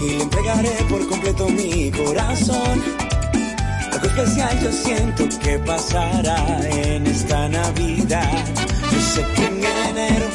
[0.00, 2.82] Y le entregaré por completo mi corazón.
[3.92, 8.44] Algo especial yo siento que pasará en esta Navidad.
[8.92, 10.26] Yo sé que en enero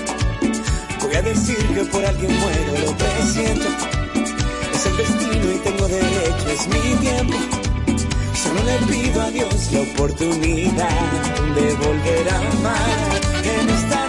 [1.01, 3.67] voy a decir que por alguien muero, lo presiento.
[4.73, 7.37] Es el destino y tengo derecho, es mi tiempo.
[8.33, 10.99] Solo le pido a Dios la oportunidad
[11.55, 13.27] de volver a amar.
[13.43, 14.06] En esta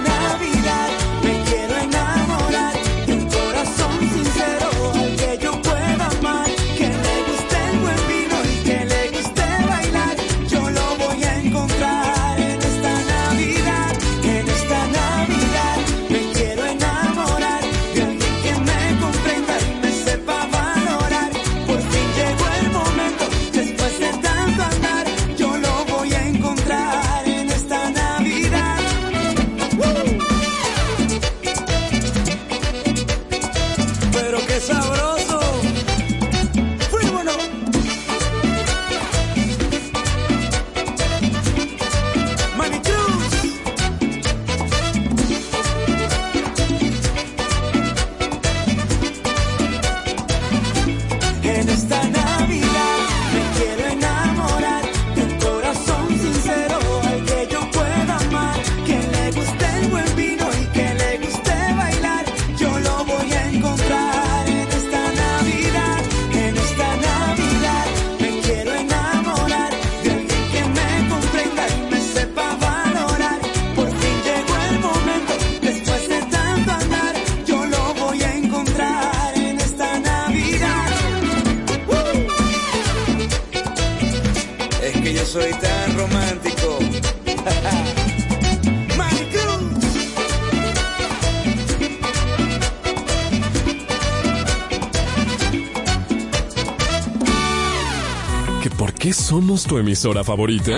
[99.58, 100.72] qué somos tu emisora favorita?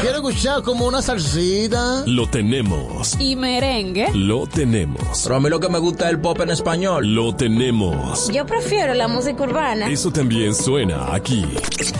[0.00, 2.04] Quiero escuchar como una salsita.
[2.06, 3.16] Lo tenemos.
[3.18, 4.10] Y merengue.
[4.14, 5.22] Lo tenemos.
[5.22, 7.14] Pero a mí lo que me gusta es el pop en español.
[7.14, 8.30] Lo tenemos.
[8.32, 9.88] Yo prefiero la música urbana.
[9.88, 11.44] Eso también suena aquí.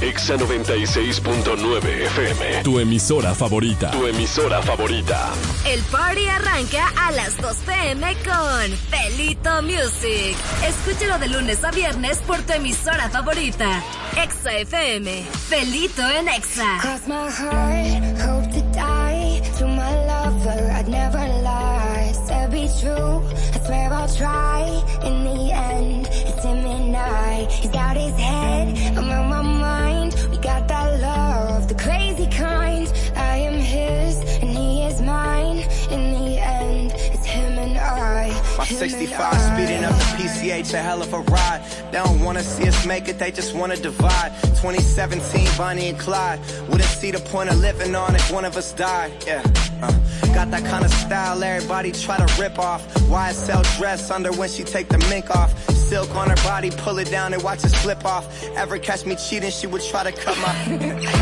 [0.01, 2.63] Exa 96.9 FM.
[2.63, 3.91] Tu emisora favorita.
[3.91, 5.31] Tu emisora favorita.
[5.67, 10.37] El party arranca a las 2 pm con Felito Music.
[10.67, 13.83] Escúchalo de lunes a viernes por tu emisora favorita.
[14.17, 15.40] Exa FM.
[15.51, 16.79] Felito en Exa.
[16.79, 19.43] Cross my heart, hope to die.
[19.59, 22.13] To my lover, I'd never lie.
[22.25, 23.21] Said be true,
[23.55, 24.63] I swear I'll try.
[25.03, 27.49] In the end, it's him and I.
[27.51, 30.15] He's got his head, I'm on my mind.
[30.31, 32.87] We got that love, the crazy kind.
[33.17, 35.67] I am his, and he is mine.
[35.91, 38.31] In the end, it's him and I.
[38.57, 41.63] My 65 speeding up the PCH, a hell of a ride.
[41.91, 44.33] They don't wanna see us make it, they just wanna divide.
[44.63, 46.39] 2017, Bonnie and Clyde.
[46.69, 49.13] Wouldn't see the point of living on if one of us died.
[49.27, 49.43] Yeah.
[49.83, 49.91] Uh,
[50.33, 52.87] got that kind of style everybody try to rip off.
[53.09, 55.51] YSL dress under when she take the mink off.
[55.91, 58.25] Silk on her body, pull it down and watch it slip off.
[58.55, 60.55] Ever catch me cheating, she would try to cut my.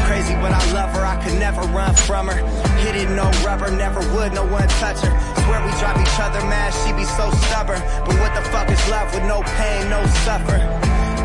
[0.05, 2.37] Crazy, but I love her, I could never run from her.
[2.85, 5.13] Hit it, no rubber, never would, no one touch her.
[5.41, 7.81] Swear we drive each other mad, she be so stubborn.
[8.05, 10.61] But what the fuck is love with no pain, no suffer?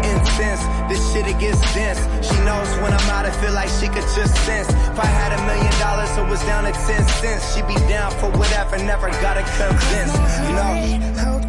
[0.08, 0.64] In sense.
[0.88, 2.00] This shit it gets dense.
[2.24, 4.70] She knows when I'm out, I feel like she could just sense.
[4.72, 7.44] If I had a million dollars, it was down to ten cents.
[7.54, 10.16] She be down for whatever, never gotta convince.
[10.48, 11.43] You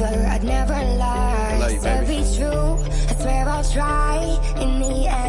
[0.00, 0.26] lover.
[0.26, 1.70] I'd never lie.
[1.72, 2.06] You, baby.
[2.06, 2.78] be true,
[3.08, 4.16] I swear I'll try.
[4.60, 5.19] In the end,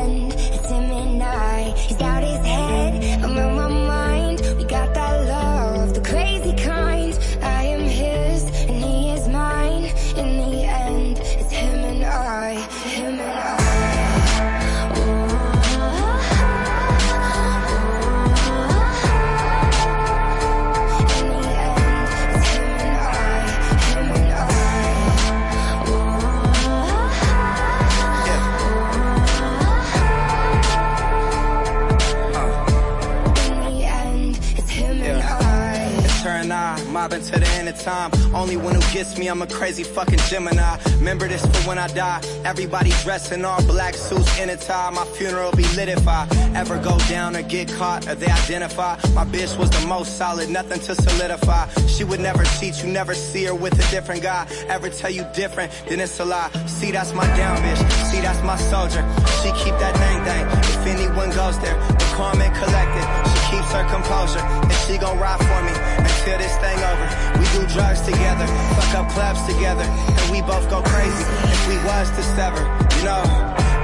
[37.83, 38.11] time.
[38.33, 40.77] Only one who gets me, I'm a crazy fucking Gemini.
[40.97, 42.21] Remember this for when I die.
[42.45, 44.89] Everybody dressed in all black suits in a tie.
[44.91, 48.95] My funeral be lit if I ever go down or get caught or they identify.
[49.13, 51.67] My bitch was the most solid, nothing to solidify.
[51.87, 54.47] She would never cheat, you never see her with a different guy.
[54.67, 56.49] Ever tell you different, then it's a lie.
[56.67, 57.81] See, that's my down bitch.
[58.11, 59.03] See, that's my soldier.
[59.41, 60.45] She keep that thing thing.
[60.75, 62.07] If anyone goes there, the
[62.45, 63.05] and collected.
[63.33, 67.07] She keeps her composure, and she gon' ride for me until this thing over.
[67.38, 68.48] We do drugs together,
[68.80, 72.64] fuck up clubs together, and we both go crazy if we was to sever.
[72.98, 73.23] You know,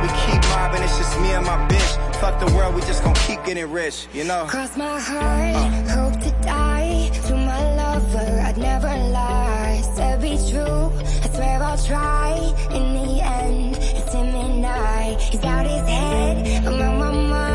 [0.01, 1.91] we keep mobbing, it's just me and my bitch.
[2.21, 4.07] Fuck the world, we just gon' keep getting rich.
[4.13, 4.45] You know.
[4.47, 8.41] Cross my heart, hope to die to my lover.
[8.47, 9.83] I'd never lie.
[9.97, 10.91] To be true,
[11.25, 12.31] I swear I'll try.
[12.71, 15.15] In the end, it's him and I.
[15.19, 17.46] He's got his head, I'm on my mind.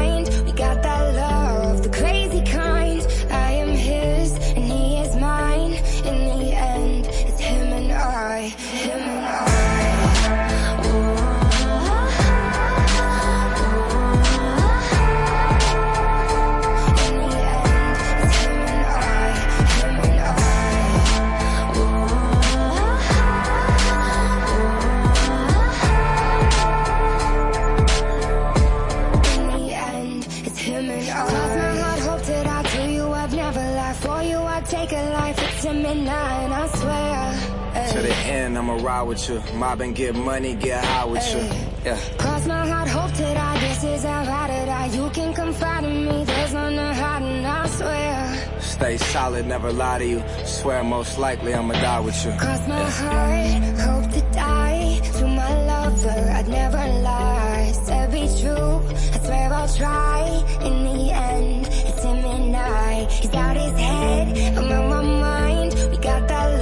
[38.92, 39.38] Ride with you.
[39.54, 41.42] Mob and get money, get high with you.
[41.86, 41.98] Yeah.
[42.18, 43.58] Cross my heart, hope to die.
[43.60, 44.88] This is how I to die.
[44.98, 46.24] You can confide in me.
[46.24, 48.60] There's none to hide, and I swear.
[48.60, 50.20] Stay solid, never lie to you.
[50.44, 52.32] Swear most likely I'ma die with you.
[52.44, 56.20] Cross my heart, hope to die to my lover.
[56.38, 57.72] I'd never lie.
[57.86, 58.74] To be true,
[59.14, 60.20] I swear I'll try.
[60.68, 61.00] In the
[61.30, 63.04] end, it's him and I.
[63.20, 64.26] He's got his head,
[64.58, 65.70] I'm on my mind.
[65.90, 66.61] We got that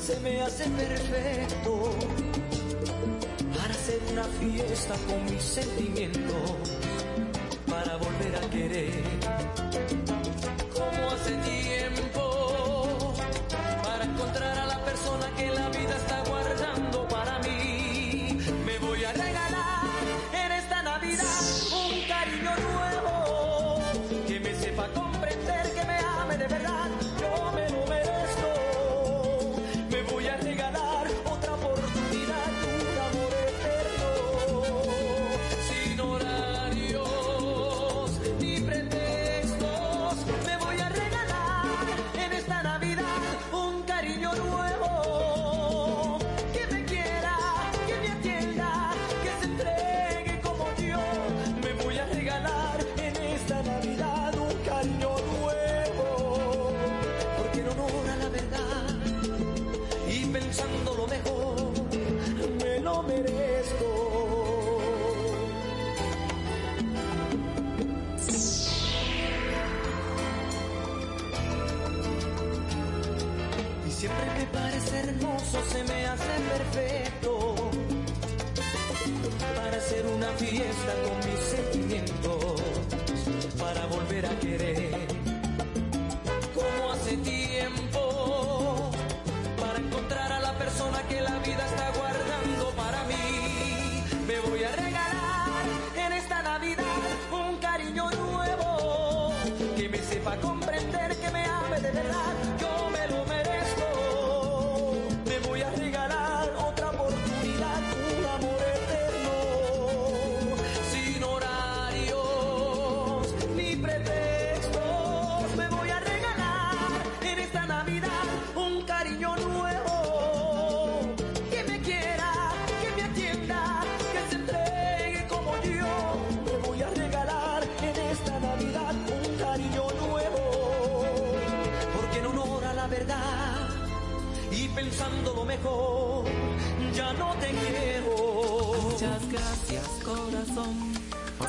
[0.00, 2.31] se me hace perfecto
[4.12, 6.70] una fiesta con mis sentimientos
[7.66, 9.61] para volver a querer.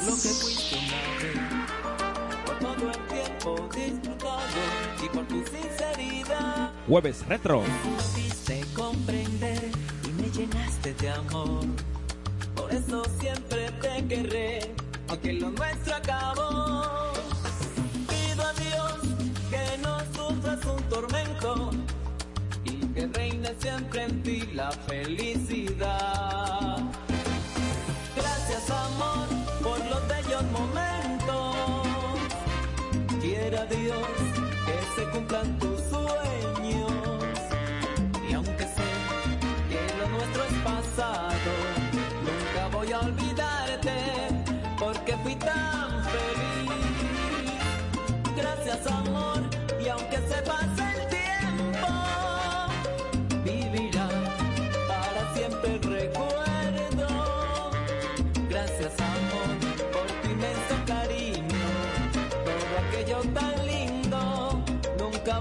[0.05, 4.41] lo que fuiste una por todo el tiempo disfrutado
[5.03, 6.71] y por tu sinceridad.
[6.87, 7.63] Jueves Retro.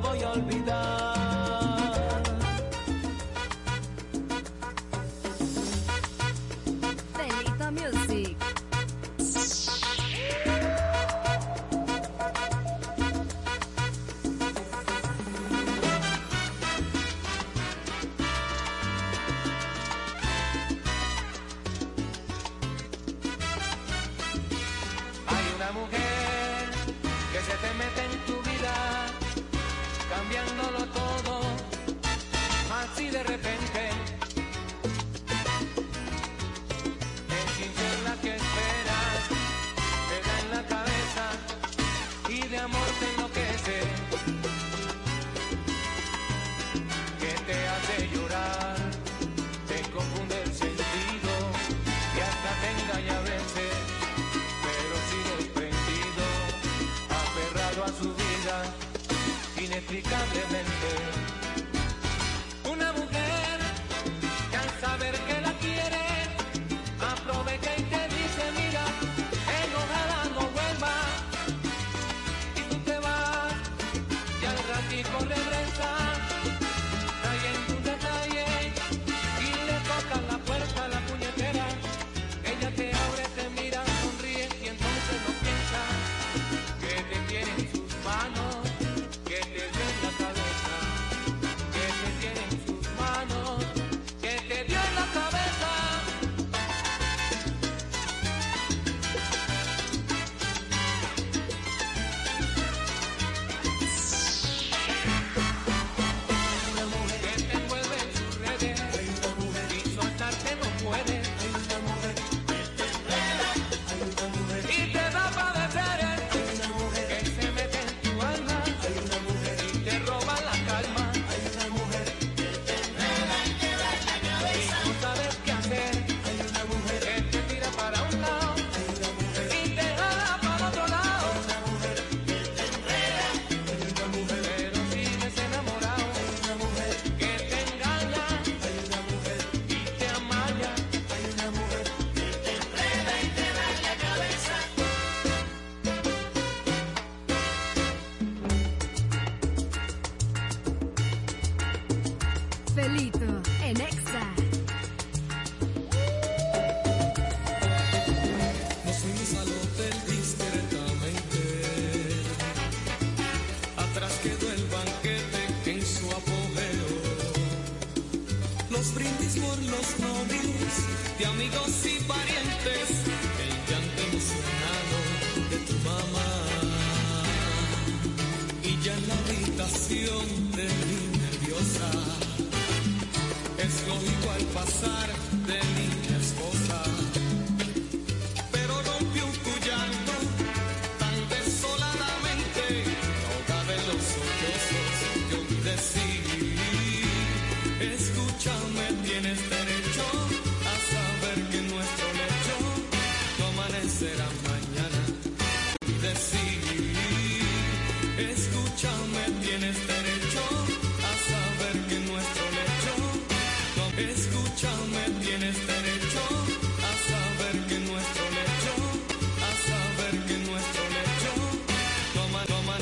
[0.02, 0.61] voy a olvidar.